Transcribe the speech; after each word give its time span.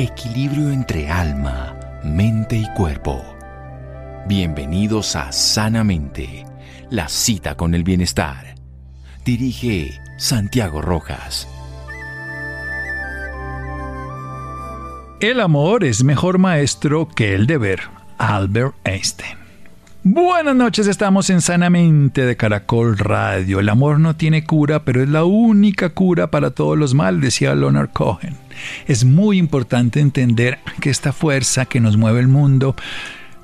equilibrio 0.00 0.70
entre 0.70 1.10
alma, 1.10 1.78
mente 2.02 2.56
y 2.56 2.66
cuerpo. 2.74 3.22
Bienvenidos 4.26 5.14
a 5.14 5.30
Sanamente, 5.30 6.46
la 6.88 7.06
cita 7.06 7.54
con 7.54 7.74
el 7.74 7.84
bienestar. 7.84 8.54
Dirige 9.26 10.00
Santiago 10.16 10.80
Rojas. 10.80 11.46
El 15.20 15.38
amor 15.38 15.84
es 15.84 16.02
mejor 16.02 16.38
maestro 16.38 17.06
que 17.06 17.34
el 17.34 17.46
deber. 17.46 17.80
Albert 18.16 18.76
Einstein. 18.84 19.49
Buenas 20.02 20.56
noches, 20.56 20.86
estamos 20.86 21.28
en 21.28 21.42
Sanamente 21.42 22.24
de 22.24 22.34
Caracol 22.34 22.96
Radio. 22.96 23.60
El 23.60 23.68
amor 23.68 24.00
no 24.00 24.16
tiene 24.16 24.44
cura, 24.44 24.82
pero 24.82 25.02
es 25.02 25.10
la 25.10 25.24
única 25.24 25.90
cura 25.90 26.30
para 26.30 26.52
todos 26.52 26.78
los 26.78 26.94
males, 26.94 27.20
decía 27.20 27.54
Leonard 27.54 27.90
Cohen. 27.90 28.34
Es 28.86 29.04
muy 29.04 29.36
importante 29.36 30.00
entender 30.00 30.58
que 30.80 30.88
esta 30.88 31.12
fuerza 31.12 31.66
que 31.66 31.80
nos 31.80 31.98
mueve 31.98 32.20
el 32.20 32.28
mundo 32.28 32.74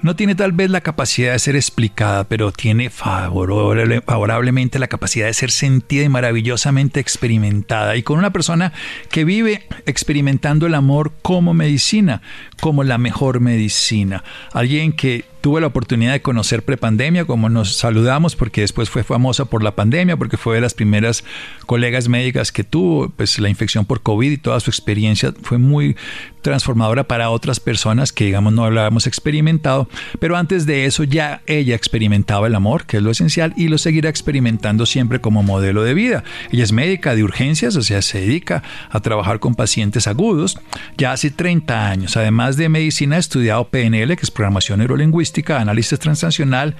no 0.01 0.17
tiene 0.17 0.35
tal 0.35 0.53
vez 0.53 0.71
la 0.71 0.81
capacidad 0.81 1.33
de 1.33 1.39
ser 1.39 1.57
explicada, 1.57 2.25
pero 2.25 2.53
tiene 2.53 2.89
favorablemente 2.89 4.79
la 4.79 4.89
capacidad 4.89 5.27
de 5.27 5.35
ser 5.35 5.51
sentida 5.51 6.05
y 6.05 6.09
maravillosamente 6.09 7.01
experimentada. 7.01 7.97
Y 7.97 8.03
con 8.03 8.19
una 8.19 8.33
persona 8.33 8.73
que 9.11 9.25
vive 9.25 9.67
experimentando 9.85 10.67
el 10.67 10.75
amor 10.75 11.13
como 11.21 11.53
medicina, 11.53 12.23
como 12.61 12.83
la 12.83 12.97
mejor 12.97 13.41
medicina. 13.41 14.25
Alguien 14.53 14.93
que 14.93 15.25
tuve 15.47 15.61
la 15.61 15.69
oportunidad 15.69 16.13
de 16.13 16.23
conocer 16.23 16.65
prepandemia, 16.65 17.25
como 17.25 17.49
nos 17.49 17.77
saludamos, 17.77 18.35
porque 18.35 18.63
después 18.63 18.91
fue 18.91 19.05
famosa 19.05 19.45
por 19.45 19.63
la 19.63 19.77
pandemia, 19.77 20.17
porque 20.17 20.37
fue 20.37 20.57
de 20.57 20.61
las 20.61 20.75
primeras 20.75 21.23
colegas 21.67 22.09
médicas 22.09 22.51
que 22.51 22.65
tuvo, 22.65 23.11
pues 23.11 23.39
la 23.39 23.49
infección 23.49 23.85
por 23.85 24.03
COVID 24.03 24.33
y 24.33 24.39
toda 24.39 24.59
su 24.59 24.71
experiencia 24.71 25.33
fue 25.43 25.59
muy 25.59 25.95
transformadora 26.43 27.05
para 27.05 27.31
otras 27.31 27.59
personas 27.59 28.13
que, 28.13 28.25
digamos, 28.25 28.53
no 28.53 28.65
hablábamos 28.65 29.07
experimentado, 29.09 29.89
pero 30.21 30.37
antes 30.37 30.65
de 30.65 30.85
eso 30.85 31.03
ya 31.03 31.43
ella 31.47 31.75
experimentaba 31.75 32.47
el 32.47 32.55
amor, 32.55 32.87
que 32.87 32.99
es 32.99 33.03
lo 33.03 33.11
esencial, 33.11 33.53
y 33.57 33.69
lo 33.69 33.79
seguirá 33.79 34.09
experimentando 34.09 34.87
siempre 34.87 35.21
como 35.21 35.43
modelo 35.43 35.83
de 35.83 35.95
vida. 35.95 36.23
Ella 36.53 36.63
es 36.63 36.71
médica 36.71 37.17
de 37.17 37.25
urgencias, 37.25 37.75
o 37.75 37.83
sea, 37.83 38.01
se 38.03 38.21
dedica 38.21 38.63
a 38.91 39.01
trabajar 39.01 39.41
con 39.41 39.55
pacientes 39.57 40.07
agudos 40.07 40.59
ya 40.97 41.13
hace 41.13 41.31
30 41.31 41.89
años. 41.89 42.17
Además 42.17 42.57
de 42.57 42.69
medicina, 42.69 43.17
ha 43.17 43.19
estudiado 43.21 43.69
PNL, 43.69 44.17
que 44.17 44.23
es 44.23 44.31
programación 44.31 44.79
neurolingüística, 44.79 45.36
análisis 45.49 45.99
transnacional 45.99 46.75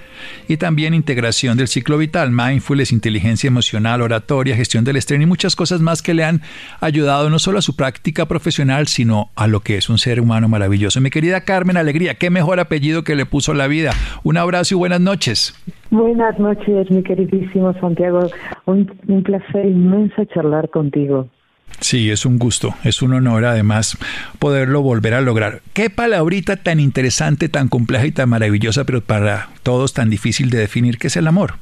y 0.47 0.57
también 0.57 0.93
integración 0.93 1.57
del 1.57 1.67
ciclo 1.67 1.97
vital, 1.97 2.31
mindfulness, 2.31 2.91
inteligencia 2.91 3.47
emocional, 3.47 4.01
oratoria, 4.01 4.55
gestión 4.55 4.83
del 4.83 4.97
estrés 4.97 5.21
y 5.21 5.25
muchas 5.25 5.55
cosas 5.55 5.81
más 5.81 6.01
que 6.01 6.13
le 6.13 6.23
han 6.23 6.41
ayudado 6.79 7.29
no 7.29 7.39
solo 7.39 7.59
a 7.59 7.61
su 7.61 7.75
práctica 7.75 8.25
profesional, 8.25 8.87
sino 8.87 9.29
a 9.35 9.47
lo 9.47 9.61
que 9.61 9.77
es 9.77 9.89
un 9.89 9.97
ser 9.97 10.19
humano 10.19 10.47
maravilloso. 10.47 11.01
Mi 11.01 11.09
querida 11.09 11.41
Carmen 11.41 11.77
Alegría, 11.77 12.15
qué 12.15 12.29
mejor 12.29 12.59
apellido 12.59 13.03
que 13.03 13.15
le 13.15 13.25
puso 13.25 13.53
la 13.53 13.67
vida. 13.67 13.91
Un 14.23 14.37
abrazo 14.37 14.75
y 14.75 14.77
buenas 14.77 15.01
noches. 15.01 15.53
Buenas 15.89 16.37
noches, 16.39 16.89
mi 16.91 17.03
queridísimo 17.03 17.73
Santiago. 17.79 18.29
Un 18.65 19.23
placer 19.23 19.65
inmenso 19.65 20.25
charlar 20.25 20.69
contigo. 20.69 21.29
Sí, 21.79 22.09
es 22.09 22.25
un 22.25 22.39
gusto, 22.39 22.73
es 22.83 23.01
un 23.01 23.13
honor 23.13 23.45
además 23.45 23.97
poderlo 24.39 24.81
volver 24.81 25.13
a 25.13 25.21
lograr. 25.21 25.61
Qué 25.73 25.89
palabrita 25.89 26.55
tan 26.57 26.79
interesante, 26.79 27.49
tan 27.49 27.67
compleja 27.67 28.07
y 28.07 28.11
tan 28.11 28.29
maravillosa, 28.29 28.83
pero 28.83 29.01
para 29.01 29.49
todos 29.63 29.93
tan 29.93 30.09
difícil 30.09 30.49
de 30.49 30.57
definir, 30.57 30.97
¿qué 30.97 31.07
es 31.07 31.17
el 31.17 31.27
amor? 31.27 31.53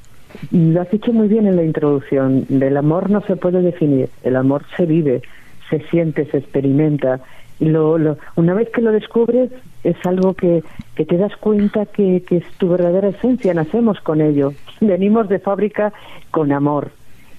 Lo 0.51 0.81
has 0.81 0.89
dicho 0.91 1.11
muy 1.13 1.27
bien 1.27 1.47
en 1.47 1.55
la 1.55 1.63
introducción. 1.63 2.45
Del 2.49 2.77
amor 2.77 3.09
no 3.09 3.21
se 3.21 3.35
puede 3.35 3.61
definir. 3.61 4.09
El 4.23 4.35
amor 4.35 4.63
se 4.75 4.85
vive, 4.85 5.21
se 5.69 5.79
siente, 5.89 6.25
se 6.31 6.37
experimenta. 6.37 7.21
Lo, 7.59 7.97
lo, 7.97 8.17
una 8.35 8.53
vez 8.53 8.69
que 8.69 8.81
lo 8.81 8.91
descubres, 8.91 9.49
es 9.83 9.95
algo 10.05 10.33
que, 10.33 10.63
que 10.95 11.05
te 11.05 11.17
das 11.17 11.35
cuenta 11.37 11.85
que, 11.85 12.23
que 12.27 12.37
es 12.37 12.45
tu 12.57 12.69
verdadera 12.69 13.09
esencia. 13.09 13.53
Nacemos 13.53 13.99
con 14.01 14.21
ello. 14.21 14.53
Venimos 14.81 15.29
de 15.29 15.39
fábrica 15.39 15.93
con 16.31 16.51
amor. 16.51 16.91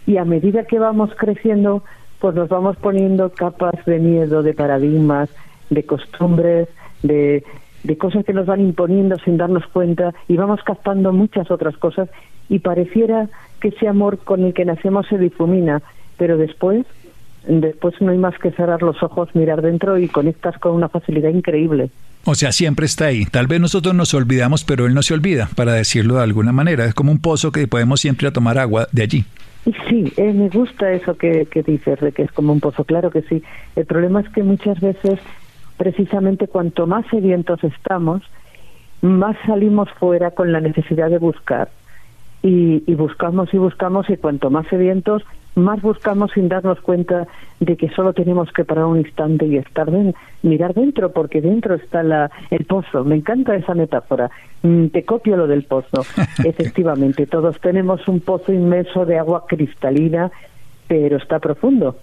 Y 0.06 0.18
a 0.18 0.24
medida 0.24 0.64
que 0.64 0.78
vamos 0.78 1.10
creciendo, 1.16 1.82
pues 2.20 2.34
nos 2.34 2.48
vamos 2.48 2.76
poniendo 2.76 3.30
capas 3.30 3.74
de 3.84 3.98
miedo, 3.98 4.42
de 4.42 4.54
paradigmas, 4.54 5.28
de 5.70 5.84
costumbres, 5.84 6.68
de, 7.02 7.44
de 7.84 7.98
cosas 7.98 8.24
que 8.24 8.32
nos 8.32 8.46
van 8.46 8.60
imponiendo 8.60 9.16
sin 9.18 9.36
darnos 9.36 9.66
cuenta 9.66 10.14
y 10.28 10.36
vamos 10.36 10.60
captando 10.64 11.12
muchas 11.12 11.50
otras 11.50 11.76
cosas 11.76 12.08
y 12.48 12.60
pareciera 12.60 13.28
que 13.60 13.68
ese 13.68 13.88
amor 13.88 14.18
con 14.18 14.44
el 14.44 14.54
que 14.54 14.64
nacemos 14.64 15.06
se 15.08 15.18
difumina, 15.18 15.82
pero 16.16 16.36
después 16.36 16.86
después 17.46 17.94
no 18.00 18.10
hay 18.10 18.18
más 18.18 18.36
que 18.38 18.50
cerrar 18.50 18.82
los 18.82 19.02
ojos, 19.02 19.34
mirar 19.34 19.62
dentro 19.62 19.98
y 19.98 20.08
conectas 20.08 20.58
con 20.58 20.72
una 20.72 20.88
facilidad 20.88 21.30
increíble. 21.30 21.90
O 22.28 22.34
sea, 22.34 22.50
siempre 22.50 22.86
está 22.86 23.06
ahí. 23.06 23.24
Tal 23.24 23.46
vez 23.46 23.60
nosotros 23.60 23.94
nos 23.94 24.12
olvidamos, 24.12 24.64
pero 24.64 24.86
él 24.86 24.94
no 24.94 25.02
se 25.02 25.14
olvida, 25.14 25.48
para 25.54 25.72
decirlo 25.72 26.16
de 26.16 26.24
alguna 26.24 26.50
manera. 26.50 26.84
Es 26.84 26.92
como 26.92 27.12
un 27.12 27.20
pozo 27.20 27.52
que 27.52 27.68
podemos 27.68 28.00
siempre 28.00 28.30
tomar 28.32 28.58
agua 28.58 28.88
de 28.90 29.02
allí. 29.04 29.24
Sí, 29.88 30.12
eh, 30.16 30.32
me 30.32 30.48
gusta 30.48 30.92
eso 30.92 31.16
que, 31.16 31.46
que 31.46 31.62
dices, 31.62 32.00
de 32.00 32.10
que 32.10 32.22
es 32.22 32.32
como 32.32 32.52
un 32.52 32.58
pozo, 32.58 32.84
claro 32.84 33.10
que 33.10 33.22
sí. 33.22 33.44
El 33.76 33.86
problema 33.86 34.20
es 34.20 34.28
que 34.30 34.42
muchas 34.42 34.80
veces, 34.80 35.20
precisamente 35.76 36.48
cuanto 36.48 36.88
más 36.88 37.06
sedientos 37.12 37.62
estamos, 37.62 38.22
más 39.02 39.36
salimos 39.46 39.88
fuera 39.98 40.32
con 40.32 40.50
la 40.50 40.60
necesidad 40.60 41.10
de 41.10 41.18
buscar. 41.18 41.70
Y, 42.42 42.82
y 42.88 42.94
buscamos 42.96 43.54
y 43.54 43.58
buscamos 43.58 44.10
y 44.10 44.16
cuanto 44.16 44.50
más 44.50 44.66
sedientos, 44.66 45.22
más 45.56 45.80
buscamos 45.82 46.30
sin 46.32 46.48
darnos 46.48 46.80
cuenta 46.80 47.26
de 47.60 47.76
que 47.76 47.88
solo 47.88 48.12
tenemos 48.12 48.52
que 48.52 48.64
parar 48.64 48.84
un 48.84 48.98
instante 48.98 49.46
y 49.46 49.56
estar 49.56 49.90
den, 49.90 50.14
mirar 50.42 50.74
dentro, 50.74 51.10
porque 51.12 51.40
dentro 51.40 51.74
está 51.74 52.02
la, 52.02 52.30
el 52.50 52.66
pozo. 52.66 53.04
Me 53.04 53.16
encanta 53.16 53.56
esa 53.56 53.74
metáfora. 53.74 54.30
Mm, 54.62 54.88
te 54.88 55.04
copio 55.04 55.36
lo 55.36 55.46
del 55.46 55.64
pozo. 55.64 56.04
Efectivamente, 56.44 57.26
todos 57.26 57.58
tenemos 57.60 58.06
un 58.06 58.20
pozo 58.20 58.52
inmenso 58.52 59.06
de 59.06 59.18
agua 59.18 59.46
cristalina, 59.48 60.30
pero 60.86 61.16
está 61.16 61.38
profundo. 61.38 61.96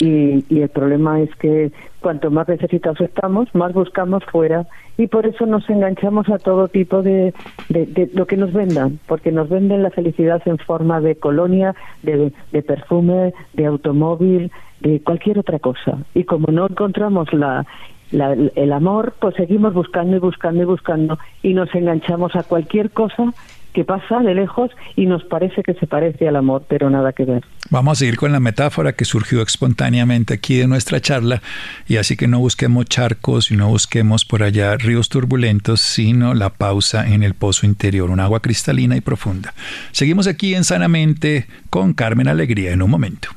Y, 0.00 0.44
y, 0.48 0.60
el 0.60 0.68
problema 0.68 1.20
es 1.20 1.34
que 1.36 1.72
cuanto 2.00 2.30
más 2.30 2.48
necesitados 2.48 3.00
estamos, 3.00 3.52
más 3.52 3.72
buscamos 3.72 4.24
fuera 4.26 4.64
y 4.96 5.08
por 5.08 5.26
eso 5.26 5.44
nos 5.44 5.68
enganchamos 5.68 6.28
a 6.28 6.38
todo 6.38 6.68
tipo 6.68 7.02
de, 7.02 7.34
de, 7.68 8.08
lo 8.14 8.26
que 8.26 8.36
nos 8.36 8.52
vendan, 8.52 9.00
porque 9.08 9.32
nos 9.32 9.48
venden 9.48 9.82
la 9.82 9.90
felicidad 9.90 10.40
en 10.46 10.58
forma 10.58 11.00
de 11.00 11.16
colonia, 11.16 11.74
de, 12.02 12.32
de, 12.52 12.62
perfume, 12.62 13.34
de 13.54 13.66
automóvil, 13.66 14.52
de 14.80 15.00
cualquier 15.00 15.40
otra 15.40 15.58
cosa. 15.58 15.98
Y 16.14 16.24
como 16.24 16.52
no 16.52 16.66
encontramos 16.68 17.32
la, 17.32 17.66
la, 18.12 18.32
el 18.32 18.72
amor, 18.72 19.14
pues 19.20 19.34
seguimos 19.34 19.74
buscando 19.74 20.16
y 20.16 20.20
buscando 20.20 20.62
y 20.62 20.66
buscando 20.66 21.18
y 21.42 21.54
nos 21.54 21.74
enganchamos 21.74 22.34
a 22.36 22.42
cualquier 22.44 22.90
cosa 22.90 23.32
que 23.78 23.84
pasa 23.84 24.18
de 24.18 24.34
lejos 24.34 24.72
y 24.96 25.06
nos 25.06 25.22
parece 25.22 25.62
que 25.62 25.72
se 25.74 25.86
parece 25.86 26.26
al 26.26 26.34
amor, 26.34 26.64
pero 26.68 26.90
nada 26.90 27.12
que 27.12 27.24
ver. 27.24 27.44
Vamos 27.70 27.92
a 27.92 27.94
seguir 28.00 28.16
con 28.16 28.32
la 28.32 28.40
metáfora 28.40 28.94
que 28.94 29.04
surgió 29.04 29.40
espontáneamente 29.40 30.34
aquí 30.34 30.56
de 30.56 30.66
nuestra 30.66 31.00
charla 31.00 31.42
y 31.86 31.98
así 31.98 32.16
que 32.16 32.26
no 32.26 32.40
busquemos 32.40 32.86
charcos 32.86 33.52
y 33.52 33.56
no 33.56 33.68
busquemos 33.68 34.24
por 34.24 34.42
allá 34.42 34.76
ríos 34.76 35.08
turbulentos, 35.10 35.80
sino 35.80 36.34
la 36.34 36.50
pausa 36.50 37.06
en 37.06 37.22
el 37.22 37.34
pozo 37.34 37.66
interior, 37.66 38.10
un 38.10 38.18
agua 38.18 38.40
cristalina 38.40 38.96
y 38.96 39.00
profunda. 39.00 39.54
Seguimos 39.92 40.26
aquí 40.26 40.56
en 40.56 40.64
Sanamente 40.64 41.46
con 41.70 41.92
Carmen 41.92 42.26
Alegría 42.26 42.72
en 42.72 42.82
un 42.82 42.90
momento. 42.90 43.28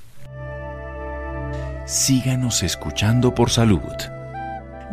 Síganos 1.86 2.64
escuchando 2.64 3.36
por 3.36 3.52
salud. 3.52 3.80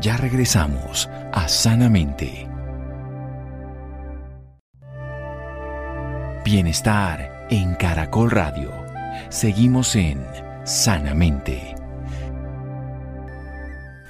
Ya 0.03 0.19
regresamos 0.19 1.09
a 1.33 1.49
Sanamente. 1.49 2.48
Bienestar 6.51 7.47
en 7.51 7.75
Caracol 7.75 8.31
Radio. 8.31 8.73
Seguimos 9.29 9.95
en 9.95 10.25
Sanamente. 10.65 11.75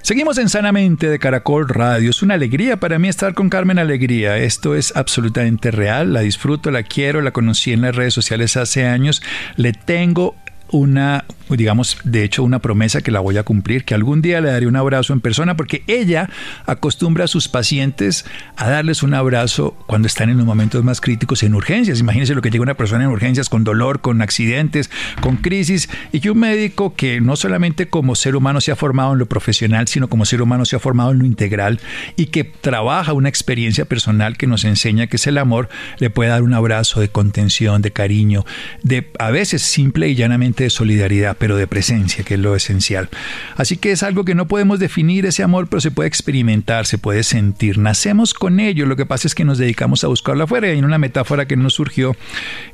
Seguimos 0.02 0.38
en 0.38 0.48
Sanamente 0.48 1.08
de 1.08 1.18
Caracol 1.18 1.68
Radio. 1.68 2.10
Es 2.10 2.22
una 2.22 2.34
alegría 2.34 2.76
para 2.76 3.00
mí 3.00 3.08
estar 3.08 3.34
con 3.34 3.50
Carmen 3.50 3.80
Alegría. 3.80 4.36
Esto 4.36 4.76
es 4.76 4.94
absolutamente 4.94 5.72
real. 5.72 6.12
La 6.12 6.20
disfruto, 6.20 6.70
la 6.70 6.84
quiero, 6.84 7.22
la 7.22 7.32
conocí 7.32 7.72
en 7.72 7.80
las 7.80 7.96
redes 7.96 8.14
sociales 8.14 8.56
hace 8.56 8.86
años. 8.86 9.20
Le 9.56 9.72
tengo 9.72 10.36
una, 10.70 11.24
digamos, 11.56 11.98
de 12.04 12.24
hecho 12.24 12.42
una 12.42 12.58
promesa 12.58 13.00
que 13.00 13.10
la 13.10 13.20
voy 13.20 13.36
a 13.38 13.42
cumplir, 13.42 13.84
que 13.84 13.94
algún 13.94 14.22
día 14.22 14.40
le 14.40 14.50
daré 14.50 14.66
un 14.66 14.76
abrazo 14.76 15.12
en 15.12 15.20
persona, 15.20 15.56
porque 15.56 15.82
ella 15.86 16.28
acostumbra 16.66 17.24
a 17.24 17.28
sus 17.28 17.48
pacientes 17.48 18.24
a 18.56 18.68
darles 18.68 19.02
un 19.02 19.14
abrazo 19.14 19.76
cuando 19.86 20.06
están 20.06 20.30
en 20.30 20.36
los 20.36 20.46
momentos 20.46 20.84
más 20.84 21.00
críticos 21.00 21.42
en 21.42 21.54
urgencias. 21.54 22.00
Imagínense 22.00 22.34
lo 22.34 22.42
que 22.42 22.50
llega 22.50 22.62
una 22.62 22.74
persona 22.74 23.04
en 23.04 23.10
urgencias 23.10 23.48
con 23.48 23.64
dolor, 23.64 24.00
con 24.00 24.22
accidentes, 24.22 24.90
con 25.20 25.36
crisis, 25.36 25.88
y 26.12 26.20
que 26.20 26.30
un 26.30 26.38
médico 26.38 26.94
que 26.94 27.20
no 27.20 27.36
solamente 27.36 27.88
como 27.88 28.14
ser 28.14 28.36
humano 28.36 28.60
se 28.60 28.72
ha 28.72 28.76
formado 28.76 29.12
en 29.12 29.18
lo 29.18 29.26
profesional, 29.26 29.88
sino 29.88 30.08
como 30.08 30.24
ser 30.24 30.42
humano 30.42 30.64
se 30.64 30.76
ha 30.76 30.78
formado 30.78 31.12
en 31.12 31.20
lo 31.20 31.24
integral 31.24 31.80
y 32.16 32.26
que 32.26 32.44
trabaja 32.44 33.12
una 33.12 33.28
experiencia 33.28 33.84
personal 33.84 34.36
que 34.36 34.46
nos 34.46 34.64
enseña 34.64 35.06
que 35.06 35.16
es 35.16 35.26
el 35.26 35.38
amor, 35.38 35.68
le 35.98 36.10
puede 36.10 36.30
dar 36.30 36.42
un 36.42 36.54
abrazo 36.54 37.00
de 37.00 37.08
contención, 37.08 37.82
de 37.82 37.92
cariño, 37.92 38.44
de 38.82 39.10
a 39.18 39.30
veces 39.30 39.62
simple 39.62 40.08
y 40.08 40.14
llanamente 40.14 40.64
de 40.64 40.70
solidaridad. 40.70 41.36
Pero 41.38 41.56
de 41.56 41.66
presencia, 41.66 42.24
que 42.24 42.34
es 42.34 42.40
lo 42.40 42.54
esencial. 42.54 43.08
Así 43.56 43.76
que 43.76 43.92
es 43.92 44.02
algo 44.02 44.24
que 44.24 44.34
no 44.34 44.48
podemos 44.48 44.78
definir 44.78 45.26
ese 45.26 45.42
amor, 45.42 45.68
pero 45.68 45.80
se 45.80 45.90
puede 45.90 46.08
experimentar, 46.08 46.86
se 46.86 46.98
puede 46.98 47.22
sentir. 47.22 47.78
Nacemos 47.78 48.34
con 48.34 48.60
ello, 48.60 48.86
lo 48.86 48.96
que 48.96 49.06
pasa 49.06 49.28
es 49.28 49.34
que 49.34 49.44
nos 49.44 49.58
dedicamos 49.58 50.04
a 50.04 50.08
buscarlo 50.08 50.44
afuera. 50.44 50.72
Y 50.72 50.78
en 50.78 50.84
una 50.84 50.98
metáfora 50.98 51.46
que 51.46 51.56
nos 51.56 51.74
surgió 51.74 52.16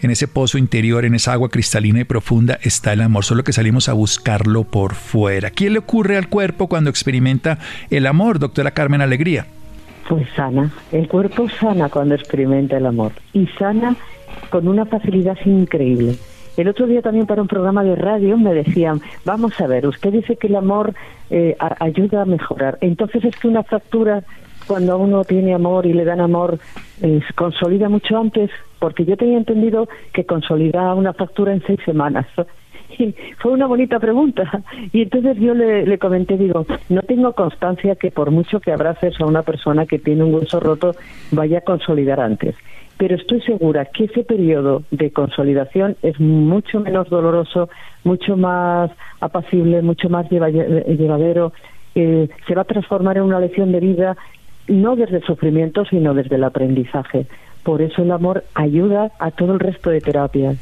en 0.00 0.10
ese 0.10 0.28
pozo 0.28 0.58
interior, 0.58 1.04
en 1.04 1.14
esa 1.14 1.32
agua 1.32 1.48
cristalina 1.48 2.00
y 2.00 2.04
profunda, 2.04 2.58
está 2.62 2.92
el 2.92 3.02
amor, 3.02 3.24
solo 3.24 3.44
que 3.44 3.52
salimos 3.52 3.88
a 3.88 3.92
buscarlo 3.92 4.64
por 4.64 4.94
fuera. 4.94 5.50
¿Qué 5.50 5.70
le 5.70 5.78
ocurre 5.78 6.16
al 6.16 6.28
cuerpo 6.28 6.68
cuando 6.68 6.90
experimenta 6.90 7.58
el 7.90 8.06
amor, 8.06 8.38
doctora 8.38 8.72
Carmen 8.72 9.00
Alegría? 9.00 9.46
Pues 10.08 10.28
sana, 10.36 10.70
el 10.92 11.08
cuerpo 11.08 11.48
sana 11.48 11.88
cuando 11.88 12.14
experimenta 12.14 12.76
el 12.76 12.86
amor 12.86 13.12
y 13.32 13.46
sana 13.58 13.96
con 14.50 14.68
una 14.68 14.84
facilidad 14.84 15.36
increíble. 15.46 16.16
El 16.56 16.68
otro 16.68 16.86
día 16.86 17.02
también 17.02 17.26
para 17.26 17.42
un 17.42 17.48
programa 17.48 17.82
de 17.82 17.96
radio 17.96 18.36
me 18.38 18.54
decían, 18.54 19.00
vamos 19.24 19.60
a 19.60 19.66
ver, 19.66 19.86
usted 19.86 20.12
dice 20.12 20.36
que 20.36 20.46
el 20.46 20.56
amor 20.56 20.94
eh, 21.30 21.56
ayuda 21.80 22.22
a 22.22 22.26
mejorar. 22.26 22.78
Entonces 22.80 23.24
es 23.24 23.36
que 23.36 23.48
una 23.48 23.64
fractura, 23.64 24.22
cuando 24.66 24.96
uno 24.98 25.24
tiene 25.24 25.52
amor 25.52 25.84
y 25.84 25.92
le 25.92 26.04
dan 26.04 26.20
amor, 26.20 26.58
eh, 27.02 27.20
consolida 27.34 27.88
mucho 27.88 28.16
antes, 28.16 28.50
porque 28.78 29.04
yo 29.04 29.16
tenía 29.16 29.36
entendido 29.36 29.88
que 30.12 30.24
consolida 30.24 30.94
una 30.94 31.12
fractura 31.12 31.52
en 31.52 31.62
seis 31.66 31.80
semanas. 31.84 32.26
Y 32.96 33.12
fue 33.38 33.50
una 33.50 33.66
bonita 33.66 33.98
pregunta. 33.98 34.44
Y 34.92 35.02
entonces 35.02 35.36
yo 35.38 35.52
le, 35.52 35.84
le, 35.84 35.98
comenté, 35.98 36.36
digo, 36.36 36.64
no 36.90 37.02
tengo 37.02 37.32
constancia 37.32 37.96
que 37.96 38.12
por 38.12 38.30
mucho 38.30 38.60
que 38.60 38.70
abraces 38.70 39.20
a 39.20 39.26
una 39.26 39.42
persona 39.42 39.84
que 39.84 39.98
tiene 39.98 40.22
un 40.22 40.32
hueso 40.32 40.60
roto, 40.60 40.94
vaya 41.32 41.58
a 41.58 41.62
consolidar 41.62 42.20
antes 42.20 42.54
pero 42.96 43.16
estoy 43.16 43.40
segura 43.42 43.86
que 43.86 44.04
ese 44.04 44.24
periodo 44.24 44.82
de 44.90 45.10
consolidación 45.10 45.96
es 46.02 46.18
mucho 46.20 46.80
menos 46.80 47.08
doloroso, 47.08 47.68
mucho 48.04 48.36
más 48.36 48.90
apacible, 49.20 49.82
mucho 49.82 50.08
más 50.08 50.28
llevadero, 50.30 51.52
eh, 51.94 52.28
se 52.46 52.54
va 52.54 52.62
a 52.62 52.66
transformar 52.66 53.16
en 53.16 53.24
una 53.24 53.40
lección 53.40 53.72
de 53.72 53.80
vida 53.80 54.16
no 54.68 54.96
desde 54.96 55.18
el 55.18 55.24
sufrimiento, 55.24 55.84
sino 55.84 56.14
desde 56.14 56.36
el 56.36 56.44
aprendizaje. 56.44 57.26
Por 57.62 57.82
eso 57.82 58.02
el 58.02 58.10
amor 58.10 58.44
ayuda 58.54 59.12
a 59.18 59.30
todo 59.30 59.52
el 59.54 59.60
resto 59.60 59.90
de 59.90 60.00
terapias. 60.00 60.56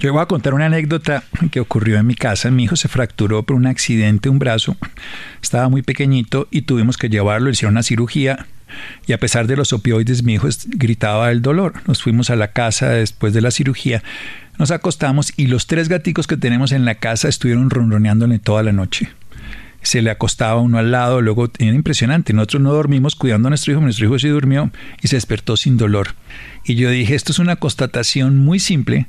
Yo 0.00 0.12
voy 0.12 0.22
a 0.22 0.26
contar 0.26 0.54
una 0.54 0.66
anécdota 0.66 1.24
que 1.50 1.60
ocurrió 1.60 1.98
en 1.98 2.06
mi 2.06 2.14
casa. 2.14 2.50
Mi 2.50 2.64
hijo 2.64 2.76
se 2.76 2.88
fracturó 2.88 3.42
por 3.42 3.56
un 3.56 3.66
accidente 3.66 4.28
un 4.28 4.38
brazo. 4.38 4.76
Estaba 5.42 5.68
muy 5.68 5.82
pequeñito 5.82 6.48
y 6.50 6.62
tuvimos 6.62 6.96
que 6.96 7.08
llevarlo, 7.08 7.46
le 7.46 7.52
hicieron 7.52 7.74
una 7.74 7.82
cirugía 7.82 8.46
y 9.06 9.12
a 9.12 9.18
pesar 9.18 9.46
de 9.46 9.56
los 9.56 9.72
opioides 9.72 10.22
mi 10.22 10.34
hijo 10.34 10.48
gritaba 10.66 11.30
el 11.30 11.42
dolor. 11.42 11.74
Nos 11.86 12.02
fuimos 12.02 12.30
a 12.30 12.36
la 12.36 12.52
casa 12.52 12.90
después 12.90 13.32
de 13.32 13.40
la 13.40 13.50
cirugía, 13.50 14.02
nos 14.58 14.70
acostamos 14.70 15.32
y 15.36 15.46
los 15.46 15.66
tres 15.66 15.88
gaticos 15.88 16.26
que 16.26 16.36
tenemos 16.36 16.72
en 16.72 16.84
la 16.84 16.96
casa 16.96 17.28
estuvieron 17.28 17.70
ronroneándole 17.70 18.38
toda 18.38 18.62
la 18.62 18.72
noche. 18.72 19.10
Se 19.82 20.02
le 20.02 20.10
acostaba 20.10 20.60
uno 20.60 20.78
al 20.78 20.90
lado, 20.90 21.22
luego 21.22 21.48
era 21.58 21.72
impresionante. 21.72 22.32
Nosotros 22.32 22.62
no 22.62 22.72
dormimos 22.72 23.14
cuidando 23.14 23.46
a 23.46 23.50
nuestro 23.50 23.72
hijo, 23.72 23.80
nuestro 23.80 24.06
hijo 24.06 24.18
sí 24.18 24.28
durmió 24.28 24.70
y 25.00 25.08
se 25.08 25.16
despertó 25.16 25.56
sin 25.56 25.76
dolor. 25.76 26.08
Y 26.64 26.74
yo 26.74 26.90
dije, 26.90 27.14
esto 27.14 27.30
es 27.30 27.38
una 27.38 27.56
constatación 27.56 28.36
muy 28.38 28.58
simple 28.58 29.06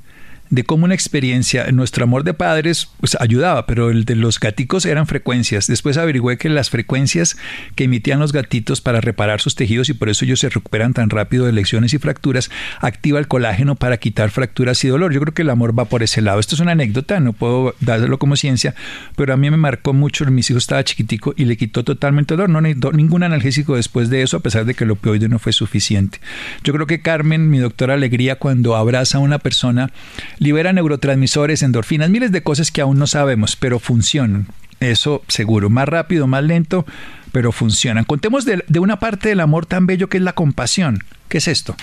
de 0.50 0.63
cómo 0.63 0.86
una 0.86 0.96
experiencia, 0.96 1.72
nuestro 1.72 2.04
amor 2.04 2.24
de 2.24 2.34
padres 2.34 2.90
pues, 3.00 3.16
ayudaba, 3.19 3.66
pero 3.66 3.90
el 3.90 4.06
de 4.06 4.16
los 4.16 4.40
gaticos 4.40 4.86
eran 4.86 5.06
frecuencias. 5.06 5.68
Después 5.68 5.98
averigüé 5.98 6.38
que 6.38 6.50
las 6.50 6.69
frecuencias 6.69 7.38
que 7.75 7.84
emitían 7.86 8.19
los 8.19 8.31
gatitos 8.31 8.81
para 8.81 9.01
reparar 9.01 9.42
sus 9.42 9.56
tejidos 9.56 9.90
y 9.90 9.94
por 9.94 10.10
eso 10.10 10.25
ellos 10.25 10.40
se 10.40 10.50
recuperan 10.50 10.94
tan 10.94 11.10
rápido 11.10 11.46
de 11.46 11.51
lesiones 11.51 11.94
y 11.94 12.00
fracturas, 12.00 12.50
activa 12.81 13.19
el 13.19 13.28
colágeno 13.28 13.75
para 13.75 13.98
quitar 13.98 14.31
fracturas 14.31 14.84
y 14.84 14.88
dolor. 14.88 15.13
Yo 15.13 15.22
creo 15.22 15.34
que 15.34 15.44
el 15.44 15.50
amor 15.50 15.78
va 15.78 15.86
por 15.86 16.04
ese 16.04 16.22
lado. 16.22 16.40
Esto 16.40 16.56
es 16.56 16.62
una 16.62 16.72
anécdota, 16.72 17.19
no 17.19 17.34
puedo 17.34 17.75
dárselo 17.80 18.18
como 18.18 18.36
ciencia, 18.36 18.74
pero 19.16 19.34
a 19.34 19.38
mí 19.38 19.50
me 19.52 19.57
marcó 19.57 19.94
mucho. 19.94 20.25
Mis 20.25 20.50
hijos 20.50 20.63
estaba 20.63 20.84
chiquitico 20.84 21.34
y 21.38 21.45
le 21.45 21.57
quitó 21.57 21.84
totalmente 21.84 22.36
dolor. 22.36 22.50
No 22.50 22.62
necesitó 22.62 22.92
ningún 22.92 23.24
analgésico 23.24 23.75
después 23.75 24.10
de 24.10 24.22
eso, 24.22 24.38
a 24.38 24.40
pesar 24.42 24.66
de 24.66 24.74
que 24.74 24.84
el 24.84 24.92
opioide 24.92 25.30
no 25.30 25.40
fue 25.40 25.54
suficiente. 25.54 26.19
Yo 26.63 26.74
creo 26.74 26.88
que 26.88 27.02
Carmen, 27.02 27.50
mi 27.50 27.60
doctora 27.60 27.94
Alegría, 27.94 28.38
cuando 28.38 28.75
abraza 28.75 29.18
a 29.18 29.22
una 29.22 29.40
persona, 29.40 29.92
libera 30.39 30.74
neurotransmisores, 30.74 31.62
endorfinas, 31.62 32.09
miles 32.09 32.31
de 32.31 32.41
cosas 32.41 32.71
que 32.71 32.81
aún 32.81 32.97
no 32.97 33.07
sabemos, 33.07 33.56
pero 33.56 33.77
funcionan. 33.80 34.47
Eso 34.80 35.21
seguro, 35.27 35.69
más 35.69 35.88
rápido, 35.88 36.25
más 36.25 36.44
lento, 36.44 36.86
pero 37.31 37.51
funcionan. 37.51 38.06
Contemos 38.06 38.45
de, 38.45 38.63
de 38.68 38.80
una 38.80 38.97
parte 38.97 39.30
del 39.30 39.41
amor 39.41 39.65
tan 39.65 39.86
bello 39.86 40.07
que 40.07 40.18
es 40.18 40.24
la 40.24 40.33
compasión. 40.33 41.00
¿Qué 41.27 41.38
es 41.39 41.47
esto? 41.47 41.75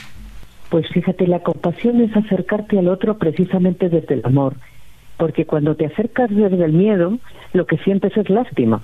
Pues 0.70 0.88
fíjate, 0.88 1.26
la 1.26 1.40
compasión 1.40 2.00
es 2.00 2.16
acercarte 2.16 2.78
al 2.78 2.88
otro 2.88 3.18
precisamente 3.18 3.88
desde 3.88 4.14
el 4.14 4.22
amor, 4.24 4.54
porque 5.16 5.46
cuando 5.46 5.76
te 5.76 5.86
acercas 5.86 6.30
desde 6.30 6.64
el 6.64 6.72
miedo, 6.72 7.18
lo 7.52 7.66
que 7.66 7.78
sientes 7.78 8.16
es 8.16 8.28
lástima. 8.30 8.82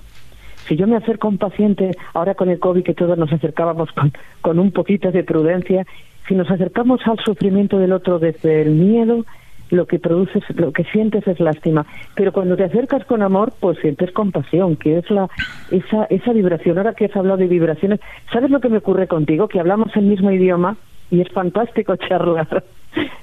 Si 0.67 0.77
yo 0.77 0.87
me 0.87 0.95
acerco 0.95 1.27
a 1.27 1.31
un 1.31 1.37
paciente, 1.37 1.91
ahora 2.13 2.35
con 2.35 2.49
el 2.49 2.59
COVID 2.59 2.83
que 2.83 2.93
todos 2.93 3.17
nos 3.17 3.33
acercábamos 3.33 3.91
con, 3.91 4.13
con 4.41 4.59
un 4.59 4.71
poquito 4.71 5.11
de 5.11 5.23
prudencia, 5.23 5.85
si 6.27 6.35
nos 6.35 6.49
acercamos 6.49 7.01
al 7.05 7.19
sufrimiento 7.19 7.79
del 7.79 7.91
otro 7.91 8.17
desde 8.17 8.61
el 8.61 8.71
miedo, 8.71 9.25
lo 9.73 9.87
que 9.87 9.99
produces, 9.99 10.43
lo 10.55 10.71
que 10.71 10.83
sientes 10.85 11.27
es 11.27 11.39
lástima. 11.39 11.85
Pero 12.15 12.31
cuando 12.31 12.55
te 12.55 12.63
acercas 12.63 13.03
con 13.05 13.21
amor, 13.21 13.53
pues 13.59 13.79
sientes 13.79 14.11
compasión, 14.11 14.75
que 14.75 14.99
es 14.99 15.09
la 15.09 15.27
esa 15.71 16.05
esa 16.05 16.31
vibración. 16.31 16.77
Ahora 16.77 16.93
que 16.93 17.05
has 17.05 17.15
hablado 17.15 17.37
de 17.37 17.47
vibraciones, 17.47 17.99
¿sabes 18.31 18.51
lo 18.51 18.59
que 18.59 18.69
me 18.69 18.77
ocurre 18.77 19.07
contigo? 19.07 19.47
Que 19.47 19.59
hablamos 19.59 19.95
el 19.95 20.03
mismo 20.03 20.31
idioma 20.31 20.77
y 21.09 21.21
es 21.21 21.29
fantástico 21.29 21.95
charlar. 22.07 22.63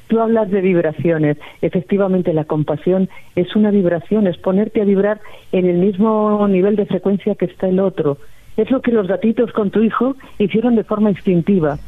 Tú 0.09 0.21
hablas 0.21 0.51
de 0.51 0.61
vibraciones. 0.61 1.37
Efectivamente, 1.63 2.33
la 2.33 2.45
compasión 2.45 3.09
es 3.37 3.55
una 3.55 3.71
vibración, 3.71 4.27
es 4.27 4.37
ponerte 4.37 4.83
a 4.83 4.85
vibrar 4.85 5.21
en 5.53 5.67
el 5.67 5.77
mismo 5.77 6.49
nivel 6.49 6.75
de 6.75 6.87
frecuencia 6.87 7.37
que 7.37 7.45
está 7.45 7.69
el 7.69 7.79
otro. 7.79 8.19
Es 8.57 8.69
lo 8.73 8.83
que 8.83 8.91
los 8.91 9.07
gatitos 9.07 9.53
con 9.53 9.71
tu 9.71 9.81
hijo 9.83 10.17
hicieron 10.39 10.75
de 10.75 10.83
forma 10.83 11.11
instintiva. 11.11 11.79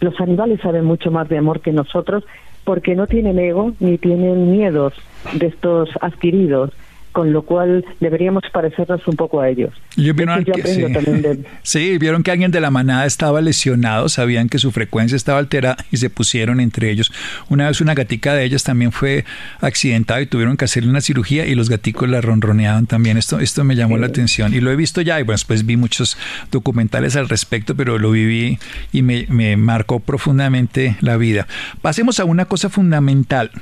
Los 0.00 0.18
animales 0.20 0.60
saben 0.60 0.84
mucho 0.84 1.10
más 1.10 1.28
de 1.28 1.38
amor 1.38 1.60
que 1.60 1.72
nosotros 1.72 2.24
porque 2.66 2.96
no 2.96 3.06
tienen 3.06 3.38
ego 3.38 3.72
ni 3.78 3.96
tienen 3.96 4.50
miedos 4.50 4.92
de 5.32 5.46
estos 5.46 5.88
adquiridos 6.02 6.72
con 7.16 7.32
lo 7.32 7.40
cual 7.40 7.82
deberíamos 7.98 8.42
parecernos 8.52 9.08
un 9.08 9.16
poco 9.16 9.40
a 9.40 9.48
ellos. 9.48 9.72
Yo 9.96 10.12
vieron 10.12 10.44
que, 10.44 11.42
sí. 11.62 11.96
vieron 11.96 12.22
que 12.22 12.30
alguien 12.30 12.50
de 12.50 12.60
la 12.60 12.70
manada 12.70 13.06
estaba 13.06 13.40
lesionado, 13.40 14.10
sabían 14.10 14.50
que 14.50 14.58
su 14.58 14.70
frecuencia 14.70 15.16
estaba 15.16 15.38
alterada 15.38 15.78
y 15.90 15.96
se 15.96 16.10
pusieron 16.10 16.60
entre 16.60 16.90
ellos. 16.90 17.10
Una 17.48 17.68
vez 17.68 17.80
una 17.80 17.94
gatica 17.94 18.34
de 18.34 18.44
ellas 18.44 18.64
también 18.64 18.92
fue 18.92 19.24
accidentada 19.62 20.20
y 20.20 20.26
tuvieron 20.26 20.58
que 20.58 20.66
hacerle 20.66 20.90
una 20.90 21.00
cirugía 21.00 21.46
y 21.46 21.54
los 21.54 21.70
gaticos 21.70 22.06
la 22.06 22.20
ronroneaban 22.20 22.86
también. 22.86 23.16
Esto, 23.16 23.40
esto 23.40 23.64
me 23.64 23.76
llamó 23.76 23.96
la 23.96 24.08
atención 24.08 24.52
y 24.52 24.60
lo 24.60 24.70
he 24.70 24.76
visto 24.76 25.00
ya 25.00 25.18
y 25.18 25.22
bueno, 25.22 25.36
después 25.36 25.64
vi 25.64 25.78
muchos 25.78 26.18
documentales 26.52 27.16
al 27.16 27.30
respecto, 27.30 27.74
pero 27.74 27.98
lo 27.98 28.10
viví 28.10 28.58
y 28.92 29.00
me, 29.00 29.24
me 29.30 29.56
marcó 29.56 30.00
profundamente 30.00 30.98
la 31.00 31.16
vida. 31.16 31.46
Pasemos 31.80 32.20
a 32.20 32.26
una 32.26 32.44
cosa 32.44 32.68
fundamental. 32.68 33.52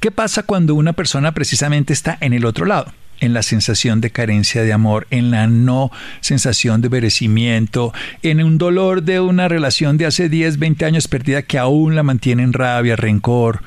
¿Qué 0.00 0.12
pasa 0.12 0.44
cuando 0.44 0.76
una 0.76 0.92
persona 0.92 1.32
precisamente 1.32 1.92
está 1.92 2.16
en 2.20 2.32
el 2.32 2.44
otro 2.44 2.66
lado? 2.66 2.92
en 3.20 3.34
la 3.34 3.42
sensación 3.42 4.00
de 4.00 4.10
carencia 4.10 4.62
de 4.62 4.72
amor, 4.72 5.08
en 5.10 5.32
la 5.32 5.48
no 5.48 5.90
sensación 6.20 6.80
de 6.80 6.88
merecimiento, 6.88 7.92
en 8.22 8.40
un 8.44 8.58
dolor 8.58 9.02
de 9.02 9.18
una 9.18 9.48
relación 9.48 9.98
de 9.98 10.06
hace 10.06 10.28
10, 10.28 10.60
20 10.60 10.84
años 10.84 11.08
perdida 11.08 11.42
que 11.42 11.58
aún 11.58 11.96
la 11.96 12.04
mantiene 12.04 12.44
en 12.44 12.52
rabia, 12.52 12.94
rencor. 12.94 13.58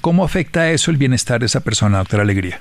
¿Cómo 0.00 0.24
afecta 0.24 0.72
eso 0.72 0.90
el 0.90 0.96
bienestar 0.96 1.38
de 1.38 1.46
esa 1.46 1.62
persona, 1.62 1.98
doctora 1.98 2.24
Alegría? 2.24 2.58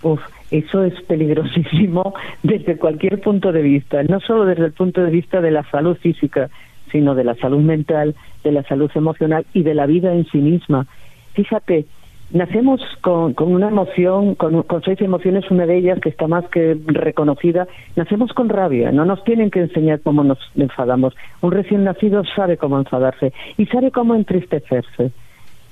Uf, 0.00 0.20
eso 0.50 0.82
es 0.82 0.94
peligrosísimo 1.02 2.14
desde 2.42 2.78
cualquier 2.78 3.20
punto 3.20 3.52
de 3.52 3.60
vista, 3.60 4.02
no 4.04 4.20
solo 4.20 4.46
desde 4.46 4.64
el 4.64 4.72
punto 4.72 5.02
de 5.02 5.10
vista 5.10 5.42
de 5.42 5.50
la 5.50 5.68
salud 5.70 5.96
física, 5.98 6.48
sino 6.90 7.14
de 7.14 7.24
la 7.24 7.34
salud 7.34 7.60
mental, 7.60 8.14
de 8.44 8.52
la 8.52 8.62
salud 8.62 8.90
emocional 8.94 9.44
y 9.52 9.62
de 9.62 9.74
la 9.74 9.84
vida 9.84 10.14
en 10.14 10.24
sí 10.30 10.38
misma. 10.38 10.86
Fíjate, 11.34 11.84
Nacemos 12.30 12.80
con, 13.02 13.34
con 13.34 13.52
una 13.52 13.68
emoción, 13.68 14.34
con, 14.34 14.62
con, 14.64 14.82
seis 14.82 15.00
emociones, 15.00 15.48
una 15.50 15.64
de 15.64 15.78
ellas 15.78 16.00
que 16.00 16.08
está 16.08 16.26
más 16.26 16.44
que 16.48 16.76
reconocida. 16.86 17.68
Nacemos 17.94 18.32
con 18.32 18.48
rabia, 18.48 18.90
no 18.90 19.04
nos 19.04 19.22
tienen 19.24 19.50
que 19.50 19.60
enseñar 19.60 20.00
cómo 20.00 20.24
nos 20.24 20.38
enfadamos. 20.56 21.14
Un 21.40 21.52
recién 21.52 21.84
nacido 21.84 22.24
sabe 22.34 22.56
cómo 22.56 22.78
enfadarse 22.78 23.32
y 23.56 23.66
sabe 23.66 23.92
cómo 23.92 24.14
entristecerse. 24.14 25.12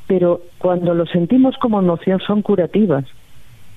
Pero 0.06 0.42
cuando 0.58 0.94
lo 0.94 1.06
sentimos 1.06 1.56
como 1.58 1.80
emoción 1.80 2.20
son 2.20 2.42
curativas 2.42 3.04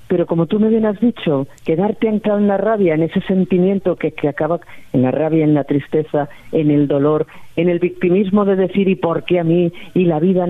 pero 0.07 0.25
como 0.25 0.45
tú 0.45 0.59
me 0.59 0.69
bien 0.69 0.85
has 0.85 0.99
dicho, 0.99 1.47
quedarte 1.65 2.07
anclado 2.07 2.39
en 2.39 2.47
la 2.47 2.57
rabia, 2.57 2.95
en 2.95 3.03
ese 3.03 3.21
sentimiento 3.21 3.95
que, 3.95 4.11
que 4.11 4.27
acaba 4.27 4.59
en 4.93 5.01
la 5.01 5.11
rabia, 5.11 5.43
en 5.43 5.53
la 5.53 5.65
tristeza, 5.65 6.29
en 6.51 6.71
el 6.71 6.87
dolor, 6.87 7.27
en 7.55 7.69
el 7.69 7.79
victimismo 7.79 8.45
de 8.45 8.55
decir 8.55 8.87
y 8.87 8.95
por 8.95 9.23
qué 9.23 9.39
a 9.39 9.43
mí 9.43 9.71
y 9.93 10.05
la 10.05 10.19
vida 10.19 10.47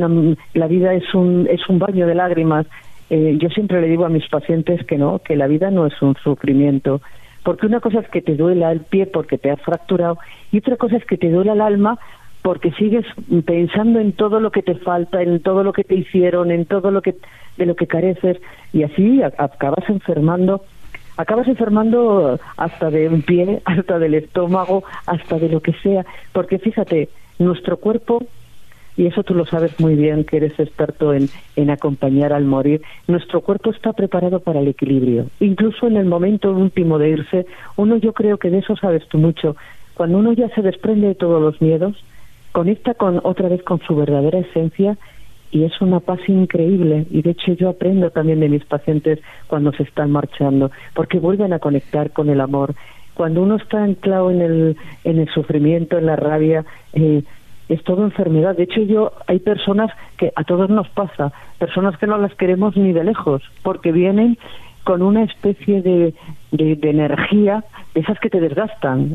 la 0.54 0.68
vida 0.68 0.94
es 0.94 1.14
un 1.14 1.48
es 1.50 1.68
un 1.70 1.80
baño 1.80 2.06
de 2.06 2.16
lágrimas. 2.16 2.68
Eh, 3.10 3.38
yo 3.40 3.50
siempre 3.50 3.82
le 3.82 3.88
digo 3.88 4.06
a 4.06 4.10
mis 4.10 4.28
pacientes 4.28 4.86
que 4.86 4.98
no, 4.98 5.20
que 5.20 5.36
la 5.36 5.48
vida 5.48 5.72
no 5.72 5.88
es 5.88 6.00
un 6.02 6.16
sufrimiento, 6.16 7.02
porque 7.44 7.66
una 7.66 7.80
cosa 7.80 8.00
es 8.00 8.10
que 8.10 8.22
te 8.22 8.36
duela 8.36 8.72
el 8.72 8.82
pie 8.82 9.06
porque 9.06 9.38
te 9.38 9.50
has 9.50 9.62
fracturado 9.62 10.18
y 10.52 10.58
otra 10.58 10.76
cosa 10.76 10.98
es 10.98 11.06
que 11.06 11.18
te 11.18 11.30
duela 11.30 11.54
el 11.54 11.62
alma 11.62 11.98
porque 12.48 12.72
sigues 12.72 13.06
pensando 13.44 14.00
en 14.00 14.13
todo 14.13 14.39
lo 14.39 14.51
que 14.51 14.62
te 14.62 14.75
falta, 14.75 15.22
en 15.22 15.42
todo 15.42 15.66
lo 15.66 15.74
que 15.74 15.84
te 15.84 15.96
hicieron, 15.96 16.50
en 16.50 16.63
todo 16.63 16.92
lo 16.92 17.01
que 17.01 17.13
de 17.58 17.66
lo 17.66 17.75
que 17.75 17.88
careces 17.88 18.38
y 18.72 18.84
así 18.84 19.22
acabas 19.22 19.89
enfermando 19.89 20.62
acabas 21.18 21.50
enfermando 21.50 22.39
hasta 22.56 22.89
de 22.89 23.10
un 23.10 23.22
pie, 23.22 23.62
hasta 23.66 24.00
del 24.00 24.13
estómago, 24.13 24.86
hasta 25.08 25.38
de 25.39 25.50
lo 25.50 25.60
que 25.60 25.74
sea, 25.84 26.06
porque 26.32 26.58
fíjate, 26.58 27.10
nuestro 27.38 27.75
cuerpo, 27.75 28.25
y 28.96 29.08
eso 29.08 29.24
tú 29.24 29.36
lo 29.36 29.46
sabes 29.46 29.77
muy 29.77 29.96
bien, 29.96 30.24
que 30.24 30.38
eres 30.38 30.58
experto 30.58 31.13
en, 31.13 31.27
en 31.58 31.70
acompañar 31.70 32.32
al 32.32 32.46
morir, 32.46 32.82
nuestro 33.10 33.42
cuerpo 33.42 33.72
está 33.72 33.92
preparado 33.92 34.39
para 34.39 34.62
el 34.62 34.70
equilibrio. 34.70 35.27
Incluso 35.42 35.86
en 35.86 35.98
el 35.98 36.06
momento 36.06 36.54
último 36.54 36.98
de 36.98 37.10
irse, 37.10 37.46
uno 37.75 37.98
yo 37.98 38.13
creo 38.13 38.38
que 38.38 38.51
de 38.51 38.60
eso 38.60 38.77
sabes 38.77 39.06
tú 39.10 39.18
mucho, 39.18 39.58
cuando 39.96 40.20
uno 40.20 40.32
ya 40.32 40.48
se 40.56 40.62
desprende 40.62 41.08
de 41.08 41.16
todos 41.16 41.42
los 41.42 41.62
miedos, 41.62 41.98
conecta 42.58 42.96
con 42.96 43.22
otra 43.24 43.50
vez 43.50 43.62
con 43.62 43.80
su 43.82 43.96
verdadera 43.96 44.40
esencia 44.40 44.98
y 45.52 45.66
es 45.66 45.80
una 45.80 46.00
paz 46.00 46.20
increíble. 46.28 47.06
Y 47.12 47.22
de 47.22 47.30
hecho 47.30 47.54
yo 47.54 47.70
aprendo 47.70 48.10
también 48.10 48.40
de 48.40 48.50
mis 48.50 48.66
pacientes 48.66 49.20
cuando 49.46 49.72
se 49.74 49.84
están 49.84 50.10
marchando 50.10 50.72
porque 50.96 51.20
vuelven 51.20 51.54
a 51.54 51.60
conectar 51.60 52.10
con 52.10 52.32
el 52.32 52.42
amor. 52.42 52.74
Cuando 53.14 53.44
uno 53.44 53.58
está 53.58 53.84
anclado 53.84 54.32
en 54.32 54.42
el 54.42 54.76
en 55.04 55.20
el 55.20 55.30
sufrimiento 55.30 56.00
en 56.00 56.08
la 56.08 56.16
rabia 56.16 56.66
eh, 56.94 57.22
es 57.70 57.84
todo 57.84 58.04
enfermedad. 58.04 58.58
De 58.58 58.64
hecho 58.64 58.82
yo 58.82 59.12
hay 59.28 59.38
personas 59.38 59.92
que 60.18 60.34
a 60.36 60.44
todos 60.44 60.68
nos 60.68 60.90
pasa 60.90 61.32
personas 61.60 61.96
que 62.00 62.08
no 62.08 62.18
las 62.18 62.34
queremos 62.34 62.76
ni 62.76 62.92
de 62.92 63.04
lejos 63.04 63.44
porque 63.62 63.92
vienen 63.92 64.36
con 64.88 65.01
una 65.01 65.24
especie 65.24 65.82
de, 65.82 66.13
de, 66.53 66.89
energía, 66.89 67.62
esas 67.94 68.17
que 68.22 68.29
te 68.29 68.39
desgastan. 68.39 69.12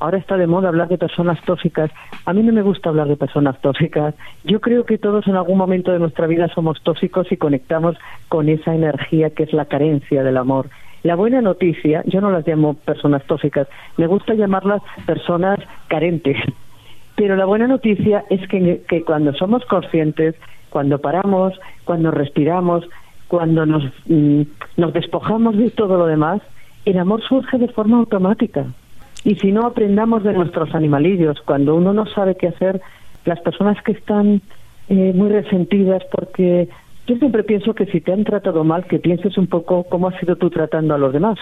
Ahora 0.00 0.18
está 0.18 0.36
de 0.36 0.48
moda 0.48 0.66
hablar 0.66 0.88
de 0.88 0.98
personas 0.98 1.40
tóxicas. 1.44 1.92
A 2.26 2.32
mí 2.32 2.42
no 2.42 2.52
me 2.52 2.62
gusta 2.62 2.88
hablar 2.88 3.06
de 3.06 3.16
personas 3.16 3.56
tóxicas. 3.60 4.16
Yo 4.42 4.60
creo 4.60 4.84
que 4.84 4.98
todos 4.98 5.28
en 5.28 5.36
algún 5.36 5.58
momento 5.58 5.92
de 5.92 6.00
nuestra 6.00 6.26
vida 6.26 6.48
somos 6.48 6.82
tóxicos 6.82 7.30
y 7.30 7.36
conectamos 7.36 7.96
con 8.28 8.48
esa 8.48 8.74
energía 8.74 9.30
que 9.30 9.44
es 9.44 9.52
la 9.52 9.66
carencia 9.66 10.24
del 10.24 10.38
amor. 10.38 10.70
La 11.04 11.14
buena 11.14 11.40
noticia, 11.40 12.02
yo 12.06 12.20
no 12.20 12.32
las 12.32 12.44
llamo 12.44 12.74
personas 12.74 13.22
tóxicas, 13.22 13.68
me 13.98 14.08
gusta 14.08 14.34
llamarlas 14.34 14.82
personas 15.06 15.60
carentes. 15.86 16.38
Pero 17.14 17.36
la 17.36 17.44
buena 17.44 17.68
noticia 17.68 18.24
es 18.28 18.40
que, 18.48 18.82
que 18.88 19.04
cuando 19.04 19.34
somos 19.34 19.64
conscientes, 19.66 20.34
cuando 20.68 20.98
paramos, 20.98 21.52
cuando 21.84 22.10
respiramos, 22.10 22.88
cuando 23.32 23.64
nos, 23.64 23.82
mm, 24.08 24.42
nos 24.76 24.92
despojamos 24.92 25.56
de 25.56 25.70
todo 25.70 25.96
lo 25.96 26.04
demás, 26.04 26.42
el 26.84 26.98
amor 26.98 27.22
surge 27.22 27.56
de 27.56 27.68
forma 27.68 27.96
automática. 27.96 28.66
Y 29.24 29.36
si 29.36 29.52
no 29.52 29.64
aprendamos 29.64 30.22
de 30.22 30.34
nuestros 30.34 30.74
animalillos, 30.74 31.40
cuando 31.46 31.74
uno 31.74 31.94
no 31.94 32.04
sabe 32.04 32.34
qué 32.34 32.48
hacer, 32.48 32.82
las 33.24 33.40
personas 33.40 33.82
que 33.84 33.92
están 33.92 34.42
eh, 34.90 35.12
muy 35.14 35.30
resentidas 35.30 36.02
porque 36.12 36.68
yo 37.06 37.16
siempre 37.16 37.42
pienso 37.42 37.72
que 37.72 37.86
si 37.86 38.02
te 38.02 38.12
han 38.12 38.24
tratado 38.24 38.64
mal, 38.64 38.84
que 38.84 38.98
pienses 38.98 39.38
un 39.38 39.46
poco 39.46 39.84
cómo 39.84 40.08
has 40.08 40.20
sido 40.20 40.36
tú 40.36 40.50
tratando 40.50 40.94
a 40.94 40.98
los 40.98 41.14
demás 41.14 41.38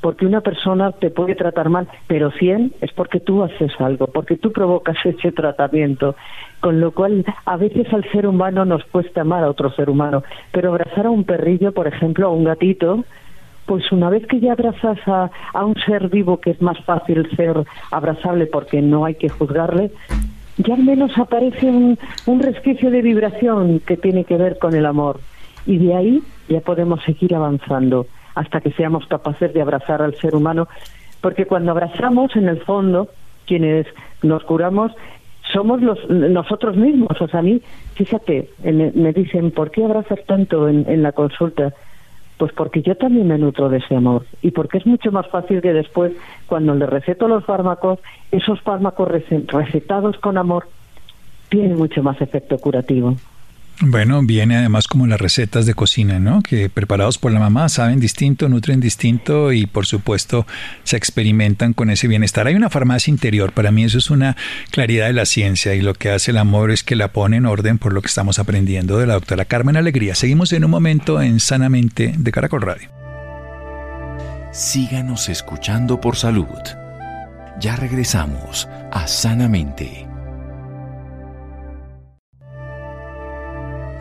porque 0.00 0.26
una 0.26 0.40
persona 0.40 0.92
te 0.92 1.10
puede 1.10 1.34
tratar 1.34 1.68
mal, 1.70 1.88
pero 2.06 2.30
100 2.30 2.74
es 2.80 2.92
porque 2.92 3.20
tú 3.20 3.42
haces 3.42 3.72
algo, 3.80 4.06
porque 4.06 4.36
tú 4.36 4.52
provocas 4.52 4.96
ese 5.04 5.32
tratamiento. 5.32 6.14
Con 6.60 6.80
lo 6.80 6.92
cual, 6.92 7.24
a 7.44 7.56
veces 7.56 7.92
al 7.92 8.08
ser 8.10 8.26
humano 8.26 8.64
nos 8.64 8.84
cuesta 8.84 9.22
amar 9.22 9.44
a 9.44 9.50
otro 9.50 9.70
ser 9.72 9.90
humano, 9.90 10.22
pero 10.52 10.70
abrazar 10.70 11.06
a 11.06 11.10
un 11.10 11.24
perrillo, 11.24 11.72
por 11.72 11.86
ejemplo, 11.86 12.26
a 12.26 12.30
un 12.30 12.44
gatito, 12.44 13.04
pues 13.66 13.90
una 13.92 14.08
vez 14.08 14.26
que 14.26 14.40
ya 14.40 14.52
abrazas 14.52 14.98
a, 15.06 15.30
a 15.52 15.64
un 15.64 15.74
ser 15.84 16.08
vivo 16.08 16.40
que 16.40 16.50
es 16.50 16.62
más 16.62 16.78
fácil 16.84 17.28
ser 17.36 17.64
abrazable 17.90 18.46
porque 18.46 18.80
no 18.80 19.04
hay 19.04 19.16
que 19.16 19.28
juzgarle, 19.28 19.90
ya 20.58 20.74
al 20.74 20.84
menos 20.84 21.16
aparece 21.18 21.66
un, 21.66 21.98
un 22.26 22.40
resquicio 22.40 22.90
de 22.90 23.02
vibración 23.02 23.80
que 23.80 23.96
tiene 23.96 24.24
que 24.24 24.36
ver 24.36 24.58
con 24.58 24.74
el 24.74 24.86
amor. 24.86 25.20
Y 25.66 25.78
de 25.78 25.94
ahí 25.94 26.22
ya 26.48 26.60
podemos 26.60 27.02
seguir 27.04 27.34
avanzando 27.34 28.06
hasta 28.38 28.60
que 28.60 28.70
seamos 28.70 29.06
capaces 29.06 29.52
de 29.52 29.60
abrazar 29.60 30.00
al 30.00 30.14
ser 30.14 30.34
humano, 30.34 30.68
porque 31.20 31.46
cuando 31.46 31.72
abrazamos, 31.72 32.36
en 32.36 32.48
el 32.48 32.60
fondo, 32.60 33.08
quienes 33.46 33.86
nos 34.22 34.44
curamos, 34.44 34.92
somos 35.52 35.82
los, 35.82 35.98
nosotros 36.08 36.76
mismos. 36.76 37.20
O 37.20 37.26
sea, 37.26 37.40
a 37.40 37.42
mí, 37.42 37.60
fíjate, 37.94 38.50
me 38.62 39.12
dicen, 39.12 39.50
¿por 39.50 39.72
qué 39.72 39.84
abrazas 39.84 40.20
tanto 40.26 40.68
en, 40.68 40.84
en 40.88 41.02
la 41.02 41.12
consulta? 41.12 41.74
Pues 42.36 42.52
porque 42.52 42.82
yo 42.82 42.94
también 42.94 43.26
me 43.26 43.38
nutro 43.38 43.68
de 43.68 43.78
ese 43.78 43.96
amor 43.96 44.24
y 44.42 44.52
porque 44.52 44.78
es 44.78 44.86
mucho 44.86 45.10
más 45.10 45.26
fácil 45.26 45.60
que 45.60 45.72
después, 45.72 46.12
cuando 46.46 46.76
le 46.76 46.86
receto 46.86 47.26
los 47.26 47.44
fármacos, 47.44 47.98
esos 48.30 48.60
fármacos 48.60 49.08
recetados 49.08 50.16
con 50.18 50.38
amor 50.38 50.68
tienen 51.48 51.76
mucho 51.76 52.04
más 52.04 52.20
efecto 52.20 52.56
curativo. 52.58 53.16
Bueno, 53.80 54.22
viene 54.22 54.56
además 54.56 54.88
como 54.88 55.06
las 55.06 55.20
recetas 55.20 55.64
de 55.64 55.74
cocina, 55.74 56.18
¿no? 56.18 56.42
Que 56.42 56.68
preparados 56.68 57.16
por 57.16 57.30
la 57.30 57.38
mamá 57.38 57.68
saben 57.68 58.00
distinto, 58.00 58.48
nutren 58.48 58.80
distinto 58.80 59.52
y 59.52 59.66
por 59.66 59.86
supuesto 59.86 60.48
se 60.82 60.96
experimentan 60.96 61.74
con 61.74 61.88
ese 61.88 62.08
bienestar. 62.08 62.48
Hay 62.48 62.56
una 62.56 62.70
farmacia 62.70 63.12
interior, 63.12 63.52
para 63.52 63.70
mí 63.70 63.84
eso 63.84 63.98
es 63.98 64.10
una 64.10 64.36
claridad 64.72 65.06
de 65.06 65.12
la 65.12 65.26
ciencia 65.26 65.76
y 65.76 65.80
lo 65.80 65.94
que 65.94 66.10
hace 66.10 66.32
el 66.32 66.38
amor 66.38 66.72
es 66.72 66.82
que 66.82 66.96
la 66.96 67.12
pone 67.12 67.36
en 67.36 67.46
orden 67.46 67.78
por 67.78 67.92
lo 67.92 68.02
que 68.02 68.08
estamos 68.08 68.40
aprendiendo 68.40 68.98
de 68.98 69.06
la 69.06 69.14
doctora 69.14 69.44
Carmen 69.44 69.76
Alegría. 69.76 70.16
Seguimos 70.16 70.52
en 70.52 70.64
un 70.64 70.72
momento 70.72 71.22
en 71.22 71.38
Sanamente 71.38 72.14
de 72.18 72.32
Caracol 72.32 72.62
Radio. 72.62 72.88
Síganos 74.50 75.28
escuchando 75.28 76.00
por 76.00 76.16
salud. 76.16 76.46
Ya 77.60 77.76
regresamos 77.76 78.68
a 78.90 79.06
Sanamente. 79.06 80.07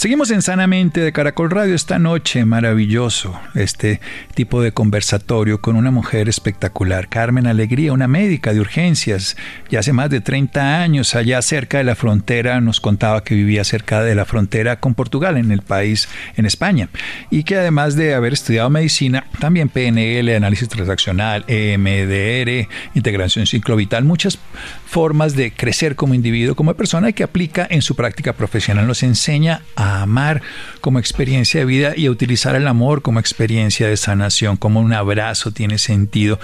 Seguimos 0.00 0.30
en 0.30 0.40
Sanamente 0.40 1.02
de 1.02 1.12
Caracol 1.12 1.50
Radio 1.50 1.74
esta 1.74 1.98
noche, 1.98 2.46
maravilloso, 2.46 3.38
este 3.54 4.00
tipo 4.34 4.62
de 4.62 4.72
conversatorio 4.72 5.60
con 5.60 5.76
una 5.76 5.90
mujer 5.90 6.26
espectacular, 6.30 7.10
Carmen 7.10 7.46
Alegría, 7.46 7.92
una 7.92 8.08
médica 8.08 8.54
de 8.54 8.60
urgencias, 8.60 9.36
ya 9.68 9.80
hace 9.80 9.92
más 9.92 10.08
de 10.08 10.22
30 10.22 10.80
años, 10.80 11.14
allá 11.14 11.42
cerca 11.42 11.76
de 11.76 11.84
la 11.84 11.96
frontera, 11.96 12.62
nos 12.62 12.80
contaba 12.80 13.22
que 13.24 13.34
vivía 13.34 13.62
cerca 13.62 14.02
de 14.02 14.14
la 14.14 14.24
frontera 14.24 14.80
con 14.80 14.94
Portugal, 14.94 15.36
en 15.36 15.52
el 15.52 15.60
país, 15.60 16.08
en 16.34 16.46
España, 16.46 16.88
y 17.28 17.42
que 17.42 17.58
además 17.58 17.94
de 17.94 18.14
haber 18.14 18.32
estudiado 18.32 18.70
medicina, 18.70 19.26
también 19.38 19.68
PNL, 19.68 20.34
análisis 20.34 20.70
transaccional, 20.70 21.44
EMDR, 21.46 22.70
integración 22.94 23.46
ciclovital, 23.46 24.04
muchas 24.04 24.38
formas 24.86 25.36
de 25.36 25.52
crecer 25.52 25.94
como 25.94 26.14
individuo, 26.14 26.54
como 26.54 26.72
persona, 26.72 27.10
y 27.10 27.12
que 27.12 27.22
aplica 27.22 27.66
en 27.68 27.82
su 27.82 27.94
práctica 27.94 28.32
profesional, 28.32 28.86
nos 28.86 29.02
enseña 29.02 29.60
a 29.76 29.89
amar 29.90 30.42
como 30.80 30.98
experiencia 30.98 31.60
de 31.60 31.66
vida 31.66 31.92
y 31.96 32.06
a 32.06 32.10
utilizar 32.10 32.54
el 32.54 32.66
amor 32.66 33.02
como 33.02 33.20
experiencia 33.20 33.88
de 33.88 33.96
sanación, 33.96 34.56
como 34.56 34.80
un 34.80 34.92
abrazo 34.92 35.52
tiene 35.52 35.78
sentido, 35.78 36.38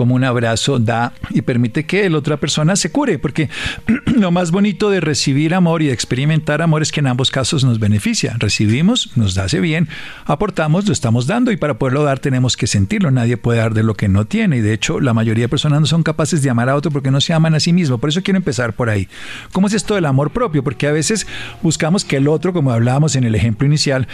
como 0.00 0.14
un 0.14 0.24
abrazo 0.24 0.78
da 0.78 1.12
y 1.28 1.42
permite 1.42 1.84
que 1.84 2.08
la 2.08 2.16
otra 2.16 2.38
persona 2.38 2.74
se 2.74 2.90
cure, 2.90 3.18
porque 3.18 3.50
lo 4.16 4.30
más 4.30 4.50
bonito 4.50 4.88
de 4.88 4.98
recibir 4.98 5.52
amor 5.52 5.82
y 5.82 5.88
de 5.88 5.92
experimentar 5.92 6.62
amor 6.62 6.80
es 6.80 6.90
que 6.90 7.00
en 7.00 7.06
ambos 7.06 7.30
casos 7.30 7.64
nos 7.64 7.78
beneficia. 7.78 8.34
Recibimos, 8.38 9.14
nos 9.14 9.36
hace 9.36 9.60
bien, 9.60 9.90
aportamos, 10.24 10.86
lo 10.86 10.94
estamos 10.94 11.26
dando 11.26 11.52
y 11.52 11.58
para 11.58 11.74
poderlo 11.74 12.02
dar 12.02 12.18
tenemos 12.18 12.56
que 12.56 12.66
sentirlo. 12.66 13.10
Nadie 13.10 13.36
puede 13.36 13.58
dar 13.58 13.74
de 13.74 13.82
lo 13.82 13.92
que 13.92 14.08
no 14.08 14.24
tiene 14.24 14.56
y 14.56 14.60
de 14.62 14.72
hecho 14.72 15.00
la 15.00 15.12
mayoría 15.12 15.44
de 15.44 15.48
personas 15.50 15.80
no 15.80 15.86
son 15.86 16.02
capaces 16.02 16.42
de 16.42 16.48
amar 16.48 16.70
a 16.70 16.76
otro 16.76 16.90
porque 16.90 17.10
no 17.10 17.20
se 17.20 17.34
aman 17.34 17.54
a 17.54 17.60
sí 17.60 17.74
mismos. 17.74 18.00
Por 18.00 18.08
eso 18.08 18.22
quiero 18.22 18.38
empezar 18.38 18.72
por 18.72 18.88
ahí. 18.88 19.06
¿Cómo 19.52 19.66
es 19.66 19.74
esto 19.74 19.96
del 19.96 20.06
amor 20.06 20.30
propio? 20.30 20.64
Porque 20.64 20.86
a 20.86 20.92
veces 20.92 21.26
buscamos 21.60 22.06
que 22.06 22.16
el 22.16 22.26
otro, 22.26 22.54
como 22.54 22.72
hablábamos 22.72 23.16
en 23.16 23.24
el 23.24 23.34
ejemplo 23.34 23.66
inicial, 23.66 24.08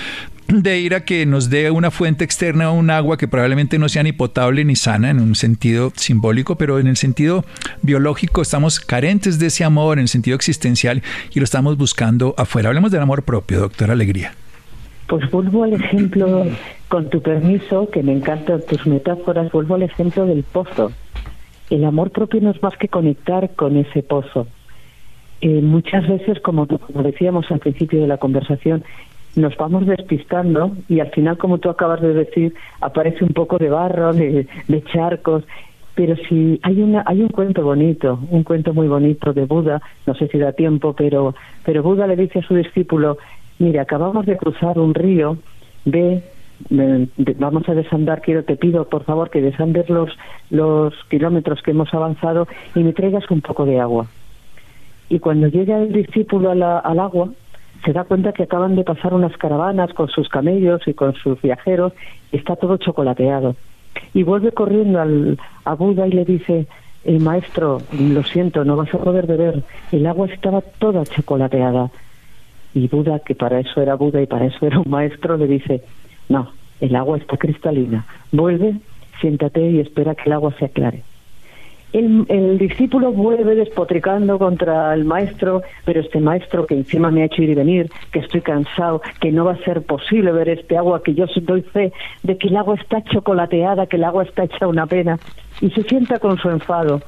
de 0.48 0.78
ir 0.80 0.94
a 0.94 1.04
que 1.04 1.26
nos 1.26 1.50
dé 1.50 1.70
una 1.70 1.90
fuente 1.90 2.24
externa, 2.24 2.70
un 2.70 2.90
agua 2.90 3.16
que 3.16 3.28
probablemente 3.28 3.78
no 3.78 3.88
sea 3.88 4.02
ni 4.02 4.12
potable 4.12 4.64
ni 4.64 4.76
sana 4.76 5.10
en 5.10 5.20
un 5.20 5.34
sentido 5.34 5.75
simbólico, 5.94 6.56
pero 6.56 6.78
en 6.78 6.86
el 6.86 6.96
sentido 6.96 7.44
biológico 7.82 8.42
estamos 8.42 8.80
carentes 8.80 9.38
de 9.38 9.46
ese 9.46 9.64
amor, 9.64 9.98
en 9.98 10.02
el 10.02 10.08
sentido 10.08 10.36
existencial, 10.36 11.02
y 11.34 11.40
lo 11.40 11.44
estamos 11.44 11.76
buscando 11.76 12.34
afuera. 12.36 12.68
Hablemos 12.68 12.90
del 12.90 13.02
amor 13.02 13.22
propio, 13.22 13.60
doctora 13.60 13.92
Alegría. 13.92 14.32
Pues 15.08 15.30
vuelvo 15.30 15.64
al 15.64 15.74
ejemplo, 15.74 16.46
con 16.88 17.08
tu 17.10 17.22
permiso, 17.22 17.88
que 17.90 18.02
me 18.02 18.12
encantan 18.12 18.60
tus 18.68 18.86
metáforas, 18.86 19.52
vuelvo 19.52 19.76
al 19.76 19.82
ejemplo 19.82 20.26
del 20.26 20.42
pozo. 20.42 20.92
El 21.70 21.84
amor 21.84 22.10
propio 22.10 22.40
no 22.40 22.50
es 22.50 22.62
más 22.62 22.76
que 22.76 22.88
conectar 22.88 23.50
con 23.54 23.76
ese 23.76 24.02
pozo. 24.02 24.48
Eh, 25.40 25.60
muchas 25.62 26.08
veces, 26.08 26.40
como, 26.40 26.66
como 26.66 27.02
decíamos 27.02 27.50
al 27.50 27.60
principio 27.60 28.00
de 28.00 28.06
la 28.06 28.16
conversación, 28.16 28.84
nos 29.36 29.56
vamos 29.56 29.86
despistando 29.86 30.72
y 30.88 31.00
al 31.00 31.10
final, 31.10 31.38
como 31.38 31.58
tú 31.58 31.68
acabas 31.68 32.00
de 32.00 32.14
decir, 32.14 32.54
aparece 32.80 33.22
un 33.22 33.32
poco 33.32 33.58
de 33.58 33.68
barro, 33.68 34.12
de, 34.12 34.46
charcos. 34.92 35.44
Pero 35.94 36.14
si 36.28 36.60
hay 36.62 36.82
una 36.82 37.04
hay 37.06 37.22
un 37.22 37.28
cuento 37.28 37.62
bonito, 37.62 38.18
un 38.30 38.42
cuento 38.42 38.74
muy 38.74 38.86
bonito 38.86 39.32
de 39.32 39.46
Buda, 39.46 39.80
no 40.06 40.14
sé 40.14 40.28
si 40.28 40.38
da 40.38 40.52
tiempo, 40.52 40.92
pero 40.92 41.34
pero 41.64 41.82
Buda 41.82 42.06
le 42.06 42.16
dice 42.16 42.40
a 42.40 42.42
su 42.42 42.54
discípulo, 42.54 43.16
mire, 43.58 43.80
acabamos 43.80 44.26
de 44.26 44.36
cruzar 44.36 44.78
un 44.78 44.92
río, 44.92 45.38
ve 45.86 46.22
vamos 47.38 47.68
a 47.68 47.74
desandar, 47.74 48.22
quiero, 48.22 48.44
te 48.44 48.56
pido 48.56 48.88
por 48.88 49.04
favor 49.04 49.30
que 49.30 49.42
desandes 49.42 49.88
los, 49.90 50.10
los 50.50 50.94
kilómetros 51.10 51.62
que 51.62 51.72
hemos 51.72 51.92
avanzado 51.92 52.48
y 52.74 52.80
me 52.80 52.92
traigas 52.92 53.30
un 53.30 53.40
poco 53.40 53.66
de 53.66 53.80
agua. 53.80 54.06
Y 55.08 55.20
cuando 55.20 55.46
llega 55.48 55.78
el 55.78 55.92
discípulo 55.92 56.50
al 56.50 56.62
agua, 56.62 57.30
se 57.84 57.92
da 57.92 58.04
cuenta 58.04 58.32
que 58.32 58.44
acaban 58.44 58.76
de 58.76 58.84
pasar 58.84 59.14
unas 59.14 59.36
caravanas 59.36 59.92
con 59.94 60.08
sus 60.08 60.28
camellos 60.28 60.80
y 60.86 60.94
con 60.94 61.14
sus 61.14 61.40
viajeros 61.40 61.92
y 62.32 62.36
está 62.36 62.56
todo 62.56 62.76
chocolateado. 62.76 63.56
Y 64.14 64.22
vuelve 64.22 64.52
corriendo 64.52 65.00
al, 65.00 65.38
a 65.64 65.74
Buda 65.74 66.06
y 66.06 66.12
le 66.12 66.24
dice, 66.24 66.66
el 67.04 67.20
maestro, 67.20 67.80
lo 67.98 68.22
siento, 68.24 68.64
no 68.64 68.76
vas 68.76 68.92
a 68.92 68.98
poder 68.98 69.26
beber. 69.26 69.62
El 69.92 70.06
agua 70.06 70.26
estaba 70.26 70.60
toda 70.60 71.04
chocolateada. 71.04 71.90
Y 72.74 72.88
Buda, 72.88 73.20
que 73.20 73.34
para 73.34 73.60
eso 73.60 73.80
era 73.80 73.94
Buda 73.94 74.20
y 74.20 74.26
para 74.26 74.46
eso 74.46 74.66
era 74.66 74.78
un 74.80 74.90
maestro, 74.90 75.36
le 75.36 75.46
dice, 75.46 75.82
no, 76.28 76.50
el 76.80 76.94
agua 76.94 77.18
está 77.18 77.36
cristalina. 77.36 78.06
Vuelve, 78.32 78.76
siéntate 79.20 79.70
y 79.70 79.80
espera 79.80 80.14
que 80.14 80.24
el 80.26 80.32
agua 80.32 80.52
se 80.58 80.66
aclare. 80.66 81.02
El, 81.92 82.58
discípulo 82.58 83.12
vuelve 83.12 83.54
despotricando 83.54 84.38
contra 84.38 84.92
el 84.92 85.04
maestro, 85.04 85.62
pero 85.84 86.00
este 86.00 86.20
maestro 86.20 86.66
que 86.66 86.74
encima 86.74 87.10
me 87.10 87.22
ha 87.22 87.26
hecho 87.26 87.42
ir 87.42 87.50
y 87.50 87.54
venir, 87.54 87.90
que 88.12 88.18
estoy 88.18 88.40
cansado, 88.40 89.00
que 89.20 89.32
no 89.32 89.44
va 89.44 89.52
a 89.52 89.64
ser 89.64 89.82
posible 89.82 90.32
ver 90.32 90.48
este 90.48 90.76
agua, 90.76 91.02
que 91.02 91.14
yo 91.14 91.26
doy 91.42 91.62
fe 91.62 91.92
de 92.22 92.36
que 92.36 92.48
el 92.48 92.56
agua 92.56 92.74
está 92.74 93.02
chocolateada, 93.04 93.86
que 93.86 93.96
el 93.96 94.04
agua 94.04 94.24
está 94.24 94.44
hecha 94.44 94.66
una 94.66 94.86
pena, 94.86 95.18
y 95.60 95.70
se 95.70 95.84
sienta 95.84 96.18
con 96.18 96.36
su 96.38 96.50
enfado. 96.50 97.00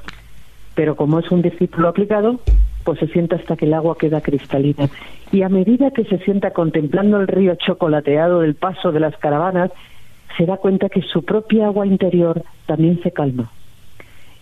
Pero 0.75 0.95
como 0.95 1.19
es 1.19 1.29
un 1.29 1.41
discípulo 1.41 1.89
aplicado, 1.89 2.39
pues 2.83 2.99
se 2.99 3.07
sienta 3.07 3.35
hasta 3.35 3.57
que 3.57 3.65
el 3.65 3.73
agua 3.73 3.97
queda 3.97 4.21
cristalina. 4.21 4.89
Y 5.31 5.43
a 5.43 5.49
medida 5.49 5.91
que 5.91 6.05
se 6.05 6.17
sienta 6.19 6.51
contemplando 6.51 7.19
el 7.19 7.27
río 7.27 7.53
chocolateado 7.55 8.41
del 8.41 8.55
paso 8.55 8.91
de 8.91 9.01
las 9.01 9.15
caravanas, 9.17 9.71
se 10.37 10.45
da 10.45 10.57
cuenta 10.57 10.89
que 10.89 11.01
su 11.01 11.23
propia 11.23 11.67
agua 11.67 11.85
interior 11.85 12.43
también 12.65 13.01
se 13.03 13.11
calma 13.11 13.51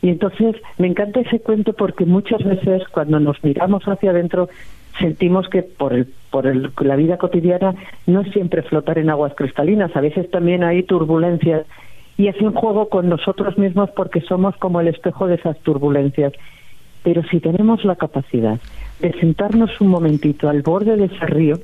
y 0.02 0.10
entonces 0.10 0.56
me 0.78 0.88
encanta 0.88 1.22
ese 1.22 1.40
cuento 1.40 1.74
porque 1.74 2.06
muchas 2.06 2.44
veces 2.44 2.84
cuando 2.90 3.20
nos 3.20 3.44
miramos 3.44 3.84
hacia 3.88 4.12
adentro 4.12 4.50
sentimos 5.00 5.48
que 5.50 5.64
por 5.64 5.94
el, 5.94 6.08
por 6.32 6.48
el, 6.48 6.72
la 6.82 6.96
vida 6.96 7.18
cotidiana 7.18 7.76
no 8.06 8.22
es 8.22 8.32
siempre 8.32 8.62
flotar 8.64 8.98
en 9.00 9.10
aguas 9.10 9.34
cristalinas, 9.36 9.96
a 9.96 10.02
veces 10.02 10.30
también 10.30 10.64
hay 10.64 10.84
turbulencias 10.84 11.66
y 12.18 12.28
hace 12.28 12.46
un 12.46 12.54
juego 12.54 12.90
con 12.90 13.10
nosotros 13.10 13.58
mismos 13.58 13.90
porque 13.92 14.22
somos 14.22 14.56
como 14.58 14.82
el 14.82 14.88
espejo 14.88 15.28
de 15.28 15.36
esas 15.36 15.58
turbulencias. 15.60 16.34
Pero 17.04 17.24
si 17.30 17.40
tenemos 17.40 17.86
la 17.86 17.96
capacidad 17.96 18.60
de 19.00 19.14
sentarnos 19.14 19.80
un 19.80 19.90
momentito 19.90 20.50
al 20.50 20.64
borde 20.64 20.98
de 20.98 21.06
ese 21.06 21.26
río, 21.28 21.60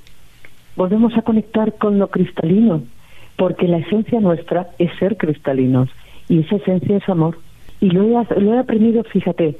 volvemos 0.75 1.17
a 1.17 1.23
conectar 1.23 1.73
con 1.73 1.97
lo 1.97 2.07
cristalino, 2.09 2.83
porque 3.35 3.67
la 3.67 3.77
esencia 3.77 4.19
nuestra 4.19 4.69
es 4.77 4.91
ser 4.99 5.17
cristalinos 5.17 5.89
y 6.29 6.39
esa 6.39 6.57
esencia 6.57 6.97
es 6.97 7.09
amor. 7.09 7.37
Y 7.83 7.89
lo 7.89 8.21
he, 8.21 8.39
lo 8.39 8.53
he 8.53 8.59
aprendido, 8.59 9.03
fíjate, 9.03 9.57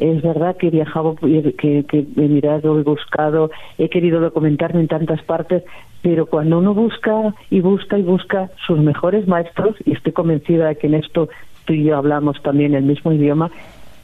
es 0.00 0.20
verdad 0.20 0.56
que 0.56 0.66
he 0.66 0.70
viajado, 0.70 1.14
que, 1.14 1.84
he 1.88 2.28
mirado, 2.28 2.76
he 2.76 2.82
buscado, 2.82 3.52
he 3.78 3.88
querido 3.88 4.18
documentarme 4.18 4.80
en 4.80 4.88
tantas 4.88 5.22
partes, 5.22 5.62
pero 6.02 6.26
cuando 6.26 6.58
uno 6.58 6.74
busca 6.74 7.32
y 7.50 7.60
busca 7.60 7.96
y 7.96 8.02
busca 8.02 8.50
sus 8.66 8.80
mejores 8.80 9.28
maestros, 9.28 9.76
y 9.84 9.92
estoy 9.92 10.10
convencida 10.10 10.66
de 10.66 10.76
que 10.76 10.88
en 10.88 10.94
esto 10.94 11.28
tú 11.64 11.74
y 11.74 11.84
yo 11.84 11.96
hablamos 11.96 12.42
también 12.42 12.74
el 12.74 12.82
mismo 12.82 13.12
idioma, 13.12 13.52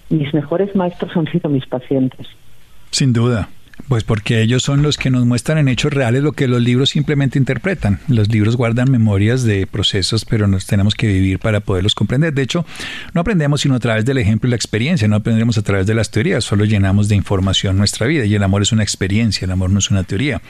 mis 0.08 0.32
mejores 0.32 0.76
maestros 0.76 1.16
han 1.16 1.26
sido 1.26 1.50
mis 1.50 1.66
pacientes. 1.66 2.28
Sin 2.92 3.12
duda. 3.12 3.48
Pues 3.87 4.04
porque 4.04 4.42
ellos 4.42 4.62
son 4.62 4.82
los 4.82 4.99
que 4.99 5.11
nos 5.11 5.25
muestran 5.25 5.58
en 5.58 5.68
hechos 5.68 5.92
reales 5.92 6.23
lo 6.23 6.32
que 6.32 6.49
los 6.49 6.61
libros 6.61 6.90
simplemente 6.90 7.38
interpretan. 7.38 8.00
Los 8.08 8.28
libros 8.28 8.56
guardan 8.56 8.90
memorias 8.90 9.44
de 9.44 9.66
procesos, 9.66 10.25
pero 10.25 10.47
nos 10.47 10.66
tenemos 10.66 10.94
que 10.94 11.06
vivir 11.06 11.38
para 11.38 11.61
poderlos 11.61 11.94
comprender. 11.94 12.35
De 12.35 12.42
hecho, 12.42 12.66
no 13.14 13.20
aprendemos 13.20 13.62
sino 13.62 13.75
a 13.75 13.80
través 13.80 14.04
del 14.04 14.18
ejemplo 14.18 14.49
y 14.49 14.50
la 14.50 14.56
experiencia, 14.56 15.08
no 15.08 15.16
aprendemos 15.16 15.56
a 15.56 15.62
través 15.62 15.87
de 15.87 15.94
las 15.94 16.11
teorías, 16.11 16.44
solo 16.44 16.64
llenamos 16.64 17.08
de 17.08 17.16
información 17.16 17.78
nuestra 17.78 18.06
vida 18.06 18.25
y 18.25 18.35
el 18.35 18.42
amor 18.42 18.62
es 18.62 18.73
una 18.73 18.82
experiencia, 18.82 19.44
el 19.44 19.52
amor 19.52 19.70
no 19.70 19.78
es 19.78 19.90
una 19.90 20.04
teoría. 20.04 20.42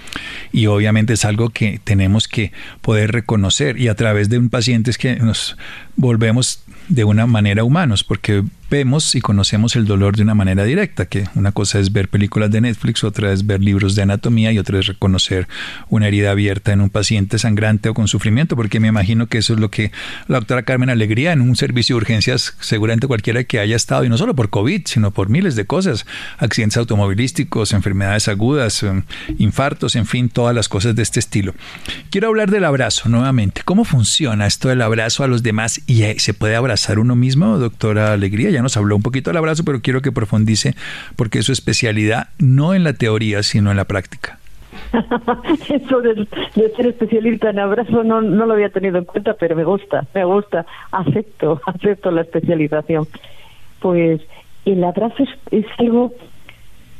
Y 0.52 0.66
obviamente 0.66 1.12
es 1.12 1.25
algo 1.25 1.50
que 1.50 1.80
tenemos 1.85 2.28
que 2.28 2.52
poder 2.81 3.12
reconocer 3.12 3.79
y 3.79 3.88
a 3.88 3.94
través 3.94 4.29
de 4.29 4.38
un 4.38 4.48
paciente 4.48 4.90
es 4.90 4.98
que 4.98 5.16
nos 5.16 5.57
volvemos 5.96 6.62
de 6.88 7.05
una 7.05 7.26
manera 7.26 7.64
humanos, 7.64 8.02
porque 8.05 8.42
vemos 8.70 9.14
y 9.14 9.20
conocemos 9.20 9.76
el 9.76 9.87
dolor 9.87 10.16
de 10.16 10.22
una 10.22 10.35
manera 10.35 10.64
directa, 10.64 11.07
que 11.07 11.24
una 11.35 11.52
cosa 11.52 11.78
es 11.78 11.92
ver 11.92 12.09
películas 12.09 12.50
de 12.50 12.61
Netflix, 12.61 13.02
otra 13.04 13.33
es 13.33 13.46
ver 13.46 13.61
libros 13.61 13.94
de 13.94 14.02
anatomía 14.02 14.52
y 14.52 14.59
otra 14.59 14.78
es 14.78 14.87
reconocer 14.87 15.48
una 15.88 16.09
herida 16.09 16.31
abierta 16.31 16.72
en 16.72 16.81
un 16.81 16.90
paciente 16.90 17.38
sangrante 17.38 17.88
o 17.88 17.94
con 17.94 18.09
sufrimiento, 18.09 18.57
porque 18.57 18.81
me 18.81 18.88
imagino 18.88 19.26
que 19.26 19.38
eso 19.38 19.54
es 19.54 19.61
lo 19.61 19.70
que 19.70 19.90
la 20.26 20.38
doctora 20.38 20.62
Carmen 20.62 20.90
Alegría 20.90 21.33
en 21.33 21.40
un 21.40 21.57
servicio 21.57 21.94
de 21.94 21.98
urgencias, 21.98 22.54
seguramente 22.61 23.07
cualquiera 23.07 23.44
que 23.44 23.59
haya 23.59 23.76
estado, 23.76 24.04
y 24.04 24.09
no 24.09 24.18
solo 24.18 24.35
por 24.35 24.50
COVID, 24.50 24.83
sino 24.85 25.11
por 25.12 25.28
miles 25.28 25.57
de 25.57 25.64
cosas, 25.64 26.07
accidentes 26.38 26.76
automovilísticos, 26.76 27.72
enfermedades 27.72 28.28
agudas, 28.28 28.83
em, 28.83 29.02
infartos, 29.38 29.96
en 29.96 30.07
fin, 30.07 30.28
todas 30.28 30.54
las 30.54 30.68
cosas 30.68 30.94
de 30.94 31.02
este 31.02 31.20
estilo. 31.20 31.54
Quiero 32.11 32.28
hablar 32.28 32.50
del 32.50 32.64
abrazo 32.64 33.09
nuevamente. 33.09 33.62
¿Cómo 33.64 33.85
funciona 33.85 34.46
esto 34.46 34.68
del 34.68 34.83
abrazo 34.83 35.24
a 35.24 35.28
los 35.28 35.42
demás 35.42 35.81
y 35.87 36.02
eh, 36.02 36.16
se 36.18 36.35
puede 36.35 36.57
abrazar 36.57 36.98
uno 36.98 37.16
mismo, 37.16 37.59
doctora 37.59 38.12
Alegría? 38.12 38.58
Nos 38.62 38.77
habló 38.77 38.97
un 38.97 39.03
poquito 39.03 39.31
del 39.31 39.37
abrazo, 39.37 39.64
pero 39.64 39.81
quiero 39.81 40.03
que 40.03 40.12
profundice 40.12 40.75
porque 41.16 41.38
es 41.40 41.47
su 41.47 41.53
especialidad 41.53 42.29
no 42.38 42.75
en 42.75 42.85
la 42.85 42.92
teoría, 42.92 43.42
sino 43.42 43.71
en 43.71 43.77
la 43.77 43.85
práctica. 43.85 44.38
Eso 45.68 46.01
de, 46.01 46.27
ser 46.55 46.87
especialista 46.87 47.51
en 47.51 47.59
abrazo 47.59 48.05
no, 48.05 48.21
no 48.21 48.47
lo 48.47 48.55
había 48.55 48.71
tenido 48.71 48.99
en 48.99 49.05
cuenta, 49.05 49.35
pero 49.35 49.57
me 49.57 49.64
gusta, 49.64 50.07
me 50.14 50.25
gusta, 50.25 50.66
acepto, 50.92 51.61
acepto 51.66 52.11
la 52.11 52.23
especialización. 52.23 53.07
Pues 53.81 54.21
el 54.64 54.85
abrazo 54.85 55.23
es, 55.23 55.31
es 55.51 55.66
algo 55.79 56.12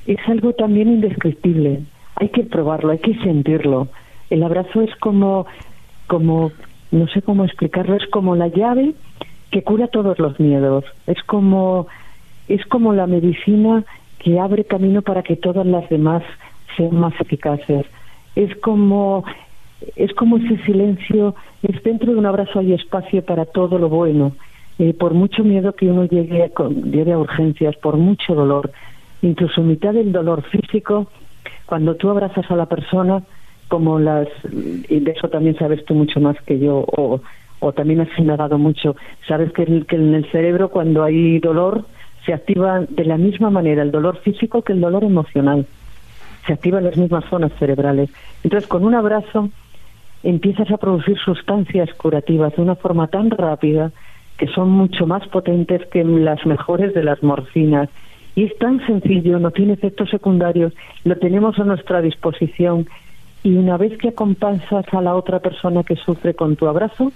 es 0.07 0.19
algo 0.27 0.55
también 0.55 0.89
indescriptible. 0.89 1.83
Hay 2.17 2.31
que 2.31 2.43
probarlo, 2.43 2.93
hay 2.93 2.99
que 2.99 3.15
sentirlo. 3.19 3.89
El 4.31 4.43
abrazo 4.43 4.83
es 4.83 4.95
como 4.97 5.47
como 6.07 6.53
no 6.91 7.07
sé 7.09 7.21
cómo 7.21 7.45
explicarlo, 7.45 7.97
es 7.97 8.07
como 8.09 8.35
la 8.35 8.49
llave 8.49 8.95
que 9.51 9.63
cura 9.63 9.89
todos 9.89 10.19
los 10.19 10.39
miedos. 10.39 10.85
Es 11.07 11.23
como, 11.25 11.87
es 12.49 12.65
como 12.67 12.93
la 12.93 13.07
medicina 13.07 13.85
que 14.19 14.39
abre 14.39 14.65
camino 14.65 15.03
para 15.03 15.23
que 15.23 15.37
todas 15.37 15.67
las 15.67 15.89
demás 15.89 16.23
sean 16.77 16.99
más 16.99 17.15
eficaces. 17.21 17.87
Es 18.35 18.55
como, 18.57 19.25
es 19.97 20.13
como 20.15 20.39
ese 20.39 20.59
silencio, 20.65 21.35
es 21.63 21.83
dentro 21.83 22.13
de 22.13 22.19
un 22.19 22.27
abrazo 22.27 22.59
hay 22.59 22.73
espacio 22.73 23.25
para 23.25 23.45
todo 23.47 23.79
lo 23.79 23.89
bueno. 23.89 24.33
Por 24.99 25.13
mucho 25.13 25.43
miedo 25.43 25.75
que 25.75 25.91
uno 25.91 26.05
llegue 26.05 26.45
a, 26.45 26.69
llegue 26.69 27.13
a 27.13 27.19
urgencias, 27.19 27.77
por 27.77 27.97
mucho 27.97 28.35
dolor, 28.35 28.71
incluso 29.23 29.61
mitad 29.63 29.93
del 29.93 30.13
dolor 30.13 30.43
físico, 30.43 31.09
cuando 31.67 31.97
tú 31.97 32.11
abrazas 32.11 32.49
a 32.49 32.57
la 32.57 32.67
persona, 32.67 33.23
como 33.67 33.99
las, 33.99 34.29
y 34.89 35.01
de 35.01 35.11
eso 35.11 35.29
también 35.29 35.57
sabes 35.59 35.85
tú 35.85 35.95
mucho 35.95 36.21
más 36.21 36.41
que 36.43 36.61
yo, 36.61 36.85
o 36.97 37.21
o 37.61 37.73
también 37.73 38.01
has 38.01 38.19
indagado 38.19 38.59
mucho. 38.59 38.97
Sabes 39.27 39.53
que, 39.53 39.63
en 39.63 40.15
el 40.15 40.31
cerebro 40.31 40.69
cuando 40.71 41.05
hay 41.05 41.39
dolor 41.39 41.85
se 42.25 42.33
activa 42.35 42.81
de 42.81 43.05
la 43.05 43.17
misma 43.17 43.51
manera 43.51 43.83
el 43.83 43.91
dolor 43.91 44.19
físico 44.19 44.63
que 44.63 44.73
el 44.73 44.81
dolor 44.81 45.05
emocional. 45.05 45.67
Se 46.47 46.53
activan 46.53 46.85
las 46.85 46.97
mismas 46.97 47.25
zonas 47.31 47.53
cerebrales. 47.59 48.11
Entonces, 48.43 48.69
con 48.69 48.85
un 48.85 48.95
abrazo 48.95 49.49
empiezas 50.23 50.71
a 50.71 50.77
producir 50.77 51.17
sustancias 51.19 51.93
curativas 51.95 52.55
de 52.57 52.63
una 52.63 52.75
forma 52.75 53.07
tan 53.07 53.31
rápida 53.31 53.93
que 54.37 54.47
son 54.49 54.71
mucho 54.71 55.07
más 55.07 55.27
potentes 55.29 55.87
que 55.87 56.05
las 56.05 56.45
mejores 56.47 56.95
de 56.95 57.03
las 57.03 57.23
morfinas. 57.23 57.89
Y 58.35 58.45
es 58.45 58.57
tan 58.59 58.85
sencillo, 58.87 59.39
no 59.39 59.51
tiene 59.51 59.73
efectos 59.73 60.11
secundarios, 60.11 60.73
lo 61.05 61.17
tenemos 61.17 61.59
a 61.59 61.65
nuestra 61.65 62.01
disposición. 62.01 62.87
Y 63.43 63.57
una 63.57 63.77
vez 63.77 63.99
que 63.99 64.09
acompañas 64.09 64.65
a 64.71 65.03
la 65.03 65.15
otra 65.17 65.41
persona 65.41 65.83
que 65.83 65.97
sufre 65.97 66.35
con 66.35 66.57
tu 66.57 66.69
abrazo, 66.69 67.11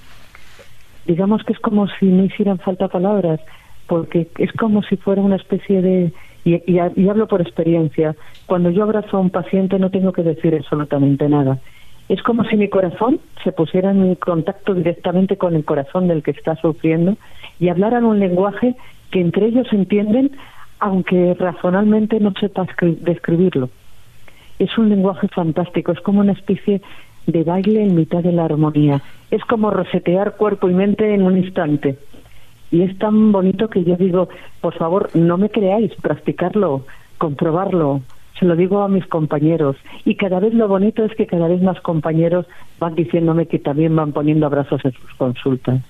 digamos 1.06 1.42
que 1.44 1.52
es 1.52 1.58
como 1.60 1.88
si 1.98 2.06
no 2.06 2.24
hicieran 2.24 2.58
falta 2.58 2.88
palabras, 2.88 3.40
porque 3.86 4.28
es 4.38 4.52
como 4.52 4.82
si 4.82 4.96
fuera 4.96 5.22
una 5.22 5.36
especie 5.36 5.82
de, 5.82 6.12
y, 6.44 6.78
hablo 7.08 7.28
por 7.28 7.40
experiencia, 7.40 8.16
cuando 8.46 8.70
yo 8.70 8.82
abrazo 8.82 9.16
a 9.16 9.20
un 9.20 9.30
paciente 9.30 9.78
no 9.78 9.90
tengo 9.90 10.12
que 10.12 10.22
decir 10.22 10.54
absolutamente 10.54 11.28
nada. 11.28 11.58
Es 12.08 12.22
como 12.22 12.44
si 12.44 12.56
mi 12.56 12.68
corazón 12.68 13.20
se 13.44 13.52
pusiera 13.52 13.90
en 13.90 14.14
contacto 14.16 14.74
directamente 14.74 15.36
con 15.36 15.54
el 15.54 15.64
corazón 15.64 16.08
del 16.08 16.22
que 16.22 16.32
está 16.32 16.56
sufriendo 16.56 17.16
y 17.60 17.68
hablaran 17.68 18.04
un 18.04 18.18
lenguaje 18.18 18.74
que 19.10 19.20
entre 19.20 19.46
ellos 19.46 19.72
entienden, 19.72 20.32
aunque 20.80 21.34
razonalmente 21.38 22.18
no 22.18 22.32
sepa 22.38 22.66
describirlo. 23.00 23.70
Es 24.58 24.76
un 24.78 24.88
lenguaje 24.88 25.28
fantástico, 25.28 25.92
es 25.92 26.00
como 26.00 26.20
una 26.20 26.32
especie 26.32 26.82
de 27.26 27.44
baile 27.44 27.82
en 27.82 27.94
mitad 27.94 28.22
de 28.22 28.32
la 28.32 28.44
armonía. 28.44 29.02
Es 29.30 29.42
como 29.44 29.70
resetear 29.70 30.36
cuerpo 30.36 30.68
y 30.68 30.74
mente 30.74 31.14
en 31.14 31.22
un 31.22 31.38
instante. 31.38 31.98
Y 32.70 32.82
es 32.82 32.98
tan 32.98 33.32
bonito 33.32 33.68
que 33.68 33.84
yo 33.84 33.96
digo, 33.96 34.28
por 34.60 34.74
favor, 34.74 35.10
no 35.14 35.36
me 35.36 35.50
creáis, 35.50 35.92
practicarlo, 36.00 36.86
comprobarlo, 37.18 38.00
se 38.38 38.46
lo 38.46 38.56
digo 38.56 38.82
a 38.82 38.88
mis 38.88 39.06
compañeros. 39.06 39.76
Y 40.04 40.16
cada 40.16 40.40
vez 40.40 40.54
lo 40.54 40.68
bonito 40.68 41.04
es 41.04 41.14
que 41.14 41.26
cada 41.26 41.48
vez 41.48 41.62
más 41.62 41.80
compañeros 41.80 42.46
van 42.80 42.94
diciéndome 42.94 43.46
que 43.46 43.58
también 43.58 43.94
van 43.94 44.12
poniendo 44.12 44.46
abrazos 44.46 44.84
en 44.84 44.92
sus 44.92 45.14
consultas. 45.14 45.80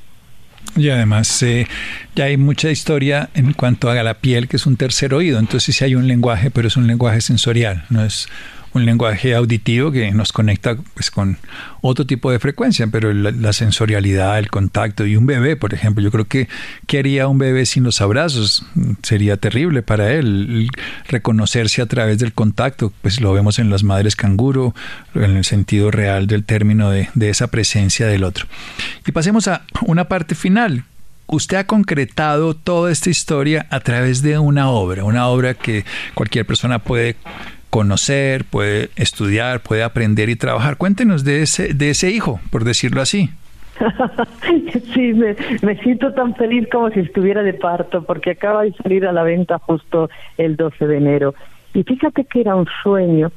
Y 0.77 0.89
además 0.91 1.43
eh, 1.43 1.67
ya 2.15 2.25
hay 2.25 2.37
mucha 2.37 2.71
historia 2.71 3.31
en 3.35 3.53
cuanto 3.53 3.91
a 3.91 3.95
la 4.03 4.15
piel, 4.15 4.49
que 4.49 4.57
es 4.57 4.67
un 4.67 4.77
tercer 4.77 5.15
oído. 5.15 5.39
Entonces 5.39 5.75
sí 5.75 5.85
hay 5.85 5.95
un 5.95 6.09
lenguaje, 6.09 6.51
pero 6.51 6.69
es 6.69 6.77
un 6.77 6.87
lenguaje 6.87 7.21
sensorial, 7.21 7.85
no 7.91 8.05
es 8.05 8.29
un 8.75 8.87
lenguaje 8.87 9.35
auditivo 9.35 9.93
que 9.93 10.11
nos 10.13 10.33
conecta 10.33 10.77
pues, 10.95 11.11
con 11.11 11.39
otro 11.81 12.07
tipo 12.07 12.31
de 12.31 12.39
frecuencia, 12.39 12.87
pero 12.87 13.13
la, 13.13 13.53
sensorialidad, 13.53 14.39
el 14.39 14.51
contacto 14.51 15.07
y 15.07 15.17
un 15.17 15.27
bebé, 15.27 15.57
por 15.57 15.75
ejemplo, 15.75 16.03
yo 16.03 16.11
creo 16.11 16.25
que 16.27 16.49
¿qué 16.87 17.01
haría 17.01 17.29
un 17.29 17.39
bebé 17.39 17.67
sin 17.67 17.85
los 17.85 18.01
abrazos? 18.01 18.65
Sería 19.03 19.37
terrible 19.37 19.83
para 19.83 20.13
él 20.13 20.71
reconocerse 21.09 21.83
a 21.83 21.87
través 21.87 22.19
del 22.19 22.33
contacto, 22.33 22.93
pues 23.03 23.21
lo 23.21 23.33
vemos 23.33 23.59
en 23.59 23.69
las 23.69 23.83
madres 23.83 24.17
canguro, 24.17 24.75
en 25.15 25.37
el 25.37 25.45
sentido 25.45 25.91
real 25.91 26.27
del 26.27 26.45
término 26.45 26.91
de, 26.91 27.09
de 27.15 27.31
esa 27.31 27.49
presencia 27.49 28.07
del 28.07 28.25
otro. 28.25 28.47
Y 29.07 29.13
pasemos 29.13 29.49
a 29.49 29.63
una 29.87 30.05
parte 30.05 30.35
final, 30.35 30.85
usted 31.27 31.57
ha 31.57 31.67
concretado 31.67 32.55
toda 32.55 32.93
esta 32.93 33.11
historia 33.11 33.67
a 33.71 33.81
través 33.81 34.23
de 34.23 34.39
una 34.39 34.71
obra, 34.71 35.05
una 35.05 35.27
obra 35.29 35.55
que 35.55 35.85
cualquier 36.15 36.47
persona 36.47 36.79
puede 36.79 37.17
conocer, 37.73 38.45
puede 38.45 38.91
estudiar, 38.97 39.61
puede 39.61 39.83
aprender 39.83 40.29
y 40.29 40.37
trabajar. 40.37 40.77
Cuéntenos 40.77 41.25
de 41.25 41.41
ese, 41.41 41.73
de 41.73 41.89
ese 41.89 42.11
hijo, 42.11 42.39
por 42.51 42.65
decirlo 42.65 43.01
así. 43.01 43.31
sí, 44.95 45.15
me, 45.15 45.77
siento 45.83 46.13
tan 46.13 46.35
feliz 46.35 46.69
como 46.71 46.91
si 46.91 47.01
estuviera 47.01 47.43
de 47.43 47.55
parto, 47.55 48.03
porque 48.03 48.33
acaba 48.33 48.65
de 48.65 48.75
salir 48.75 49.07
a 49.07 49.13
la 49.13 49.23
venta 49.23 49.59
justo 49.59 50.11
el 50.37 50.57
12 50.57 50.87
de 50.87 50.97
enero. 50.99 51.35
Y 51.73 51.83
fíjate 51.83 52.27
que 52.27 52.43
era 52.43 52.55
un 52.55 52.67
sueño, 52.83 53.33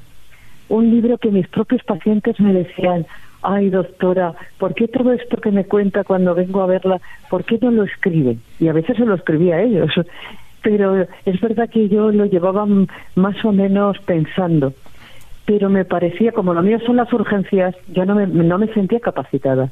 un 0.68 0.92
libro 0.92 1.18
que 1.18 1.32
mis 1.32 1.48
propios 1.48 1.82
pacientes 1.84 2.38
me 2.42 2.52
decían, 2.52 3.08
ay 3.42 3.70
doctora, 3.70 4.34
¿por 4.60 4.76
qué 4.76 4.90
todo 4.90 5.14
esto 5.14 5.38
que 5.38 5.52
me 5.52 5.64
cuenta 5.64 6.04
cuando 6.04 6.36
vengo 6.36 6.62
a 6.62 6.66
verla, 6.66 7.00
por 7.30 7.46
qué 7.46 7.58
no 7.62 7.72
lo 7.72 7.84
escribe? 7.84 8.36
Y 8.60 8.68
a 8.68 8.74
veces 8.74 8.98
se 8.98 9.06
lo 9.06 9.16
escribía 9.16 9.56
a 9.56 9.62
ellos 9.62 9.92
pero 10.66 11.06
es 11.26 11.42
verdad 11.42 11.70
que 11.70 11.88
yo 11.90 12.12
lo 12.12 12.26
llevaba 12.26 12.66
más 13.14 13.46
o 13.46 13.52
menos 13.52 14.00
pensando. 14.00 14.74
Pero 15.46 15.70
me 15.70 15.86
parecía, 15.86 16.32
como 16.32 16.56
lo 16.56 16.64
mío 16.64 16.80
son 16.88 16.96
las 16.96 17.14
urgencias, 17.14 17.76
yo 17.90 18.04
no 18.04 18.16
me, 18.16 18.26
no 18.26 18.58
me 18.58 18.74
sentía 18.74 19.00
capacitada. 19.00 19.70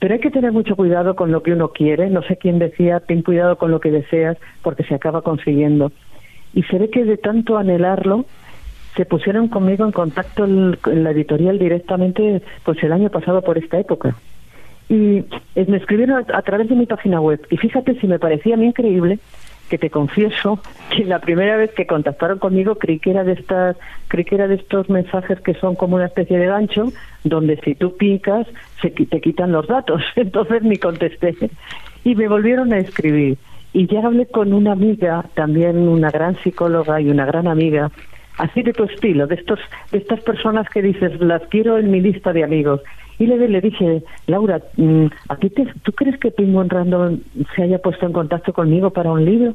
Pero 0.00 0.12
hay 0.12 0.20
que 0.20 0.30
tener 0.30 0.52
mucho 0.52 0.76
cuidado 0.76 1.16
con 1.16 1.32
lo 1.32 1.42
que 1.42 1.54
uno 1.54 1.68
quiere. 1.68 2.10
No 2.10 2.20
sé 2.24 2.36
quién 2.36 2.58
decía, 2.58 3.00
ten 3.00 3.22
cuidado 3.22 3.56
con 3.56 3.70
lo 3.70 3.80
que 3.80 3.90
deseas, 3.90 4.36
porque 4.60 4.84
se 4.84 4.94
acaba 4.94 5.22
consiguiendo. 5.22 5.92
Y 6.52 6.62
se 6.64 6.78
ve 6.78 6.90
que 6.90 7.06
de 7.06 7.16
tanto 7.16 7.56
anhelarlo, 7.56 8.26
se 8.96 9.06
pusieron 9.06 9.48
conmigo 9.48 9.86
en 9.86 9.92
contacto 9.92 10.44
en 10.44 10.76
la 11.04 11.10
editorial 11.12 11.58
directamente 11.58 12.42
pues 12.64 12.82
el 12.82 12.92
año 12.92 13.08
pasado 13.08 13.40
por 13.40 13.56
esta 13.56 13.78
época. 13.78 14.14
Y 14.90 15.24
eh, 15.54 15.64
me 15.66 15.78
escribieron 15.78 16.22
a, 16.30 16.36
a 16.36 16.42
través 16.42 16.68
de 16.68 16.74
mi 16.74 16.84
página 16.84 17.18
web. 17.18 17.40
Y 17.48 17.56
fíjate 17.56 17.98
si 17.98 18.06
me 18.06 18.18
parecía 18.18 18.56
a 18.56 18.58
mí 18.58 18.66
increíble 18.66 19.18
que 19.68 19.78
te 19.78 19.90
confieso 19.90 20.60
que 20.90 21.04
la 21.04 21.18
primera 21.18 21.56
vez 21.56 21.72
que 21.72 21.86
contactaron 21.86 22.38
conmigo 22.38 22.76
creí 22.76 22.98
que 22.98 23.10
era 23.10 23.24
de 23.24 23.32
estas 23.32 23.76
creí 24.08 24.24
que 24.24 24.34
era 24.34 24.48
de 24.48 24.56
estos 24.56 24.88
mensajes 24.90 25.40
que 25.40 25.54
son 25.54 25.74
como 25.74 25.96
una 25.96 26.06
especie 26.06 26.38
de 26.38 26.46
gancho 26.46 26.92
donde 27.24 27.56
si 27.64 27.74
tú 27.74 27.96
picas 27.96 28.46
se 28.80 28.90
te 28.90 29.20
quitan 29.20 29.52
los 29.52 29.66
datos. 29.66 30.02
Entonces 30.16 30.62
ni 30.62 30.78
contesté 30.78 31.36
y 32.04 32.14
me 32.14 32.28
volvieron 32.28 32.72
a 32.72 32.78
escribir. 32.78 33.38
Y 33.72 33.86
ya 33.86 34.06
hablé 34.06 34.26
con 34.26 34.52
una 34.52 34.72
amiga 34.72 35.24
también 35.34 35.88
una 35.88 36.10
gran 36.10 36.36
psicóloga 36.42 37.00
y 37.00 37.08
una 37.08 37.26
gran 37.26 37.48
amiga 37.48 37.90
así 38.36 38.62
de 38.62 38.72
tu 38.72 38.84
estilo 38.84 39.26
de 39.26 39.36
estos 39.36 39.58
de 39.90 39.98
estas 39.98 40.20
personas 40.20 40.68
que 40.68 40.82
dices 40.82 41.20
las 41.20 41.42
quiero 41.48 41.78
en 41.78 41.90
mi 41.90 42.00
lista 42.00 42.32
de 42.32 42.44
amigos 42.44 42.80
y 43.18 43.26
le, 43.26 43.60
dije, 43.60 44.02
Laura, 44.26 44.62
mm, 44.76 45.06
¿a 45.28 45.36
ti 45.36 45.50
te, 45.50 45.66
¿tú 45.82 45.92
crees 45.92 46.18
que 46.18 46.30
Penguin 46.30 46.68
Random 46.68 47.20
se 47.54 47.62
haya 47.62 47.78
puesto 47.78 48.06
en 48.06 48.12
contacto 48.12 48.52
conmigo 48.52 48.90
para 48.90 49.12
un 49.12 49.24
libro? 49.24 49.54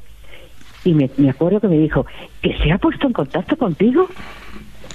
Y 0.84 0.94
me, 0.94 1.12
me 1.18 1.30
acuerdo 1.30 1.60
que 1.60 1.68
me 1.68 1.78
dijo, 1.78 2.06
¿que 2.42 2.58
se 2.58 2.72
ha 2.72 2.78
puesto 2.78 3.08
en 3.08 3.14
contacto 3.14 3.58
contigo? 3.58 4.08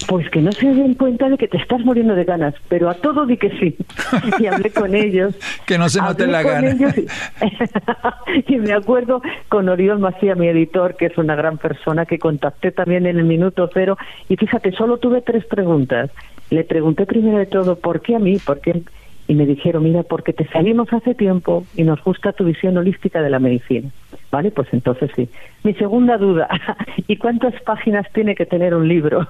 Pues 0.07 0.29
que 0.31 0.41
no 0.41 0.53
se 0.53 0.67
den 0.67 0.95
cuenta 0.95 1.29
de 1.29 1.39
que 1.39 1.49
te 1.49 1.57
estás 1.57 1.81
muriendo 1.81 2.15
de 2.15 2.25
ganas, 2.25 2.55
pero 2.69 2.91
a 2.91 2.95
todo 2.95 3.27
di 3.27 3.37
que 3.37 3.51
sí. 3.59 3.77
Y 4.39 4.47
hablé 4.47 4.71
con 4.71 4.95
ellos. 4.95 5.35
que 5.67 5.79
no 5.79 5.89
se 5.89 6.01
note 6.01 6.27
la 6.27 6.43
gana. 6.43 6.77
y, 8.47 8.57
me 8.57 8.73
acuerdo 8.73 9.23
con 9.49 9.69
Oriol 9.69 9.99
Macía, 9.99 10.35
mi 10.35 10.49
editor, 10.49 10.97
que 10.97 11.07
es 11.07 11.17
una 11.17 11.35
gran 11.35 11.59
persona, 11.59 12.07
que 12.07 12.19
contacté 12.19 12.71
también 12.73 13.07
en 13.07 13.19
el 13.19 13.25
minuto 13.25 13.69
cero. 13.73 13.97
Y 14.29 14.37
fíjate, 14.37 14.73
solo 14.73 14.99
tuve 14.99 15.23
tres 15.23 15.45
preguntas. 15.47 16.11
Le 16.51 16.65
pregunté 16.65 17.07
primero 17.07 17.39
de 17.39 17.47
todo, 17.47 17.77
¿por 17.77 18.01
qué 18.01 18.17
a 18.17 18.19
mí? 18.19 18.39
¿Por 18.39 18.61
qué? 18.61 18.83
Y 19.27 19.35
me 19.35 19.47
dijeron, 19.47 19.85
mira, 19.85 20.03
porque 20.03 20.35
te 20.35 20.47
salimos 20.49 20.93
hace 20.93 21.15
tiempo 21.15 21.65
y 21.75 21.83
nos 21.85 22.03
gusta 22.05 22.33
tu 22.33 22.45
visión 22.45 22.77
holística 22.77 23.23
de 23.23 23.31
la 23.31 23.39
medicina. 23.39 23.89
¿Vale? 24.31 24.51
Pues 24.51 24.69
entonces 24.73 25.11
sí. 25.17 25.29
Mi 25.63 25.75
segunda 25.75 26.19
duda, 26.19 26.49
¿y 27.07 27.17
cuántas 27.17 27.55
páginas 27.63 28.07
tiene 28.13 28.35
que 28.35 28.47
tener 28.47 28.75
un 28.75 28.87
libro? 28.87 29.27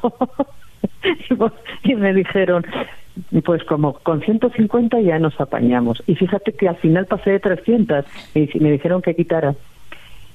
y 1.84 1.94
me 1.94 2.14
dijeron, 2.14 2.64
pues 3.44 3.64
como 3.64 3.94
con 3.94 4.20
150 4.20 5.00
ya 5.00 5.18
nos 5.18 5.40
apañamos. 5.40 6.02
Y 6.06 6.14
fíjate 6.14 6.52
que 6.52 6.68
al 6.68 6.76
final 6.76 7.06
pasé 7.06 7.30
de 7.30 7.40
300 7.40 8.04
y 8.34 8.60
me 8.60 8.72
dijeron 8.72 9.02
que 9.02 9.14
quitara. 9.14 9.54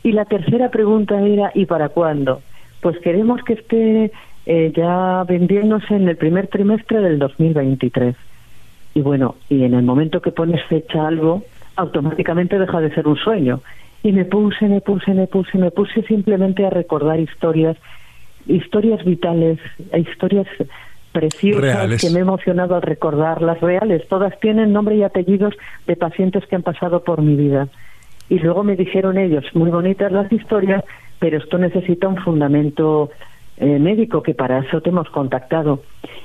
Y 0.04 0.14
la 0.14 0.26
tercera 0.26 0.70
pregunta 0.70 1.20
era, 1.22 1.52
¿y 1.54 1.66
para 1.66 1.90
cuándo? 1.90 2.42
Pues 2.82 2.98
queremos 3.00 3.44
que 3.44 3.54
esté 3.54 4.12
eh, 4.46 4.72
ya 4.76 5.24
vendiéndose 5.28 5.96
en 5.96 6.08
el 6.08 6.16
primer 6.16 6.48
trimestre 6.48 7.02
del 7.02 7.20
2023. 7.20 8.16
Y 8.96 9.02
bueno, 9.02 9.36
y 9.50 9.64
en 9.64 9.74
el 9.74 9.84
momento 9.84 10.22
que 10.22 10.32
pones 10.32 10.64
fecha 10.66 11.08
algo, 11.08 11.44
automáticamente 11.76 12.58
deja 12.58 12.80
de 12.80 12.94
ser 12.94 13.08
un 13.08 13.18
sueño. 13.18 13.62
Y 14.02 14.14
me 14.14 14.24
puse, 14.26 14.68
me 14.68 14.80
puse, 14.80 15.14
me 15.14 15.28
puse, 15.28 15.58
me 15.58 15.72
puse 15.72 16.02
simplemente 16.04 16.66
a 16.66 16.70
recordar 16.70 17.20
historias, 17.20 17.78
historias 18.50 19.04
vitales, 19.06 19.60
historias 19.94 20.48
preciosas 21.12 22.02
que 22.02 22.10
me 22.10 22.20
he 22.20 22.22
emocionado 22.22 22.76
al 22.76 22.82
recordarlas, 22.82 23.60
reales. 23.62 24.08
Todas 24.08 24.38
tienen 24.40 24.74
nombre 24.74 24.96
y 24.96 25.04
apellidos 25.04 25.54
de 25.88 25.96
pacientes 25.96 26.46
que 26.48 26.56
han 26.56 26.64
pasado 26.64 27.04
por 27.04 27.22
mi 27.22 27.36
vida. 27.36 27.68
Y 28.30 28.40
luego 28.40 28.64
me 28.64 28.76
dijeron 28.76 29.18
ellos, 29.18 29.44
muy 29.54 29.72
bonitas 29.72 30.12
las 30.12 30.32
historias, 30.32 30.84
pero 31.20 31.38
esto 31.38 31.58
necesita 31.58 32.08
un 32.08 32.18
fundamento 32.18 33.10
eh, 33.58 33.80
médico, 33.80 34.22
que 34.22 34.36
para 34.36 34.60
eso 34.60 34.82
te 34.82 34.90
hemos 34.90 35.10
contactado. 35.10 35.82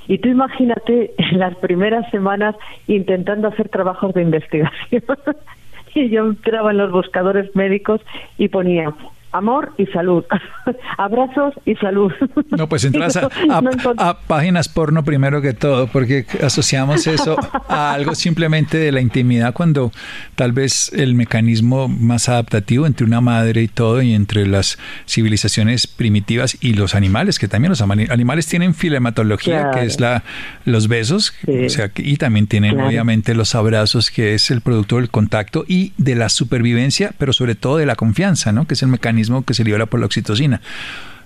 Y 0.06 0.18
tú 0.18 0.28
imagínate 0.28 1.14
en 1.16 1.38
las 1.38 1.56
primeras 1.56 2.08
semanas 2.10 2.54
intentando 2.86 3.48
hacer 3.48 3.68
trabajos 3.70 4.12
de 4.14 4.22
investigación. 4.22 5.02
y 5.94 6.10
yo 6.10 6.26
entraba 6.26 6.72
en 6.72 6.78
los 6.78 6.92
buscadores 6.92 7.54
médicos 7.56 8.00
y 8.36 8.48
ponía 8.48 8.92
amor 9.34 9.72
y 9.76 9.86
salud. 9.86 10.24
Abrazos 10.96 11.54
y 11.66 11.74
salud. 11.74 12.12
No, 12.56 12.68
pues 12.68 12.84
entras 12.84 13.16
a, 13.98 14.18
páginas 14.26 14.68
porno 14.68 15.04
primero 15.04 15.42
que 15.42 15.52
todo, 15.52 15.88
porque 15.88 16.24
asociamos 16.42 17.06
eso 17.06 17.36
a 17.68 17.92
algo 17.92 18.14
simplemente 18.14 18.78
de 18.78 18.92
la 18.92 19.00
intimidad 19.00 19.52
cuando 19.52 19.90
tal 20.36 20.52
vez 20.52 20.92
el 20.94 21.14
mecanismo 21.14 21.88
más 21.88 22.28
adaptativo 22.28 22.86
entre 22.86 23.04
una 23.04 23.20
madre 23.20 23.62
y 23.62 23.68
todo 23.68 24.02
y 24.02 24.14
entre 24.14 24.46
las 24.46 24.78
civilizaciones 25.06 25.88
primitivas 25.88 26.56
y 26.60 26.74
los 26.74 26.94
animales, 26.94 27.38
que 27.38 27.48
también 27.48 27.70
los 27.70 27.82
animales 27.82 28.46
tienen 28.46 28.74
filematología, 28.74 29.72
que 29.72 29.82
es 29.84 29.98
la 30.00 30.22
los 30.64 30.86
besos, 30.88 31.34
o 31.46 31.68
sea, 31.68 31.90
y 31.96 32.16
también 32.16 32.46
tienen 32.46 32.80
obviamente 32.80 33.34
los 33.34 33.54
abrazos, 33.54 34.10
que 34.10 34.34
es 34.34 34.50
el 34.50 34.60
producto 34.60 34.96
del 34.96 35.10
contacto 35.10 35.64
y 35.66 35.92
de 35.98 36.14
la 36.14 36.28
supervivencia, 36.28 37.12
pero 37.18 37.32
sobre 37.32 37.54
todo 37.54 37.76
de 37.78 37.86
la 37.86 37.96
confianza, 37.96 38.52
¿no? 38.52 38.66
Que 38.66 38.74
es 38.74 38.82
el 38.82 38.88
mecanismo 38.88 39.23
que 39.44 39.54
se 39.54 39.64
libera 39.64 39.86
por 39.86 40.00
la 40.00 40.06
oxitocina. 40.06 40.60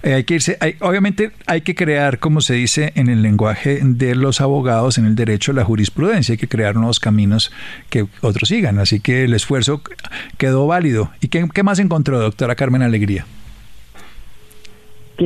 Eh, 0.03 0.15
hay 0.15 0.25
que 0.25 0.35
irse, 0.35 0.59
obviamente 0.81 1.33
hay 1.47 1.63
que 1.63 1.75
crear, 1.75 2.21
como 2.21 2.41
se 2.41 2.55
dice 2.55 2.93
en 2.95 3.09
el 3.09 3.23
lenguaje 3.23 3.81
de 3.83 4.15
los 4.15 4.41
abogados, 4.41 4.97
en 4.97 5.07
el 5.07 5.17
derecho, 5.17 5.53
la 5.53 5.65
jurisprudencia, 5.65 6.35
hay 6.35 6.39
que 6.39 6.49
crear 6.49 6.77
nuevos 6.77 7.01
caminos 7.01 7.51
que 7.91 8.07
otros 8.21 8.49
sigan. 8.49 8.79
Así 8.79 9.01
que 9.01 9.25
el 9.25 9.35
esfuerzo 9.35 9.83
quedó 10.37 10.67
válido. 10.67 11.11
¿Y 11.21 11.29
qué, 11.29 11.49
qué 11.53 11.63
más 11.63 11.79
encontró, 11.79 12.21
doctora 12.21 12.55
Carmen 12.55 12.83
Alegría? 12.83 13.27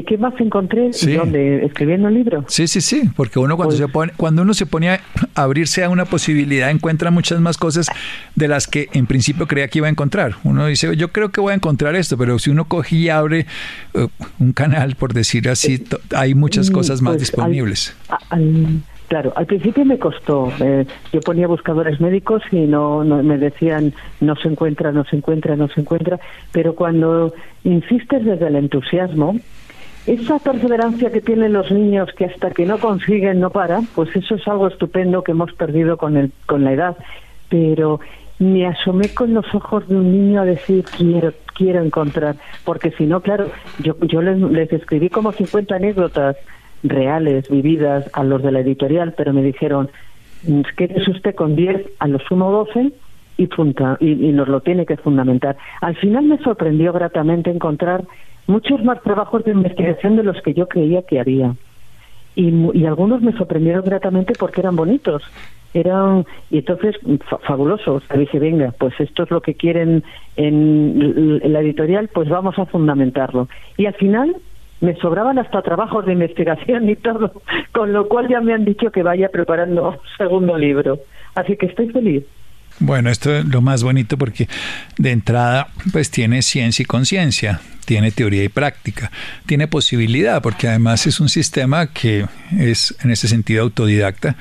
¿Qué, 0.00 0.16
más 0.16 0.32
encontré? 0.40 0.90
¿Dónde? 1.18 1.66
¿Escribiendo 1.66 2.08
un 2.08 2.14
libro? 2.14 2.44
Sí, 2.48 2.66
sí, 2.66 2.80
sí, 2.80 3.10
porque 3.14 3.38
uno 3.38 3.56
cuando, 3.56 3.76
pues 3.76 3.78
se 3.78 3.88
pone, 3.88 4.12
cuando 4.16 4.40
uno 4.40 4.54
se 4.54 4.64
pone 4.64 4.88
a 4.88 5.00
abrirse 5.34 5.84
a 5.84 5.90
una 5.90 6.06
posibilidad 6.06 6.70
encuentra 6.70 7.10
muchas 7.10 7.40
más 7.40 7.58
cosas 7.58 7.88
de 8.34 8.48
las 8.48 8.66
que 8.66 8.88
en 8.94 9.06
principio 9.06 9.46
creía 9.46 9.68
que 9.68 9.80
iba 9.80 9.88
a 9.88 9.90
encontrar. 9.90 10.36
Uno 10.44 10.66
dice, 10.66 10.96
yo 10.96 11.12
creo 11.12 11.30
que 11.30 11.42
voy 11.42 11.52
a 11.52 11.56
encontrar 11.56 11.94
esto, 11.94 12.16
pero 12.16 12.38
si 12.38 12.48
uno 12.48 12.64
coge 12.64 12.96
y 12.96 13.08
abre 13.10 13.46
uh, 13.92 14.06
un 14.38 14.52
canal, 14.54 14.96
por 14.96 15.12
decir 15.12 15.50
así, 15.50 15.84
hay 16.16 16.34
muchas 16.34 16.70
mm, 16.70 16.72
cosas 16.72 17.02
más 17.02 17.16
pues 17.16 17.28
disponibles. 17.28 17.94
Claro, 19.12 19.34
al 19.36 19.44
principio 19.44 19.84
me 19.84 19.98
costó. 19.98 20.50
Eh, 20.58 20.86
yo 21.12 21.20
ponía 21.20 21.46
buscadores 21.46 22.00
médicos 22.00 22.42
y 22.50 22.60
no, 22.60 23.04
no, 23.04 23.22
me 23.22 23.36
decían 23.36 23.92
no 24.22 24.36
se 24.36 24.48
encuentra, 24.48 24.90
no 24.90 25.04
se 25.04 25.16
encuentra, 25.16 25.54
no 25.54 25.68
se 25.68 25.82
encuentra. 25.82 26.18
Pero 26.50 26.74
cuando 26.74 27.34
insistes 27.62 28.24
desde 28.24 28.46
el 28.46 28.56
entusiasmo, 28.56 29.36
esa 30.06 30.38
perseverancia 30.38 31.10
que 31.10 31.20
tienen 31.20 31.52
los 31.52 31.70
niños 31.70 32.08
que 32.16 32.24
hasta 32.24 32.50
que 32.50 32.66
no 32.66 32.78
consiguen 32.78 33.40
no 33.40 33.50
paran, 33.50 33.86
pues 33.94 34.14
eso 34.16 34.34
es 34.34 34.48
algo 34.48 34.66
estupendo 34.66 35.22
que 35.22 35.32
hemos 35.32 35.52
perdido 35.52 35.96
con, 35.96 36.16
el, 36.16 36.32
con 36.46 36.64
la 36.64 36.72
edad. 36.72 36.96
Pero 37.48 38.00
me 38.42 38.66
asomé 38.66 39.08
con 39.14 39.34
los 39.34 39.54
ojos 39.54 39.86
de 39.88 39.96
un 39.96 40.10
niño 40.10 40.40
a 40.40 40.44
decir 40.44 40.84
quiero 40.96 41.32
quiero 41.54 41.82
encontrar 41.82 42.36
porque 42.64 42.90
si 42.92 43.06
no 43.06 43.20
claro 43.20 43.46
yo 43.78 43.96
yo 44.00 44.20
les, 44.20 44.38
les 44.38 44.72
escribí 44.72 45.10
como 45.10 45.32
50 45.32 45.76
anécdotas 45.76 46.36
reales 46.82 47.48
vividas 47.48 48.10
a 48.12 48.24
los 48.24 48.42
de 48.42 48.50
la 48.50 48.60
editorial 48.60 49.14
pero 49.16 49.32
me 49.32 49.42
dijeron 49.42 49.90
quédese 50.76 51.10
usted 51.10 51.34
con 51.36 51.54
10 51.54 51.86
a 52.00 52.08
lo 52.08 52.18
sumo 52.20 52.50
12 52.50 52.92
y, 53.38 53.46
punta, 53.46 53.96
y 54.00 54.32
nos 54.32 54.48
lo 54.48 54.60
tiene 54.60 54.86
que 54.86 54.96
fundamentar 54.96 55.56
al 55.80 55.94
final 55.96 56.24
me 56.24 56.38
sorprendió 56.38 56.92
gratamente 56.92 57.50
encontrar 57.50 58.04
muchos 58.46 58.82
más 58.84 59.02
trabajos 59.02 59.44
de 59.44 59.52
investigación 59.52 60.16
de 60.16 60.22
los 60.22 60.40
que 60.42 60.54
yo 60.54 60.68
creía 60.68 61.02
que 61.02 61.20
había. 61.20 61.54
Y, 62.34 62.48
y 62.78 62.86
algunos 62.86 63.20
me 63.20 63.32
sorprendieron 63.32 63.84
gratamente 63.84 64.32
porque 64.38 64.60
eran 64.60 64.76
bonitos 64.76 65.22
eran 65.74 66.26
y 66.50 66.58
entonces 66.58 66.96
fabulosos. 67.46 68.02
Dije 68.14 68.38
venga 68.38 68.72
pues 68.78 68.98
esto 69.00 69.24
es 69.24 69.30
lo 69.30 69.40
que 69.40 69.54
quieren 69.54 70.04
en, 70.36 71.40
la 71.52 71.60
editorial 71.60 72.08
pues 72.08 72.28
vamos 72.28 72.58
a 72.58 72.66
fundamentarlo 72.66 73.48
y 73.76 73.86
al 73.86 73.94
final 73.94 74.36
me 74.80 74.96
sobraban 74.96 75.38
hasta 75.38 75.62
trabajos 75.62 76.04
de 76.06 76.12
investigación 76.12 76.88
y 76.88 76.96
todo 76.96 77.32
con 77.72 77.92
lo 77.92 78.08
cual 78.08 78.28
ya 78.28 78.40
me 78.40 78.52
han 78.52 78.64
dicho 78.64 78.90
que 78.90 79.02
vaya 79.02 79.28
preparando 79.28 79.90
un 79.90 79.96
segundo 80.18 80.58
libro. 80.58 81.00
Así 81.34 81.56
que 81.56 81.66
estoy 81.66 81.88
feliz 81.90 82.24
bueno, 82.82 83.10
esto 83.10 83.34
es 83.34 83.44
lo 83.44 83.60
más 83.60 83.82
bonito 83.82 84.18
porque 84.18 84.48
de 84.98 85.12
entrada 85.12 85.68
pues 85.92 86.10
tiene 86.10 86.42
ciencia 86.42 86.82
y 86.82 86.86
conciencia, 86.86 87.60
tiene 87.84 88.10
teoría 88.10 88.44
y 88.44 88.48
práctica, 88.48 89.10
tiene 89.46 89.68
posibilidad 89.68 90.42
porque 90.42 90.68
además 90.68 91.06
es 91.06 91.20
un 91.20 91.28
sistema 91.28 91.86
que 91.86 92.26
es 92.58 92.94
en 93.02 93.10
ese 93.10 93.28
sentido 93.28 93.62
autodidacta 93.62 94.36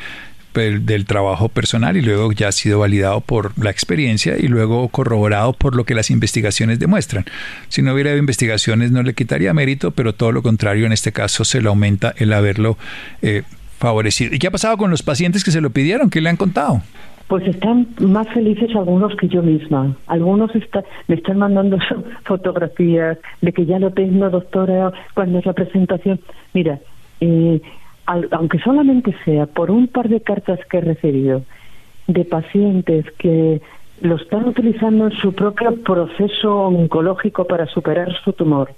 del 0.54 1.06
trabajo 1.06 1.47
personal 1.47 1.95
y 1.95 2.01
luego 2.01 2.32
ya 2.34 2.49
ha 2.49 2.51
sido 2.51 2.80
validado 2.80 3.21
por 3.21 3.58
la 3.58 3.69
experiencia 3.69 4.36
y 4.38 4.47
luego 4.47 4.89
corroborado 4.89 5.54
por 5.54 5.75
lo 5.75 5.86
que 5.86 5.95
las 5.95 6.10
investigaciones 6.10 6.77
demuestran. 6.77 7.25
Si 7.69 7.82
no 7.82 7.93
hubiera 7.93 8.15
investigaciones 8.17 8.91
no 8.91 9.01
le 9.01 9.13
quitaría 9.13 9.54
mérito, 9.54 9.91
pero 9.91 10.13
todo 10.13 10.34
lo 10.34 10.43
contrario 10.43 10.86
en 10.86 10.91
este 10.91 11.13
caso 11.13 11.45
se 11.45 11.62
le 11.62 11.69
aumenta 11.69 12.13
el 12.17 12.34
haberlo 12.34 12.77
eh, 13.21 13.43
favorecido. 13.81 14.33
¿Y 14.33 14.39
qué 14.39 14.47
ha 14.47 14.51
pasado 14.51 14.77
con 14.77 14.91
los 14.91 15.03
pacientes 15.03 15.43
que 15.43 15.51
se 15.51 15.59
lo 15.59 15.71
pidieron? 15.71 16.09
¿Qué 16.09 16.21
le 16.21 16.29
han 16.29 16.37
contado? 16.37 16.81
Pues 17.27 17.45
están 17.47 17.87
más 17.99 18.27
felices 18.29 18.69
algunos 18.75 19.15
que 19.15 19.27
yo 19.27 19.41
misma. 19.41 19.95
Algunos 20.07 20.55
está, 20.55 20.83
me 21.07 21.15
están 21.15 21.39
mandando 21.39 21.77
fotografías 22.25 23.17
de 23.41 23.51
que 23.51 23.65
ya 23.65 23.79
lo 23.79 23.91
tengo, 23.91 24.29
doctora, 24.29 24.91
cuando 25.13 25.39
es 25.39 25.45
la 25.45 25.53
presentación. 25.53 26.19
Mira, 26.53 26.79
eh, 27.19 27.59
aunque 28.05 28.59
solamente 28.59 29.15
sea 29.25 29.45
por 29.45 29.71
un 29.71 29.87
par 29.87 30.09
de 30.09 30.21
cartas 30.21 30.59
que 30.69 30.77
he 30.77 30.81
recibido 30.81 31.43
de 32.07 32.25
pacientes 32.25 33.05
que 33.17 33.61
lo 34.01 34.15
están 34.15 34.47
utilizando 34.47 35.05
en 35.05 35.11
su 35.13 35.33
propio 35.33 35.75
proceso 35.83 36.67
oncológico 36.67 37.45
para 37.45 37.67
superar 37.67 38.11
su 38.23 38.33
tumor 38.33 38.73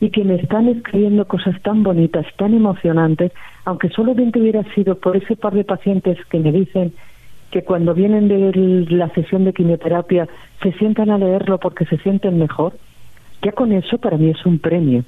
y 0.00 0.10
que 0.10 0.24
me 0.24 0.36
están 0.36 0.68
escribiendo 0.68 1.26
cosas 1.26 1.60
tan 1.62 1.82
bonitas, 1.82 2.26
tan 2.36 2.54
emocionantes, 2.54 3.32
aunque 3.64 3.90
solamente 3.90 4.40
hubiera 4.40 4.62
sido 4.74 4.98
por 4.98 5.16
ese 5.16 5.36
par 5.36 5.54
de 5.54 5.64
pacientes 5.64 6.18
que 6.26 6.38
me 6.38 6.52
dicen 6.52 6.94
que 7.50 7.62
cuando 7.62 7.94
vienen 7.94 8.28
de 8.28 8.86
la 8.90 9.10
sesión 9.10 9.44
de 9.44 9.52
quimioterapia 9.52 10.28
se 10.62 10.72
sientan 10.72 11.10
a 11.10 11.18
leerlo 11.18 11.58
porque 11.58 11.84
se 11.84 11.98
sienten 11.98 12.38
mejor, 12.38 12.74
ya 13.42 13.52
con 13.52 13.72
eso 13.72 13.98
para 13.98 14.16
mí 14.16 14.30
es 14.30 14.46
un 14.46 14.58
premio 14.58 15.04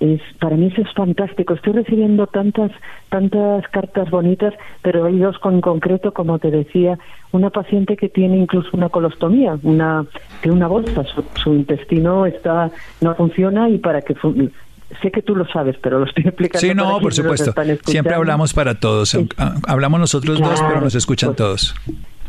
es 0.00 0.20
para 0.38 0.56
mí 0.56 0.66
eso 0.66 0.82
es 0.82 0.92
fantástico. 0.94 1.54
Estoy 1.54 1.72
recibiendo 1.72 2.26
tantas 2.26 2.70
tantas 3.08 3.66
cartas 3.68 4.10
bonitas, 4.10 4.54
pero 4.82 5.06
hay 5.06 5.18
dos 5.18 5.38
con 5.38 5.60
concreto, 5.60 6.12
como 6.12 6.38
te 6.38 6.50
decía, 6.50 6.98
una 7.32 7.50
paciente 7.50 7.96
que 7.96 8.08
tiene 8.08 8.36
incluso 8.36 8.68
una 8.72 8.88
colostomía, 8.88 9.58
una 9.62 10.04
que 10.42 10.50
una 10.50 10.68
bolsa, 10.68 11.04
su, 11.42 11.54
intestino 11.54 12.26
está 12.26 12.70
no 13.00 13.14
funciona 13.14 13.68
y 13.68 13.78
para 13.78 14.02
que 14.02 14.14
sé 15.02 15.10
que 15.10 15.22
tú 15.22 15.34
lo 15.34 15.46
sabes, 15.48 15.76
pero 15.82 15.98
lo 15.98 16.06
estoy 16.06 16.24
explicando. 16.26 16.66
Sí, 16.66 16.74
no, 16.74 17.00
por 17.00 17.12
supuesto. 17.12 17.52
Siempre 17.84 18.14
hablamos 18.14 18.54
para 18.54 18.78
todos. 18.78 19.16
Hablamos 19.66 20.00
nosotros 20.00 20.38
dos, 20.40 20.62
pero 20.62 20.80
nos 20.80 20.94
escuchan 20.94 21.30
pues 21.30 21.36
todos. 21.36 21.74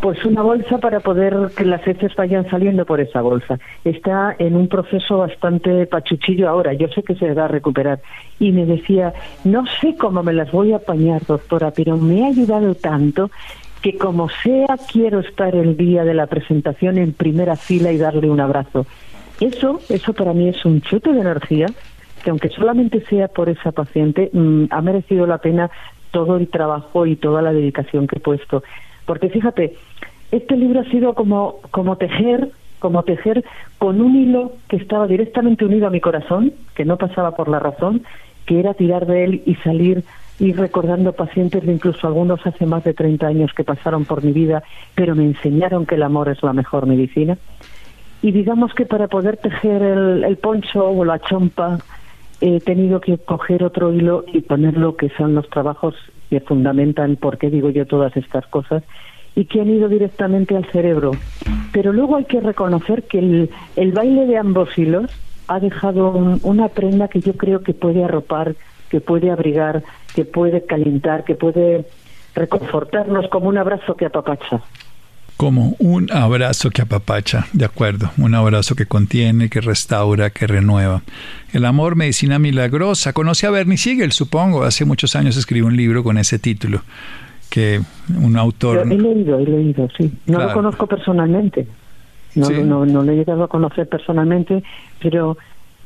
Pues 0.01 0.23
una 0.23 0.41
bolsa 0.41 0.77
para 0.77 1.01
poder 1.01 1.35
que 1.57 1.65
las 1.65 1.85
heces 1.85 2.15
vayan 2.15 2.49
saliendo 2.49 2.85
por 2.85 3.01
esa 3.01 3.21
bolsa. 3.21 3.59
Está 3.83 4.33
en 4.39 4.55
un 4.55 4.69
proceso 4.69 5.17
bastante 5.17 5.85
pachuchillo 5.87 6.47
ahora. 6.47 6.73
Yo 6.73 6.87
sé 6.87 7.03
que 7.03 7.15
se 7.15 7.33
va 7.33 7.45
a 7.45 7.47
recuperar. 7.49 7.99
Y 8.39 8.53
me 8.53 8.65
decía, 8.65 9.13
no 9.43 9.65
sé 9.81 9.95
cómo 9.97 10.23
me 10.23 10.31
las 10.31 10.51
voy 10.53 10.71
a 10.71 10.77
apañar, 10.77 11.25
doctora, 11.25 11.71
pero 11.71 11.97
me 11.97 12.23
ha 12.23 12.27
ayudado 12.27 12.75
tanto 12.75 13.29
que 13.81 13.97
como 13.97 14.29
sea 14.29 14.77
quiero 14.91 15.19
estar 15.19 15.55
el 15.55 15.75
día 15.75 16.05
de 16.05 16.13
la 16.13 16.27
presentación 16.27 16.97
en 16.97 17.13
primera 17.13 17.57
fila 17.57 17.91
y 17.91 17.97
darle 17.97 18.29
un 18.29 18.39
abrazo. 18.39 18.85
Eso, 19.41 19.81
eso 19.89 20.13
para 20.13 20.33
mí 20.33 20.49
es 20.49 20.63
un 20.65 20.81
chute 20.81 21.11
de 21.11 21.21
energía 21.21 21.67
que 22.23 22.29
aunque 22.29 22.49
solamente 22.49 23.01
sea 23.05 23.27
por 23.29 23.49
esa 23.49 23.71
paciente, 23.71 24.29
mm, 24.33 24.65
ha 24.71 24.81
merecido 24.81 25.25
la 25.25 25.37
pena 25.37 25.71
todo 26.11 26.37
el 26.37 26.49
trabajo 26.49 27.05
y 27.05 27.15
toda 27.15 27.41
la 27.41 27.53
dedicación 27.53 28.07
que 28.07 28.17
he 28.17 28.19
puesto. 28.21 28.63
Porque 29.09 29.31
fíjate, 29.31 29.73
este 30.31 30.55
libro 30.55 30.81
ha 30.81 30.91
sido 30.91 31.15
como, 31.15 31.61
como 31.71 31.95
tejer 31.95 32.51
como 32.77 33.01
tejer 33.01 33.43
con 33.79 34.01
un 34.01 34.15
hilo 34.15 34.51
que 34.67 34.75
estaba 34.75 35.07
directamente 35.07 35.65
unido 35.65 35.87
a 35.87 35.89
mi 35.89 35.99
corazón, 35.99 36.53
que 36.75 36.85
no 36.85 36.95
pasaba 36.97 37.35
por 37.35 37.49
la 37.49 37.57
razón, 37.57 38.03
que 38.45 38.59
era 38.59 38.75
tirar 38.75 39.07
de 39.07 39.23
él 39.23 39.41
y 39.47 39.55
salir 39.55 40.03
y 40.37 40.53
recordando 40.53 41.13
pacientes, 41.13 41.63
incluso 41.65 42.05
algunos 42.05 42.45
hace 42.45 42.67
más 42.67 42.83
de 42.83 42.93
30 42.93 43.25
años 43.25 43.51
que 43.55 43.63
pasaron 43.63 44.05
por 44.05 44.23
mi 44.23 44.31
vida, 44.31 44.61
pero 44.93 45.15
me 45.15 45.25
enseñaron 45.25 45.87
que 45.87 45.95
el 45.95 46.03
amor 46.03 46.29
es 46.29 46.43
la 46.43 46.53
mejor 46.53 46.85
medicina. 46.85 47.35
Y 48.21 48.31
digamos 48.31 48.75
que 48.75 48.85
para 48.85 49.07
poder 49.07 49.37
tejer 49.37 49.81
el, 49.81 50.23
el 50.23 50.37
poncho 50.37 50.87
o 50.87 51.03
la 51.03 51.17
chompa, 51.17 51.79
he 52.41 52.59
tenido 52.59 53.01
que 53.01 53.17
coger 53.17 53.63
otro 53.63 53.93
hilo 53.93 54.23
y 54.31 54.41
poner 54.41 54.77
lo 54.77 54.95
que 54.95 55.09
son 55.09 55.35
los 55.35 55.49
trabajos 55.49 55.95
que 56.29 56.39
fundamentan 56.39 57.15
por 57.15 57.37
qué 57.37 57.49
digo 57.49 57.69
yo 57.69 57.85
todas 57.85 58.15
estas 58.15 58.45
cosas 58.47 58.83
y 59.35 59.45
que 59.45 59.61
han 59.61 59.69
ido 59.69 59.89
directamente 59.89 60.55
al 60.55 60.65
cerebro. 60.71 61.11
Pero 61.71 61.93
luego 61.93 62.15
hay 62.17 62.25
que 62.25 62.41
reconocer 62.41 63.03
que 63.03 63.19
el, 63.19 63.49
el 63.75 63.91
baile 63.91 64.25
de 64.25 64.37
ambos 64.37 64.77
hilos 64.77 65.11
ha 65.47 65.59
dejado 65.59 66.11
una 66.43 66.67
prenda 66.69 67.07
que 67.07 67.21
yo 67.21 67.33
creo 67.33 67.63
que 67.63 67.73
puede 67.73 68.03
arropar, 68.03 68.55
que 68.89 69.01
puede 69.01 69.31
abrigar, 69.31 69.83
que 70.13 70.25
puede 70.25 70.65
calentar, 70.65 71.23
que 71.23 71.35
puede 71.35 71.85
reconfortarnos 72.35 73.27
como 73.29 73.49
un 73.49 73.57
abrazo 73.57 73.95
que 73.95 74.05
apapacha 74.05 74.61
como 75.39 75.77
un 75.79 76.11
abrazo 76.11 76.69
que 76.69 76.81
apapacha, 76.81 77.45
de 77.53 77.63
acuerdo, 77.63 78.11
un 78.17 78.35
abrazo 78.35 78.75
que 78.75 78.87
contiene, 78.87 79.47
que 79.47 79.61
restaura, 79.61 80.31
que 80.31 80.47
renueva. 80.47 81.01
El 81.53 81.63
amor, 81.63 81.95
medicina 81.95 82.39
milagrosa. 82.39 83.13
Conoce 83.13 83.47
a 83.47 83.49
Bernie 83.49 83.77
Siegel, 83.77 84.11
supongo, 84.11 84.63
hace 84.63 84.83
muchos 84.83 85.15
años 85.15 85.37
escribió 85.37 85.67
un 85.67 85.77
libro 85.77 86.03
con 86.03 86.17
ese 86.17 86.39
título, 86.39 86.81
que 87.49 87.79
un 88.21 88.35
autor... 88.35 88.79
he 88.79 88.97
leído, 88.97 89.39
he 89.39 89.45
leído, 89.45 89.87
sí. 89.97 90.11
No 90.25 90.39
lo 90.39 90.51
conozco 90.51 90.87
personalmente, 90.87 91.67
no, 92.35 92.49
no, 92.49 92.85
no 92.85 93.01
lo 93.01 93.09
he 93.09 93.15
llegado 93.15 93.45
a 93.45 93.47
conocer 93.47 93.87
personalmente, 93.87 94.61
pero 95.01 95.37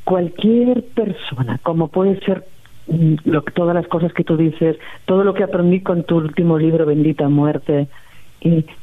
cualquier 0.04 0.84
persona, 0.96 1.60
como 1.62 1.90
puede 1.90 2.20
ser 2.22 2.44
mm, 2.88 3.18
lo, 3.26 3.44
todas 3.44 3.76
las 3.76 3.86
cosas 3.88 4.14
que 4.14 4.24
tú 4.24 4.36
dices, 4.36 4.78
todo 5.06 5.24
lo 5.24 5.36
que 5.36 5.44
aprendí 5.44 5.82
con 5.82 6.06
tu 6.06 6.18
último 6.18 6.58
libro, 6.58 6.88
Bendita 6.88 7.30
Muerte, 7.30 7.88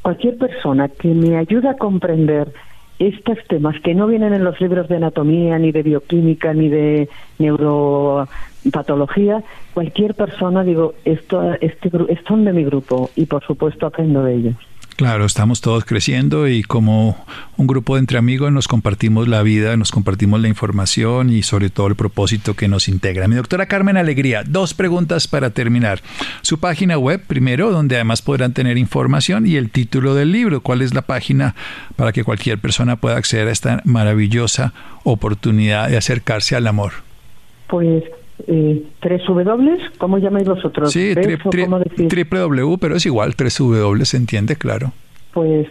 cualquier 0.01 0.37
persona 0.37 0.89
que 0.89 1.09
me 1.09 1.37
ayude 1.37 1.69
a 1.69 1.77
comprender 1.77 2.51
estos 2.99 3.37
temas 3.47 3.79
que 3.81 3.95
no 3.95 4.07
vienen 4.07 4.33
en 4.33 4.43
los 4.43 4.59
libros 4.61 4.87
de 4.87 4.97
anatomía, 4.97 5.57
ni 5.57 5.71
de 5.71 5.81
bioquímica, 5.81 6.53
ni 6.53 6.69
de 6.69 7.09
neuropatología, 7.39 9.41
cualquier 9.73 10.13
persona, 10.13 10.63
digo, 10.63 10.93
esto, 11.03 11.53
este, 11.61 11.89
son 12.27 12.45
de 12.45 12.53
mi 12.53 12.63
grupo 12.63 13.09
y 13.15 13.25
por 13.25 13.43
supuesto 13.43 13.87
aprendo 13.87 14.23
de 14.23 14.35
ellos. 14.35 14.70
Claro, 15.01 15.25
estamos 15.25 15.61
todos 15.61 15.83
creciendo 15.83 16.47
y 16.47 16.61
como 16.61 17.25
un 17.57 17.65
grupo 17.65 17.95
de 17.95 18.01
entre 18.01 18.19
amigos 18.19 18.51
nos 18.51 18.67
compartimos 18.67 19.27
la 19.27 19.41
vida, 19.41 19.75
nos 19.75 19.91
compartimos 19.91 20.39
la 20.39 20.47
información 20.47 21.31
y 21.31 21.41
sobre 21.41 21.71
todo 21.71 21.87
el 21.87 21.95
propósito 21.95 22.55
que 22.55 22.67
nos 22.67 22.87
integra. 22.87 23.27
Mi 23.27 23.33
doctora 23.33 23.65
Carmen 23.65 23.97
Alegría, 23.97 24.43
dos 24.45 24.75
preguntas 24.75 25.27
para 25.27 25.49
terminar. 25.49 26.01
Su 26.43 26.59
página 26.59 26.99
web, 26.99 27.19
primero, 27.25 27.71
donde 27.71 27.95
además 27.95 28.21
podrán 28.21 28.53
tener 28.53 28.77
información 28.77 29.47
y 29.47 29.55
el 29.55 29.71
título 29.71 30.13
del 30.13 30.31
libro. 30.31 30.61
¿Cuál 30.61 30.83
es 30.83 30.93
la 30.93 31.01
página 31.01 31.55
para 31.95 32.11
que 32.11 32.23
cualquier 32.23 32.59
persona 32.59 32.97
pueda 32.97 33.17
acceder 33.17 33.47
a 33.47 33.51
esta 33.51 33.81
maravillosa 33.85 34.71
oportunidad 35.03 35.89
de 35.89 35.97
acercarse 35.97 36.55
al 36.55 36.67
amor? 36.67 36.91
Pues 37.65 38.03
eh, 38.47 38.83
tres 38.99 39.21
W, 39.27 39.77
¿cómo 39.97 40.17
llamáis 40.17 40.47
vosotros? 40.47 40.91
Sí, 40.91 41.13
triple 41.15 42.39
W, 42.39 42.77
pero 42.79 42.95
es 42.95 43.05
igual, 43.05 43.35
tres 43.35 43.57
W, 43.57 44.05
se 44.05 44.17
entiende, 44.17 44.55
claro. 44.55 44.91
Pues 45.33 45.67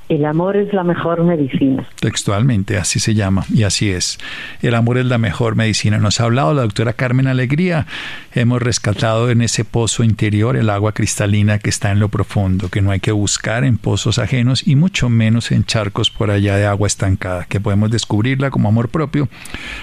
El 0.09 0.25
amor 0.25 0.57
es 0.57 0.73
la 0.73 0.85
mejor 0.85 1.23
medicina. 1.23 1.87
Textualmente, 2.01 2.79
así 2.79 2.99
se 2.99 3.15
llama, 3.15 3.45
y 3.53 3.65
así 3.65 3.91
es. 3.91 4.19
El 4.63 4.75
amor 4.75 4.97
es 4.97 5.05
la 5.05 5.19
mejor 5.19 5.55
medicina. 5.55 5.99
Nos 5.99 6.21
ha 6.21 6.25
hablado 6.25 6.55
la 6.55 6.63
doctora 6.63 6.95
Carmen 6.95 7.27
Alegría. 7.27 7.87
Hemos 8.35 8.63
rescatado 8.63 9.31
en 9.31 9.43
ese 9.43 9.67
pozo 9.67 10.05
interior 10.05 10.57
el 10.57 10.71
agua 10.71 10.93
cristalina 10.93 11.59
que 11.59 11.69
está 11.69 11.91
en 11.91 12.01
lo 12.01 12.09
profundo, 12.09 12.71
que 12.71 12.81
no 12.81 12.91
hay 12.91 13.01
que 13.01 13.13
buscar 13.13 13.65
en 13.65 13.77
pozos 13.77 14.19
ajenos 14.19 14.67
y 14.67 14.77
mucho 14.77 15.11
menos 15.11 15.53
en 15.53 15.65
charcos 15.65 16.11
por 16.11 16.31
allá 16.31 16.57
de 16.57 16.65
agua 16.65 16.87
estancada, 16.87 17.45
que 17.45 17.61
podemos 17.61 17.91
descubrirla 17.91 18.51
como 18.51 18.71
amor 18.71 18.89
propio, 18.89 19.29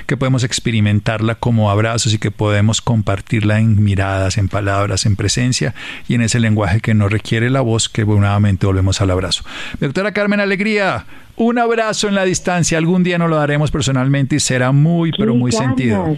que 0.07 0.17
podemos 0.17 0.43
experimentarla 0.43 1.35
como 1.35 1.69
abrazos 1.69 2.15
y 2.15 2.17
que 2.17 2.31
podemos 2.31 2.81
compartirla 2.81 3.59
en 3.59 3.83
miradas, 3.83 4.39
en 4.39 4.49
palabras, 4.49 5.05
en 5.05 5.17
presencia 5.17 5.75
y 6.07 6.15
en 6.15 6.21
ese 6.21 6.39
lenguaje 6.39 6.79
que 6.79 6.95
no 6.95 7.09
requiere 7.09 7.51
la 7.51 7.61
voz, 7.61 7.89
que 7.89 8.05
nuevamente 8.05 8.65
volvemos 8.65 9.01
al 9.01 9.11
abrazo. 9.11 9.43
Doctora 9.79 10.14
Carmen 10.15 10.39
Alegría, 10.39 11.05
un 11.35 11.59
abrazo 11.59 12.07
en 12.07 12.15
la 12.15 12.23
distancia. 12.23 12.77
Algún 12.77 13.03
día 13.03 13.17
nos 13.17 13.29
lo 13.29 13.35
daremos 13.35 13.69
personalmente 13.69 14.37
y 14.37 14.39
será 14.39 14.71
muy, 14.71 15.11
pero 15.11 15.35
muy 15.35 15.51
ganas, 15.51 15.67
sentido. 15.67 16.17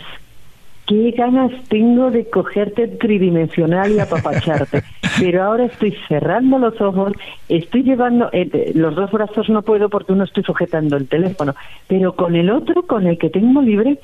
Qué 0.86 1.16
ganas 1.18 1.52
tengo 1.68 2.12
de 2.12 2.30
cogerte 2.30 2.88
tridimensional 2.90 3.92
y 3.92 4.00
apapacharte. 4.00 4.84
pero 5.20 5.44
ahora 5.44 5.66
estoy 5.66 5.98
cerrando 6.08 6.60
los 6.60 6.80
ojos, 6.80 7.14
estoy 7.50 7.82
llevando, 7.82 8.30
eh, 8.34 8.72
los 8.76 8.94
dos 8.94 9.10
brazos 9.12 9.50
no 9.50 9.64
puedo 9.64 9.90
porque 9.90 10.14
uno 10.14 10.26
estoy 10.26 10.44
sujetando 10.44 10.96
el 10.96 11.08
teléfono, 11.08 11.56
pero 11.88 12.16
con 12.16 12.36
el 12.36 12.52
otro, 12.52 12.84
con 12.84 13.08
el 13.08 13.18
que 13.18 13.32
tengo 13.32 13.64
libre, 13.64 13.98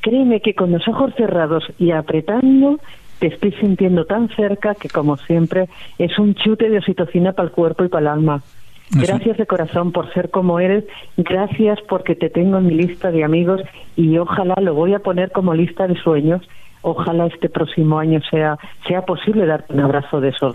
créeme 0.00 0.42
que 0.42 0.54
con 0.54 0.70
los 0.70 0.86
ojos 0.86 1.12
cerrados 1.16 1.64
y 1.80 1.90
apretando, 1.90 2.78
te 3.18 3.26
estoy 3.26 3.50
sintiendo 3.58 4.04
tan 4.04 4.28
cerca 4.28 4.76
que 4.76 4.88
como 4.88 5.16
siempre 5.16 5.68
es 5.98 6.20
un 6.20 6.36
chute 6.36 6.70
de 6.70 6.78
oxitocina 6.78 7.32
para 7.32 7.48
el 7.48 7.52
cuerpo 7.52 7.84
y 7.84 7.88
para 7.88 8.02
el 8.02 8.06
alma. 8.06 8.40
Gracias 8.90 9.38
de 9.38 9.46
corazón 9.46 9.92
por 9.92 10.12
ser 10.12 10.30
como 10.30 10.60
eres, 10.60 10.84
gracias 11.16 11.78
porque 11.88 12.14
te 12.14 12.30
tengo 12.30 12.58
en 12.58 12.66
mi 12.66 12.74
lista 12.74 13.10
de 13.10 13.24
amigos 13.24 13.60
y 13.96 14.18
ojalá 14.18 14.54
lo 14.60 14.74
voy 14.74 14.94
a 14.94 15.00
poner 15.00 15.32
como 15.32 15.54
lista 15.54 15.86
de 15.86 15.96
sueños. 15.96 16.42
Ojalá 16.82 17.26
este 17.26 17.48
próximo 17.48 17.98
año 17.98 18.20
sea 18.30 18.58
sea 18.86 19.02
posible 19.02 19.46
darte 19.46 19.72
un 19.72 19.80
abrazo 19.80 20.20
de 20.20 20.28
esos 20.28 20.54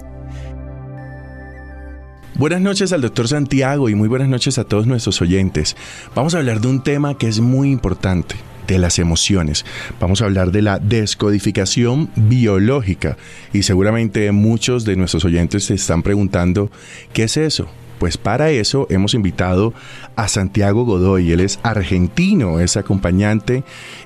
Buenas 2.33 2.61
noches 2.61 2.91
al 2.91 3.01
doctor 3.01 3.27
Santiago 3.27 3.89
y 3.89 3.95
muy 3.95 4.07
buenas 4.07 4.29
noches 4.29 4.57
a 4.57 4.63
todos 4.63 4.87
nuestros 4.87 5.21
oyentes. 5.21 5.77
Vamos 6.15 6.33
a 6.33 6.39
hablar 6.39 6.59
de 6.59 6.69
un 6.69 6.81
tema 6.81 7.19
que 7.19 7.27
es 7.27 7.39
muy 7.39 7.69
importante, 7.69 8.35
de 8.67 8.77
las 8.77 8.99
emociones. 8.99 9.65
Vamos 9.99 10.21
a 10.21 10.25
hablar 10.25 10.51
de 10.51 10.61
la 10.61 10.79
descodificación 10.79 12.09
biológica 12.15 13.17
y 13.51 13.63
seguramente 13.63 14.31
muchos 14.31 14.85
de 14.85 14.95
nuestros 14.95 15.25
oyentes 15.25 15.65
se 15.65 15.75
están 15.75 16.03
preguntando, 16.03 16.71
¿qué 17.13 17.23
es 17.23 17.37
eso? 17.37 17.69
Pues 17.99 18.17
para 18.17 18.49
eso 18.51 18.87
hemos 18.89 19.13
invitado 19.13 19.73
a 20.15 20.27
Santiago 20.27 20.85
Godoy. 20.85 21.31
Él 21.31 21.39
es 21.39 21.59
argentino, 21.63 22.59
es 22.59 22.77
acompañante, 22.77 23.63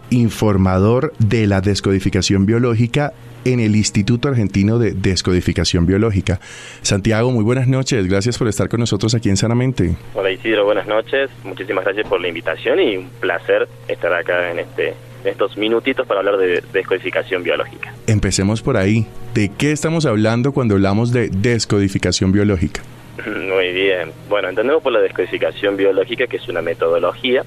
informador 0.10 1.14
de 1.20 1.48
la 1.48 1.62
descodificación 1.62 2.46
biológica 2.46 3.14
en 3.46 3.60
el 3.60 3.76
Instituto 3.76 4.28
Argentino 4.28 4.78
de 4.78 4.92
Descodificación 4.92 5.86
Biológica. 5.86 6.40
Santiago, 6.82 7.32
muy 7.32 7.44
buenas 7.44 7.68
noches. 7.68 8.08
Gracias 8.08 8.38
por 8.38 8.48
estar 8.48 8.68
con 8.68 8.80
nosotros 8.80 9.16
aquí 9.16 9.30
en 9.30 9.38
Sanamente. 9.38 9.96
Hola 10.14 10.32
Isidro, 10.32 10.66
buenas 10.66 10.88
noches. 10.88 11.30
Muchísimas 11.44 11.86
gracias 11.86 12.08
por 12.08 12.20
la 12.20 12.28
invitación 12.28 12.80
y 12.80 12.98
un 12.98 13.10
placer 13.22 13.68
estar 13.88 14.14
acá 14.14 14.52
en 14.52 14.60
este 14.60 14.96
en 15.24 15.32
estos 15.32 15.58
minutitos 15.58 16.06
para 16.06 16.20
hablar 16.20 16.38
de 16.38 16.64
descodificación 16.74 17.44
biológica. 17.44 17.94
Empecemos 18.06 18.62
por 18.62 18.78
ahí. 18.78 19.08
¿De 19.34 19.50
qué 19.50 19.72
estamos 19.72 20.06
hablando 20.06 20.52
cuando 20.52 20.76
hablamos 20.76 21.12
de 21.12 21.30
descodificación 21.30 22.32
biológica? 22.32 22.82
Muy 23.26 23.72
bien. 23.72 24.12
Bueno, 24.30 24.50
entendemos 24.50 24.84
por 24.84 24.92
la 24.92 25.00
descodificación 25.00 25.78
biológica 25.78 26.28
que 26.28 26.38
es 26.38 26.48
una 26.48 26.62
metodología 26.62 27.44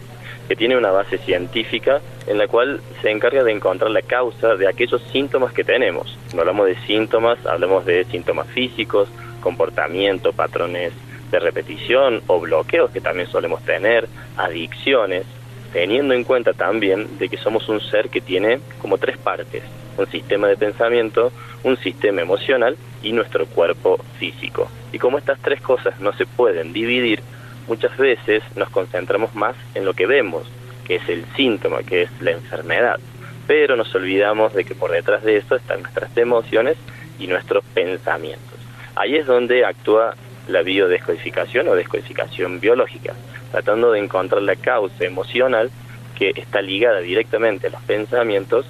que 0.49 0.57
tiene 0.57 0.77
una 0.77 0.91
base 0.91 1.19
científica 1.19 2.01
en 2.27 2.39
la 2.39 2.49
cual 2.49 2.81
se 3.03 3.11
encarga 3.11 3.45
de 3.45 3.53
encontrar 3.53 3.91
la 3.93 4.03
causa 4.03 4.57
de 4.57 4.67
aquellos 4.67 5.01
síntomas 5.13 5.53
que 5.53 5.63
tenemos. 5.63 6.19
Cuando 6.25 6.41
hablamos 6.41 6.67
de 6.67 6.77
síntomas, 6.87 7.45
hablamos 7.47 7.87
de 7.87 8.05
síntomas 8.07 8.49
físicos, 8.49 9.09
comportamiento, 9.41 10.33
patrones 10.33 10.93
de 11.31 11.39
repetición 11.39 12.23
o 12.27 12.41
bloqueos 12.41 12.91
que 12.91 13.01
también 13.01 13.29
solemos 13.29 13.65
tener, 13.65 14.09
adicciones, 14.37 15.25
teniendo 15.73 16.15
en 16.15 16.25
cuenta 16.25 16.53
también 16.53 17.17
de 17.19 17.29
que 17.29 17.37
somos 17.37 17.69
un 17.69 17.81
ser 17.81 18.09
que 18.09 18.21
tiene 18.21 18.59
como 18.81 18.99
tres 18.99 19.19
partes, 19.19 19.63
un 19.97 20.11
sistema 20.11 20.49
de 20.49 20.57
pensamiento, 20.57 21.31
un 21.63 21.77
sistema 21.77 22.23
emocional 22.23 22.77
y 23.03 23.13
nuestro 23.13 23.47
cuerpo 23.47 23.99
físico. 24.19 24.71
Y 24.93 24.99
como 24.99 25.19
estas 25.19 25.39
tres 25.41 25.61
cosas 25.61 26.01
no 26.01 26.13
se 26.13 26.27
pueden 26.27 26.73
dividir, 26.73 27.23
muchas 27.69 27.97
veces 27.97 28.43
nos 28.57 28.71
concentramos 28.71 29.35
más 29.35 29.57
en 29.75 29.85
lo 29.85 29.95
que 29.95 30.07
vemos, 30.07 30.47
que 30.87 30.97
es 30.97 31.09
el 31.09 31.25
síntoma, 31.37 31.83
que 31.83 32.03
es 32.03 32.11
la 32.21 32.33
enfermedad, 32.33 32.99
pero 33.47 33.77
nos 33.77 33.95
olvidamos 33.95 34.55
de 34.55 34.65
que 34.65 34.75
por 34.75 34.91
detrás 34.91 35.23
de 35.23 35.37
eso 35.37 35.57
están 35.57 35.83
nuestras 35.83 36.17
emociones 36.17 36.77
y 37.19 37.27
nuestros 37.27 37.65
pensamientos. 37.75 38.59
Ahí 38.97 39.17
es 39.17 39.27
donde 39.27 39.65
actúa 39.65 40.15
la 40.49 40.63
biodescodificación 40.63 41.69
o 41.69 41.75
descodificación 41.75 42.61
biológica, 42.61 43.15
tratando 43.53 43.93
de 43.93 44.01
encontrar 44.01 44.43
la 44.43 44.57
causa 44.57 45.05
emocional 45.05 45.71
que 46.17 46.33
está 46.37 46.61
ligada 46.61 47.01
directamente 47.01 47.69
a 47.69 47.71
los 47.71 47.83
pensamientos 47.83 48.67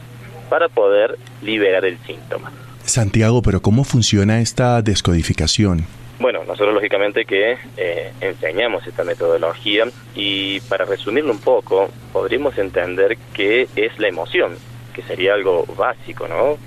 para 0.48 0.68
poder 0.68 1.18
liberar 1.42 1.84
el 1.84 1.98
síntoma. 2.06 2.52
Santiago, 2.90 3.40
pero 3.42 3.62
¿cómo 3.62 3.84
funciona 3.84 4.40
esta 4.40 4.82
descodificación? 4.82 5.86
Bueno, 6.18 6.44
nosotros 6.44 6.74
lógicamente 6.74 7.24
que 7.24 7.56
eh, 7.78 8.12
enseñamos 8.20 8.86
esta 8.86 9.04
metodología 9.04 9.86
y 10.14 10.60
para 10.60 10.84
resumirlo 10.84 11.32
un 11.32 11.38
poco, 11.38 11.88
podríamos 12.12 12.58
entender 12.58 13.16
qué 13.32 13.68
es 13.74 13.98
la 13.98 14.08
emoción, 14.08 14.56
que 14.92 15.02
sería 15.02 15.32
algo 15.32 15.64
básico, 15.78 16.28
¿no? 16.28 16.58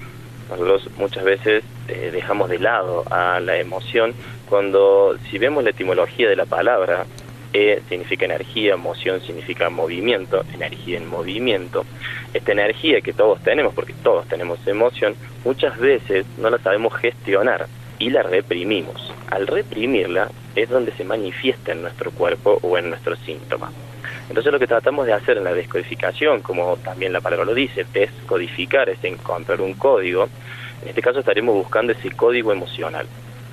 Nosotros 0.50 0.90
muchas 0.98 1.24
veces 1.24 1.64
eh, 1.88 2.10
dejamos 2.12 2.50
de 2.50 2.60
lado 2.60 3.04
a 3.12 3.40
la 3.40 3.60
emoción 3.60 4.14
cuando 4.50 5.18
si 5.30 5.38
vemos 5.38 5.64
la 5.64 5.70
etimología 5.70 6.30
de 6.30 6.36
la 6.36 6.46
palabra, 6.46 7.06
E 7.54 7.82
significa 7.88 8.26
energía, 8.26 8.74
emoción 8.74 9.22
significa 9.22 9.70
movimiento, 9.70 10.44
energía 10.54 10.98
en 10.98 11.08
movimiento. 11.08 11.86
Esta 12.34 12.52
energía 12.52 13.02
que 13.02 13.14
todos 13.14 13.42
tenemos, 13.44 13.76
porque 13.76 13.94
todos 14.02 14.28
tenemos 14.28 14.66
emoción, 14.66 15.16
muchas 15.46 15.78
veces 15.78 16.26
no 16.40 16.50
la 16.50 16.58
sabemos 16.58 16.96
gestionar 16.96 17.68
y 18.00 18.10
la 18.10 18.24
reprimimos. 18.24 19.14
Al 19.30 19.46
reprimirla 19.46 20.32
es 20.56 20.70
donde 20.70 20.92
se 20.94 21.04
manifiesta 21.04 21.72
en 21.72 21.84
nuestro 21.84 22.12
cuerpo 22.12 22.58
o 22.64 22.78
en 22.78 22.90
nuestros 22.90 23.20
síntomas. 23.20 23.72
Entonces 24.30 24.52
lo 24.52 24.60
que 24.60 24.68
tratamos 24.68 25.06
de 25.06 25.14
hacer 25.14 25.38
en 25.38 25.44
la 25.44 25.54
descodificación, 25.54 26.42
como 26.42 26.78
también 26.78 27.14
la 27.14 27.22
palabra 27.22 27.46
lo 27.46 27.54
dice, 27.54 27.86
descodificar 27.94 28.90
es 28.90 29.04
encontrar 29.04 29.62
un 29.62 29.74
código, 29.74 30.28
en 30.82 30.90
este 30.90 31.02
caso 31.02 31.20
estaremos 31.20 31.56
buscando 31.56 31.94
ese 31.94 32.10
código 32.12 32.52
emocional. 32.52 33.06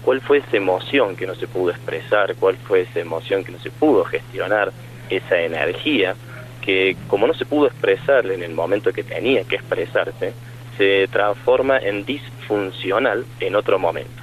¿Cuál 0.02 0.20
fue 0.20 0.38
esa 0.38 0.56
emoción 0.56 1.16
que 1.16 1.26
no 1.26 1.34
se 1.34 1.46
pudo 1.46 1.70
expresar? 1.70 2.34
¿Cuál 2.36 2.56
fue 2.56 2.82
esa 2.82 3.00
emoción 3.00 3.44
que 3.44 3.52
no 3.52 3.58
se 3.58 3.70
pudo 3.70 4.04
gestionar? 4.04 4.72
Esa 5.10 5.40
energía 5.40 6.14
que 6.60 6.96
como 7.08 7.26
no 7.26 7.34
se 7.34 7.46
pudo 7.46 7.66
expresar 7.66 8.26
en 8.26 8.42
el 8.42 8.54
momento 8.54 8.92
que 8.92 9.02
tenía 9.02 9.44
que 9.44 9.56
expresarse, 9.56 10.32
se 10.76 11.08
transforma 11.08 11.78
en 11.78 12.04
disfuncional 12.04 13.24
en 13.40 13.54
otro 13.54 13.78
momento. 13.78 14.22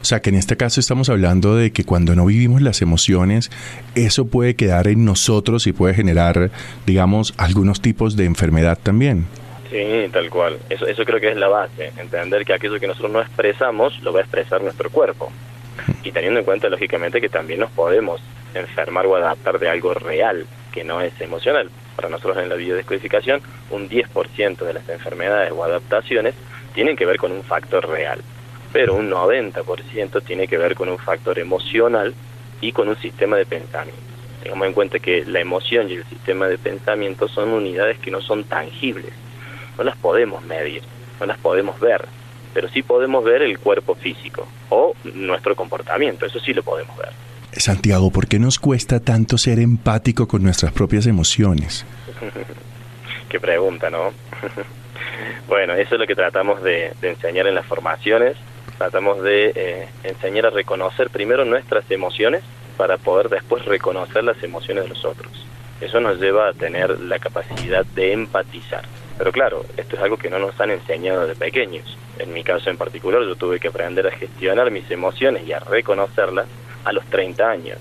O 0.00 0.04
sea 0.04 0.20
que 0.20 0.30
en 0.30 0.36
este 0.36 0.56
caso 0.56 0.80
estamos 0.80 1.10
hablando 1.10 1.56
de 1.56 1.72
que 1.72 1.84
cuando 1.84 2.14
no 2.14 2.26
vivimos 2.26 2.62
las 2.62 2.80
emociones, 2.80 3.50
eso 3.94 4.26
puede 4.26 4.56
quedar 4.56 4.88
en 4.88 5.04
nosotros 5.04 5.66
y 5.66 5.72
puede 5.72 5.94
generar, 5.94 6.50
digamos, 6.86 7.34
algunos 7.36 7.82
tipos 7.82 8.16
de 8.16 8.24
enfermedad 8.24 8.78
también. 8.82 9.26
Sí, 9.70 10.08
tal 10.12 10.28
cual. 10.30 10.58
Eso, 10.68 10.86
eso 10.86 11.04
creo 11.04 11.20
que 11.20 11.30
es 11.30 11.36
la 11.36 11.48
base, 11.48 11.92
entender 11.96 12.44
que 12.44 12.54
aquello 12.54 12.80
que 12.80 12.88
nosotros 12.88 13.12
no 13.12 13.20
expresamos 13.20 14.00
lo 14.02 14.12
va 14.12 14.18
a 14.18 14.22
expresar 14.22 14.60
nuestro 14.62 14.90
cuerpo. 14.90 15.30
Y 16.02 16.10
teniendo 16.10 16.40
en 16.40 16.44
cuenta, 16.44 16.68
lógicamente, 16.68 17.20
que 17.20 17.28
también 17.28 17.60
nos 17.60 17.70
podemos 17.70 18.20
enfermar 18.54 19.06
o 19.06 19.14
adaptar 19.14 19.60
de 19.60 19.68
algo 19.68 19.94
real, 19.94 20.46
que 20.72 20.82
no 20.82 21.00
es 21.00 21.18
emocional. 21.20 21.70
Para 21.94 22.08
nosotros 22.08 22.38
en 22.38 22.48
la 22.48 22.56
biodescodificación, 22.56 23.40
un 23.70 23.88
10% 23.88 24.58
de 24.58 24.74
las 24.74 24.88
enfermedades 24.88 25.52
o 25.52 25.62
adaptaciones 25.62 26.34
tienen 26.74 26.96
que 26.96 27.06
ver 27.06 27.18
con 27.18 27.30
un 27.30 27.42
factor 27.42 27.88
real, 27.88 28.20
pero 28.72 28.94
un 28.94 29.10
90% 29.10 30.22
tiene 30.24 30.48
que 30.48 30.58
ver 30.58 30.74
con 30.74 30.88
un 30.88 30.98
factor 30.98 31.38
emocional 31.38 32.14
y 32.60 32.72
con 32.72 32.88
un 32.88 32.96
sistema 32.96 33.36
de 33.36 33.46
pensamiento. 33.46 34.00
Tengamos 34.42 34.66
en 34.68 34.72
cuenta 34.72 34.98
que 34.98 35.24
la 35.26 35.40
emoción 35.40 35.90
y 35.90 35.94
el 35.94 36.04
sistema 36.04 36.48
de 36.48 36.58
pensamiento 36.58 37.28
son 37.28 37.50
unidades 37.50 37.98
que 37.98 38.10
no 38.10 38.20
son 38.20 38.44
tangibles, 38.44 39.12
no 39.78 39.84
las 39.84 39.96
podemos 39.96 40.44
medir, 40.44 40.82
no 41.18 41.26
las 41.26 41.38
podemos 41.38 41.78
ver, 41.80 42.06
pero 42.52 42.68
sí 42.68 42.82
podemos 42.82 43.24
ver 43.24 43.42
el 43.42 43.58
cuerpo 43.58 43.94
físico 43.94 44.46
o 44.68 44.94
nuestro 45.14 45.54
comportamiento, 45.56 46.26
eso 46.26 46.40
sí 46.40 46.52
lo 46.52 46.62
podemos 46.62 46.96
ver. 46.96 47.10
Santiago, 47.52 48.10
¿por 48.10 48.28
qué 48.28 48.38
nos 48.38 48.58
cuesta 48.58 49.00
tanto 49.00 49.36
ser 49.36 49.58
empático 49.58 50.28
con 50.28 50.42
nuestras 50.42 50.72
propias 50.72 51.06
emociones? 51.06 51.84
qué 53.28 53.40
pregunta, 53.40 53.90
¿no? 53.90 54.12
bueno, 55.48 55.74
eso 55.74 55.94
es 55.94 56.00
lo 56.00 56.06
que 56.06 56.14
tratamos 56.14 56.62
de, 56.62 56.92
enseñar 57.02 57.46
en 57.46 57.54
las 57.54 57.66
formaciones. 57.66 58.36
Tratamos 58.78 59.22
de 59.22 59.52
eh, 59.54 59.88
enseñar 60.04 60.46
a 60.46 60.50
reconocer 60.50 61.10
primero 61.10 61.44
nuestras 61.44 61.90
emociones 61.90 62.42
para 62.76 62.96
poder 62.96 63.28
después 63.28 63.64
reconocer 63.64 64.24
las 64.24 64.42
emociones 64.42 64.84
de 64.84 64.88
los 64.88 65.04
otros. 65.04 65.30
Eso 65.80 66.00
nos 66.00 66.20
lleva 66.20 66.48
a 66.48 66.52
tener 66.52 67.00
la 67.00 67.18
capacidad 67.18 67.84
de 67.84 68.12
empatizar. 68.12 68.84
Pero 69.20 69.32
claro, 69.32 69.66
esto 69.76 69.96
es 69.96 70.02
algo 70.02 70.16
que 70.16 70.30
no 70.30 70.38
nos 70.38 70.58
han 70.62 70.70
enseñado 70.70 71.26
de 71.26 71.34
pequeños. 71.34 71.94
En 72.18 72.32
mi 72.32 72.42
caso 72.42 72.70
en 72.70 72.78
particular, 72.78 73.20
yo 73.20 73.36
tuve 73.36 73.60
que 73.60 73.68
aprender 73.68 74.06
a 74.06 74.12
gestionar 74.12 74.70
mis 74.70 74.90
emociones 74.90 75.46
y 75.46 75.52
a 75.52 75.58
reconocerlas 75.58 76.46
a 76.86 76.92
los 76.94 77.04
30 77.04 77.50
años. 77.50 77.78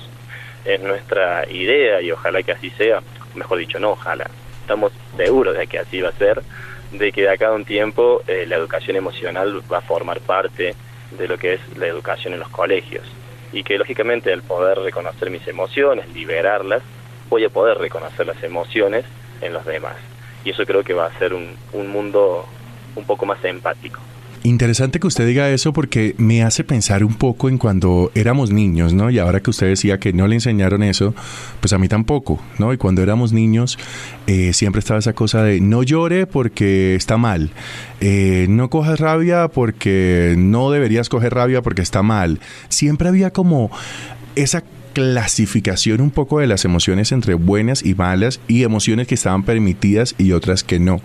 Es 0.66 0.82
nuestra 0.82 1.50
idea 1.50 2.02
y 2.02 2.12
ojalá 2.12 2.44
que 2.44 2.52
así 2.52 2.70
sea, 2.72 3.02
mejor 3.36 3.60
dicho, 3.60 3.80
no 3.80 3.92
ojalá, 3.92 4.30
estamos 4.60 4.92
seguros 5.16 5.58
de 5.58 5.66
que 5.68 5.80
así 5.80 6.02
va 6.02 6.10
a 6.10 6.12
ser, 6.12 6.42
de 6.92 7.10
que 7.14 7.22
de 7.22 7.30
acá 7.30 7.48
a 7.48 7.54
un 7.54 7.64
tiempo 7.64 8.22
eh, 8.28 8.44
la 8.46 8.58
educación 8.58 8.98
emocional 8.98 9.62
va 9.72 9.78
a 9.78 9.82
formar 9.82 10.20
parte 10.20 10.76
de 11.18 11.28
lo 11.30 11.38
que 11.38 11.54
es 11.54 11.62
la 11.78 11.88
educación 11.88 12.34
en 12.34 12.42
los 12.42 12.50
colegios 12.50 13.06
y 13.54 13.64
que 13.64 13.78
lógicamente 13.78 14.34
al 14.34 14.42
poder 14.42 14.78
reconocer 14.80 15.30
mis 15.30 15.48
emociones, 15.48 16.10
liberarlas, 16.10 16.84
voy 17.30 17.46
a 17.46 17.50
poder 17.50 17.78
reconocer 17.78 18.28
las 18.28 18.44
emociones 18.44 19.06
en 19.40 19.54
los 19.54 19.64
demás. 19.64 19.96
Y 20.44 20.52
eso 20.52 20.66
creo 20.66 20.84
que 20.84 20.94
va 20.94 21.08
a 21.08 21.20
ser 21.20 21.34
un, 21.34 21.56
un 21.74 21.88
mundo 21.90 22.46
un 22.96 23.06
poco 23.06 23.26
más 23.26 23.44
empático. 23.44 24.00
Interesante 24.44 25.02
que 25.02 25.08
usted 25.08 25.28
diga 25.28 25.50
eso 25.50 25.74
porque 25.74 26.16
me 26.18 26.44
hace 26.44 26.64
pensar 26.64 27.04
un 27.04 27.16
poco 27.16 27.50
en 27.50 27.58
cuando 27.58 28.10
éramos 28.16 28.52
niños, 28.52 28.94
¿no? 28.94 29.10
Y 29.10 29.20
ahora 29.20 29.42
que 29.42 29.50
usted 29.50 29.68
decía 29.68 30.00
que 30.00 30.14
no 30.14 30.28
le 30.28 30.36
enseñaron 30.36 30.82
eso, 30.82 31.14
pues 31.60 31.74
a 31.74 31.78
mí 31.78 31.90
tampoco, 31.90 32.42
¿no? 32.58 32.72
Y 32.72 32.78
cuando 32.78 33.04
éramos 33.04 33.34
niños 33.34 33.78
eh, 34.28 34.54
siempre 34.54 34.80
estaba 34.80 35.00
esa 35.00 35.12
cosa 35.12 35.44
de 35.44 35.60
no 35.60 35.84
llore 35.84 36.26
porque 36.26 36.96
está 36.96 37.18
mal, 37.18 37.52
eh, 38.00 38.46
no 38.50 38.70
cojas 38.70 39.02
rabia 39.02 39.50
porque 39.50 40.36
no 40.38 40.72
deberías 40.72 41.10
coger 41.10 41.34
rabia 41.34 41.62
porque 41.62 41.82
está 41.82 42.02
mal. 42.02 42.40
Siempre 42.70 43.10
había 43.10 43.32
como 43.32 43.70
esa 44.38 44.64
clasificación 45.00 46.02
un 46.02 46.12
poco 46.12 46.40
de 46.40 46.48
las 46.48 46.66
emociones 46.66 47.14
entre 47.14 47.34
buenas 47.34 47.86
y 47.86 47.96
malas 47.96 48.42
y 48.50 48.66
emociones 48.66 49.08
que 49.08 49.16
estaban 49.16 49.44
permitidas 49.44 50.14
y 50.18 50.34
otras 50.34 50.62
que 50.62 50.78
no. 50.78 51.00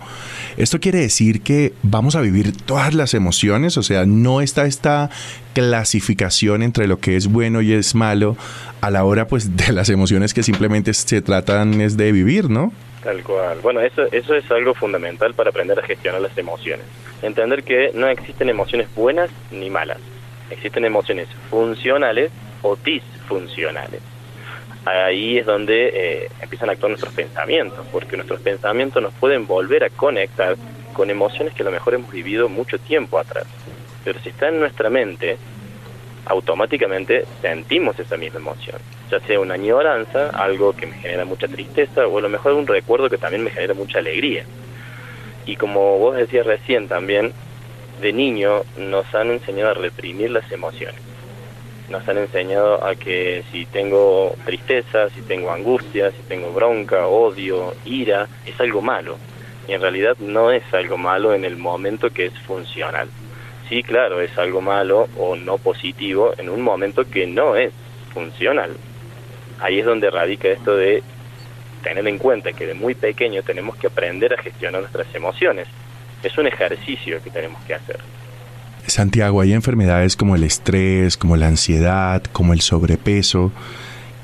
Esto 0.57 0.81
quiere 0.81 0.99
decir 0.99 1.41
que 1.41 1.71
vamos 1.81 2.17
a 2.17 2.19
vivir 2.19 2.51
todas 2.57 2.93
las 2.93 3.13
emociones, 3.13 3.77
o 3.77 3.83
sea, 3.83 4.05
no 4.05 4.41
está 4.41 4.65
esta 4.65 5.09
clasificación 5.53 6.61
entre 6.61 6.87
lo 6.87 6.99
que 6.99 7.15
es 7.15 7.27
bueno 7.27 7.61
y 7.61 7.71
es 7.71 7.95
malo 7.95 8.35
a 8.81 8.91
la 8.91 9.05
hora 9.05 9.29
pues 9.29 9.55
de 9.55 9.71
las 9.71 9.87
emociones 9.87 10.33
que 10.33 10.43
simplemente 10.43 10.93
se 10.93 11.21
tratan 11.21 11.79
es 11.79 11.95
de 11.95 12.11
vivir, 12.11 12.49
¿no? 12.49 12.73
Tal 13.01 13.23
cual. 13.23 13.59
Bueno, 13.63 13.79
eso, 13.79 14.11
eso 14.11 14.35
es 14.35 14.51
algo 14.51 14.73
fundamental 14.73 15.33
para 15.35 15.51
aprender 15.51 15.79
a 15.79 15.83
gestionar 15.83 16.19
las 16.19 16.37
emociones. 16.37 16.85
Entender 17.21 17.63
que 17.63 17.91
no 17.93 18.09
existen 18.09 18.49
emociones 18.49 18.93
buenas 18.93 19.29
ni 19.51 19.69
malas. 19.69 19.99
Existen 20.49 20.83
emociones 20.83 21.29
funcionales 21.49 22.29
o 22.61 22.75
disfuncionales. 23.25 24.01
Ahí 24.85 25.39
es 25.39 25.47
donde 25.47 25.89
eh, 25.93 26.29
empiezan 26.41 26.69
a 26.69 26.73
actuar 26.73 26.91
nuestros 26.91 27.13
pensamientos, 27.13 27.85
porque 27.91 28.17
nuestros 28.17 28.39
pensamientos 28.41 29.01
nos 29.01 29.13
pueden 29.15 29.47
volver 29.47 29.83
a 29.83 29.89
conectar 29.89 30.55
con 30.93 31.09
emociones 31.09 31.53
que 31.53 31.63
a 31.63 31.65
lo 31.65 31.71
mejor 31.71 31.95
hemos 31.95 32.11
vivido 32.11 32.49
mucho 32.49 32.77
tiempo 32.77 33.17
atrás. 33.17 33.47
Pero 34.03 34.19
si 34.19 34.29
está 34.29 34.49
en 34.49 34.59
nuestra 34.59 34.91
mente, 34.91 35.37
automáticamente 36.27 37.25
sentimos 37.41 37.99
esa 37.99 38.15
misma 38.15 38.39
emoción, 38.39 38.77
ya 39.09 39.19
sea 39.21 39.39
una 39.39 39.55
añoranza, 39.55 40.29
algo 40.29 40.75
que 40.75 40.85
me 40.85 40.97
genera 40.97 41.25
mucha 41.25 41.47
tristeza, 41.47 42.05
o 42.05 42.19
a 42.19 42.21
lo 42.21 42.29
mejor 42.29 42.53
un 42.53 42.67
recuerdo 42.67 43.09
que 43.09 43.17
también 43.17 43.43
me 43.43 43.49
genera 43.49 43.73
mucha 43.73 43.97
alegría. 43.97 44.45
Y 45.47 45.55
como 45.55 45.97
vos 45.97 46.15
decías 46.15 46.45
recién 46.45 46.87
también, 46.87 47.33
de 48.01 48.13
niño 48.13 48.61
nos 48.77 49.13
han 49.15 49.31
enseñado 49.31 49.71
a 49.71 49.73
reprimir 49.73 50.29
las 50.29 50.51
emociones 50.51 51.14
nos 51.89 52.07
han 52.07 52.17
enseñado 52.17 52.83
a 52.83 52.95
que 52.95 53.43
si 53.51 53.65
tengo 53.65 54.35
tristeza, 54.45 55.09
si 55.09 55.21
tengo 55.21 55.51
angustia, 55.51 56.11
si 56.11 56.21
tengo 56.23 56.51
bronca, 56.51 57.07
odio, 57.07 57.73
ira, 57.85 58.27
es 58.45 58.59
algo 58.59 58.81
malo. 58.81 59.17
Y 59.67 59.73
en 59.73 59.81
realidad 59.81 60.17
no 60.19 60.51
es 60.51 60.63
algo 60.73 60.97
malo 60.97 61.33
en 61.33 61.45
el 61.45 61.57
momento 61.57 62.09
que 62.09 62.25
es 62.25 62.39
funcional. 62.39 63.09
Sí, 63.69 63.81
claro, 63.83 64.21
es 64.21 64.37
algo 64.37 64.61
malo 64.61 65.07
o 65.17 65.35
no 65.35 65.57
positivo 65.57 66.33
en 66.37 66.49
un 66.49 66.61
momento 66.61 67.09
que 67.09 67.25
no 67.25 67.55
es 67.55 67.71
funcional. 68.13 68.71
Ahí 69.59 69.79
es 69.79 69.85
donde 69.85 70.09
radica 70.09 70.49
esto 70.49 70.75
de 70.75 71.01
tener 71.83 72.07
en 72.07 72.17
cuenta 72.17 72.53
que 72.53 72.65
de 72.65 72.73
muy 72.73 72.95
pequeño 72.95 73.43
tenemos 73.43 73.75
que 73.75 73.87
aprender 73.87 74.33
a 74.33 74.41
gestionar 74.41 74.81
nuestras 74.81 75.13
emociones. 75.13 75.67
Es 76.23 76.37
un 76.37 76.47
ejercicio 76.47 77.21
que 77.23 77.29
tenemos 77.29 77.63
que 77.65 77.75
hacer. 77.75 77.99
Santiago, 78.87 79.41
hay 79.41 79.53
enfermedades 79.53 80.15
como 80.15 80.35
el 80.35 80.43
estrés, 80.43 81.17
como 81.17 81.37
la 81.37 81.47
ansiedad, 81.47 82.23
como 82.31 82.53
el 82.53 82.61
sobrepeso, 82.61 83.51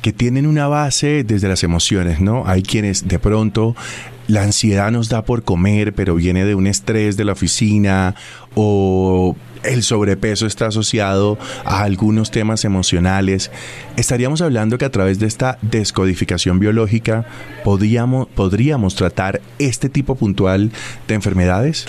que 0.02 0.14
tienen 0.14 0.48
una 0.48 0.68
base 0.68 1.24
desde 1.24 1.48
las 1.48 1.64
emociones, 1.64 2.22
¿no? 2.22 2.44
Hay 2.48 2.64
quienes 2.64 3.08
de 3.08 3.20
pronto 3.20 3.76
la 4.28 4.44
ansiedad 4.44 4.92
nos 4.92 5.10
da 5.10 5.24
por 5.26 5.44
comer, 5.44 5.94
pero 5.94 6.16
viene 6.16 6.46
de 6.46 6.56
un 6.56 6.68
estrés 6.68 7.18
de 7.18 7.26
la 7.26 7.34
oficina 7.34 8.16
o 8.56 9.36
el 9.64 9.84
sobrepeso 9.84 10.46
está 10.46 10.68
asociado 10.68 11.38
a 11.66 11.84
algunos 11.84 12.32
temas 12.32 12.66
emocionales. 12.66 13.52
Estaríamos 13.98 14.42
hablando 14.42 14.78
que 14.78 14.86
a 14.86 14.92
través 14.92 15.20
de 15.20 15.28
esta 15.28 15.60
descodificación 15.62 16.60
biológica 16.60 17.26
podríamos, 17.64 18.96
tratar 18.96 19.42
este 19.60 19.90
tipo 19.90 20.16
puntual 20.16 20.72
de 21.08 21.14
enfermedades. 21.14 21.86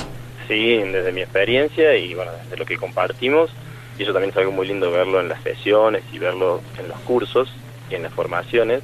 Sí, 0.53 0.77
desde 0.77 1.13
mi 1.13 1.23
experiencia 1.23 1.97
y 1.97 2.13
bueno, 2.13 2.31
desde 2.45 2.59
lo 2.59 2.67
que 2.67 2.77
compartimos, 2.77 3.51
y 3.99 4.03
eso 4.03 4.13
también 4.13 4.33
es 4.33 4.37
algo 4.37 4.53
muy 4.53 4.69
lindo 4.69 4.91
verlo 4.91 5.19
en 5.19 5.31
las 5.31 5.43
sesiones 5.43 6.03
y 6.13 6.19
verlo 6.19 6.61
en 6.79 6.89
los 6.89 6.99
cursos 7.01 7.51
y 7.91 7.95
en 7.95 8.03
las 8.03 8.13
formaciones, 8.13 8.83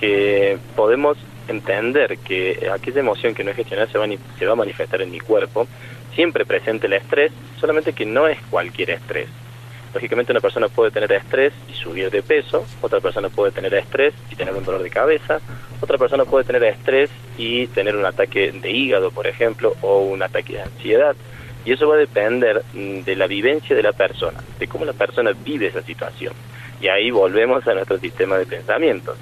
que 0.00 0.58
podemos 0.74 1.16
entender 1.46 2.18
que 2.18 2.68
aquella 2.74 2.98
emoción 2.98 3.36
que 3.36 3.44
no 3.44 3.52
es 3.52 3.56
gestionada 3.56 3.88
se 3.88 3.98
va, 3.98 4.08
se 4.36 4.46
va 4.46 4.54
a 4.54 4.56
manifestar 4.56 5.00
en 5.00 5.12
mi 5.12 5.20
cuerpo, 5.20 5.68
siempre 6.12 6.44
presente 6.44 6.88
el 6.88 6.94
estrés, 6.94 7.30
solamente 7.60 7.92
que 7.92 8.04
no 8.04 8.26
es 8.26 8.40
cualquier 8.50 8.90
estrés. 8.90 9.28
Lógicamente 9.96 10.30
una 10.30 10.42
persona 10.42 10.68
puede 10.68 10.90
tener 10.90 11.10
estrés 11.10 11.54
y 11.70 11.72
subir 11.72 12.10
de 12.10 12.22
peso, 12.22 12.66
otra 12.82 13.00
persona 13.00 13.30
puede 13.30 13.50
tener 13.50 13.72
estrés 13.72 14.12
y 14.30 14.36
tener 14.36 14.52
un 14.52 14.62
dolor 14.62 14.82
de 14.82 14.90
cabeza, 14.90 15.40
otra 15.80 15.96
persona 15.96 16.26
puede 16.26 16.44
tener 16.44 16.62
estrés 16.64 17.08
y 17.38 17.66
tener 17.68 17.96
un 17.96 18.04
ataque 18.04 18.52
de 18.52 18.70
hígado, 18.70 19.10
por 19.10 19.26
ejemplo, 19.26 19.74
o 19.80 20.00
un 20.00 20.22
ataque 20.22 20.52
de 20.52 20.60
ansiedad. 20.60 21.16
Y 21.64 21.72
eso 21.72 21.88
va 21.88 21.94
a 21.94 21.98
depender 21.98 22.62
mm, 22.74 23.04
de 23.04 23.16
la 23.16 23.26
vivencia 23.26 23.74
de 23.74 23.82
la 23.82 23.94
persona, 23.94 24.38
de 24.58 24.66
cómo 24.66 24.84
la 24.84 24.92
persona 24.92 25.32
vive 25.32 25.68
esa 25.68 25.80
situación. 25.80 26.34
Y 26.78 26.88
ahí 26.88 27.10
volvemos 27.10 27.66
a 27.66 27.72
nuestro 27.72 27.96
sistema 27.96 28.36
de 28.36 28.44
pensamientos. 28.44 29.16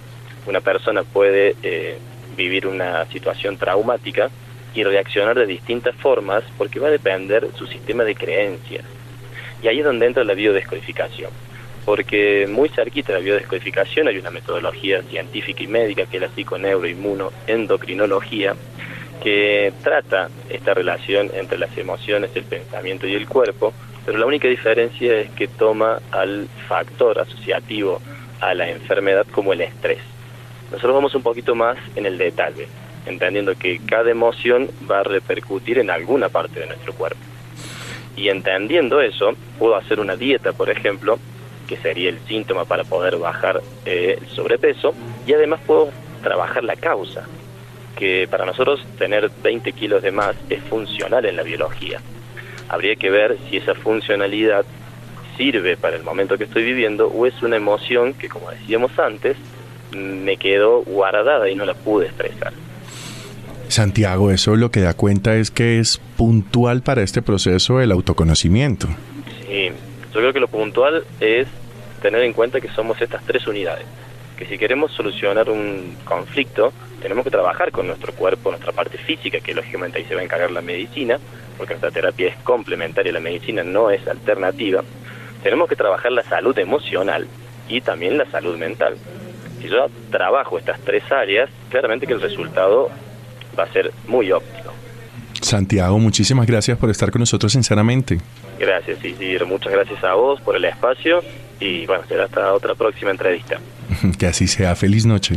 una 0.45 0.61
persona 0.61 1.05
puede 1.05 1.55
eh, 1.63 1.99
vivir 2.37 2.67
una 2.67 3.05
situación 3.13 3.59
traumática 3.59 4.29
y 4.75 4.83
reaccionar 4.83 5.37
de 5.37 5.47
distintas 5.47 5.95
formas 5.95 6.43
porque 6.59 6.81
va 6.81 6.89
a 6.89 6.91
depender 6.91 7.49
su 7.55 7.65
sistema 7.69 8.03
de 8.03 8.17
creencias. 8.17 8.85
Y 9.65 9.69
ahí 9.69 9.79
es 9.79 9.85
donde 9.87 10.05
entra 10.05 10.25
la 10.25 10.35
biodescodificación, 10.35 11.31
porque 11.87 12.47
muy 12.47 12.69
cerquita 12.69 13.15
de 13.15 13.21
la 13.21 13.25
biodescodificación 13.25 14.09
hay 14.09 14.19
una 14.19 14.31
metodología 14.31 15.01
científica 15.05 15.63
y 15.63 15.67
médica 15.67 16.05
que 16.05 16.19
es 16.19 16.23
la 16.23 16.29
psiconeuroinmunoendocrinología, 16.29 18.57
que 19.23 19.73
trata 19.83 20.29
esta 20.51 20.75
relación 20.75 21.31
entre 21.33 21.57
las 21.57 21.75
emociones, 21.79 22.33
el 22.35 22.45
pensamiento 22.45 23.07
y 23.07 23.15
el 23.15 23.27
cuerpo, 23.27 23.73
pero 24.05 24.19
la 24.19 24.27
única 24.27 24.49
diferencia 24.49 25.19
es 25.19 25.31
que 25.31 25.49
toma 25.49 25.99
al 26.11 26.47
factor 26.69 27.19
asociativo 27.19 28.03
a 28.43 28.53
la 28.53 28.69
enfermedad 28.69 29.27
como 29.31 29.55
el 29.55 29.63
estrés. 29.63 30.01
Nosotros 30.73 30.95
vamos 30.95 31.15
un 31.15 31.23
poquito 31.23 31.55
más 31.55 31.79
en 31.97 32.05
el 32.05 32.19
detalle, 32.19 32.69
entendiendo 33.07 33.55
que 33.55 33.81
cada 33.87 34.11
emoción 34.11 34.69
va 34.91 35.01
a 35.01 35.05
repercutir 35.05 35.79
en 35.79 35.89
alguna 35.89 36.29
parte 36.29 36.61
de 36.61 36.67
nuestro 36.67 36.93
cuerpo. 36.93 37.34
Y 38.17 38.29
entendiendo 38.29 39.01
eso, 39.01 39.33
puedo 39.59 39.77
hacer 39.77 40.01
una 40.01 40.17
dieta, 40.17 40.53
por 40.53 40.71
ejemplo, 40.71 41.19
que 41.67 41.77
sería 41.79 42.11
el 42.11 42.19
síntoma 42.27 42.65
para 42.65 42.85
poder 42.85 43.17
bajar 43.17 43.63
eh, 43.85 44.19
el 44.21 44.29
sobrepeso, 44.29 44.95
y 45.27 45.33
además 45.33 45.61
puedo 45.67 45.91
trabajar 46.23 46.65
la 46.65 46.77
causa, 46.77 47.27
que 47.97 48.29
para 48.31 48.45
nosotros 48.45 48.85
tener 48.99 49.31
20 49.43 49.73
kilos 49.73 50.03
de 50.03 50.11
más 50.11 50.37
es 50.51 50.63
funcional 50.65 51.25
en 51.25 51.37
la 51.37 51.43
biología. 51.43 52.01
Habría 52.69 52.97
que 52.97 53.11
ver 53.11 53.39
si 53.49 53.59
esa 53.59 53.75
funcionalidad 53.75 54.65
sirve 55.37 55.77
para 55.77 55.97
el 55.97 56.03
momento 56.03 56.39
que 56.39 56.45
estoy 56.45 56.65
viviendo 56.65 57.09
o 57.09 57.27
es 57.27 57.43
una 57.43 57.57
emoción 57.57 58.15
que, 58.15 58.29
como 58.29 58.51
decíamos 58.51 58.99
antes, 58.99 59.37
me 59.93 60.37
quedó 60.37 60.83
guardada 60.83 61.49
y 61.49 61.55
no 61.55 61.65
la 61.65 61.75
pude 61.75 62.07
expresar. 62.07 62.53
Santiago, 63.69 64.31
eso 64.31 64.57
lo 64.57 64.71
que 64.71 64.81
da 64.81 64.95
cuenta 64.95 65.35
es 65.37 65.51
que 65.51 65.79
es 65.81 66.01
puntual 66.17 66.83
para 66.83 67.03
este 67.03 67.23
proceso 67.23 67.81
el 67.81 67.93
autoconocimiento. 67.93 68.89
Sí, 69.47 69.71
yo 70.13 70.21
creo 70.21 70.33
que 70.33 70.41
lo 70.41 70.49
puntual 70.49 71.05
es 71.21 71.49
tener 72.03 72.23
en 72.23 72.33
cuenta 72.33 72.61
que 72.61 72.69
somos 72.69 73.01
estas 73.01 73.25
tres 73.25 73.47
unidades, 73.47 73.87
que 74.37 74.47
si 74.47 74.59
queremos 74.59 74.93
solucionar 74.93 75.49
un 75.49 75.97
conflicto, 76.05 76.73
tenemos 77.01 77.25
que 77.25 77.31
trabajar 77.31 77.71
con 77.71 77.87
nuestro 77.87 78.13
cuerpo, 78.13 78.51
nuestra 78.51 78.73
parte 78.73 78.99
física, 78.99 79.41
que 79.41 79.55
lógicamente 79.55 79.99
ahí 79.99 80.05
se 80.05 80.15
va 80.15 80.21
a 80.21 80.25
encargar 80.25 80.51
la 80.51 80.63
medicina, 80.63 81.19
porque 81.57 81.75
nuestra 81.75 81.91
terapia 81.91 82.29
es 82.29 82.37
complementaria, 82.39 83.13
la 83.13 83.21
medicina 83.21 83.63
no 83.63 83.91
es 83.91 84.07
alternativa. 84.07 84.83
Tenemos 85.43 85.69
que 85.69 85.77
trabajar 85.77 86.13
la 86.13 86.23
salud 86.23 86.59
emocional 86.59 87.27
y 87.69 87.81
también 87.81 88.19
la 88.19 88.31
salud 88.31 88.57
mental. 88.57 88.97
Si 89.61 89.69
yo 89.69 89.87
trabajo 90.11 90.59
estas 90.59 90.81
tres 90.81 91.11
áreas, 91.11 91.51
claramente 91.71 92.07
que 92.07 92.13
el 92.13 92.21
resultado 92.21 92.91
va 93.59 93.65
a 93.65 93.73
ser 93.73 93.93
muy 94.07 94.31
óptimo. 94.33 94.73
Santiago, 95.41 95.99
muchísimas 95.99 96.47
gracias 96.47 96.79
por 96.79 96.91
estar 96.91 97.11
con 97.11 97.21
nosotros 97.21 97.53
sinceramente. 97.53 98.19
Gracias, 98.59 99.05
Isidro. 99.05 99.47
Muchas 99.47 99.73
gracias 99.73 100.03
a 100.03 100.15
vos 100.15 100.41
por 100.41 100.57
el 100.57 100.65
espacio 100.65 101.23
y 101.61 101.87
bueno, 101.87 102.05
será 102.09 102.25
hasta 102.25 102.53
otra 102.53 102.75
próxima 102.75 103.11
entrevista. 103.11 103.59
que 104.19 104.27
así 104.27 104.47
sea. 104.49 104.75
Feliz 104.75 105.05
noche. 105.05 105.37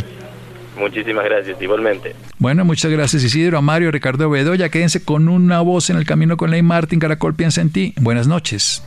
Muchísimas 0.77 1.25
gracias, 1.25 1.61
igualmente. 1.61 2.15
Bueno, 2.37 2.63
muchas 2.63 2.91
gracias 2.91 3.23
Isidro, 3.23 3.57
a 3.57 3.61
Mario, 3.61 3.91
Ricardo 3.91 4.29
Bedoya. 4.29 4.69
Quédense 4.69 5.03
con 5.03 5.27
una 5.27 5.61
voz 5.61 5.89
en 5.89 5.97
el 5.97 6.05
camino 6.05 6.37
con 6.37 6.51
Ley 6.51 6.61
Martín. 6.61 6.99
Caracol 6.99 7.33
piensa 7.35 7.61
en 7.61 7.71
ti. 7.71 7.93
Buenas 7.99 8.27
noches. 8.27 8.83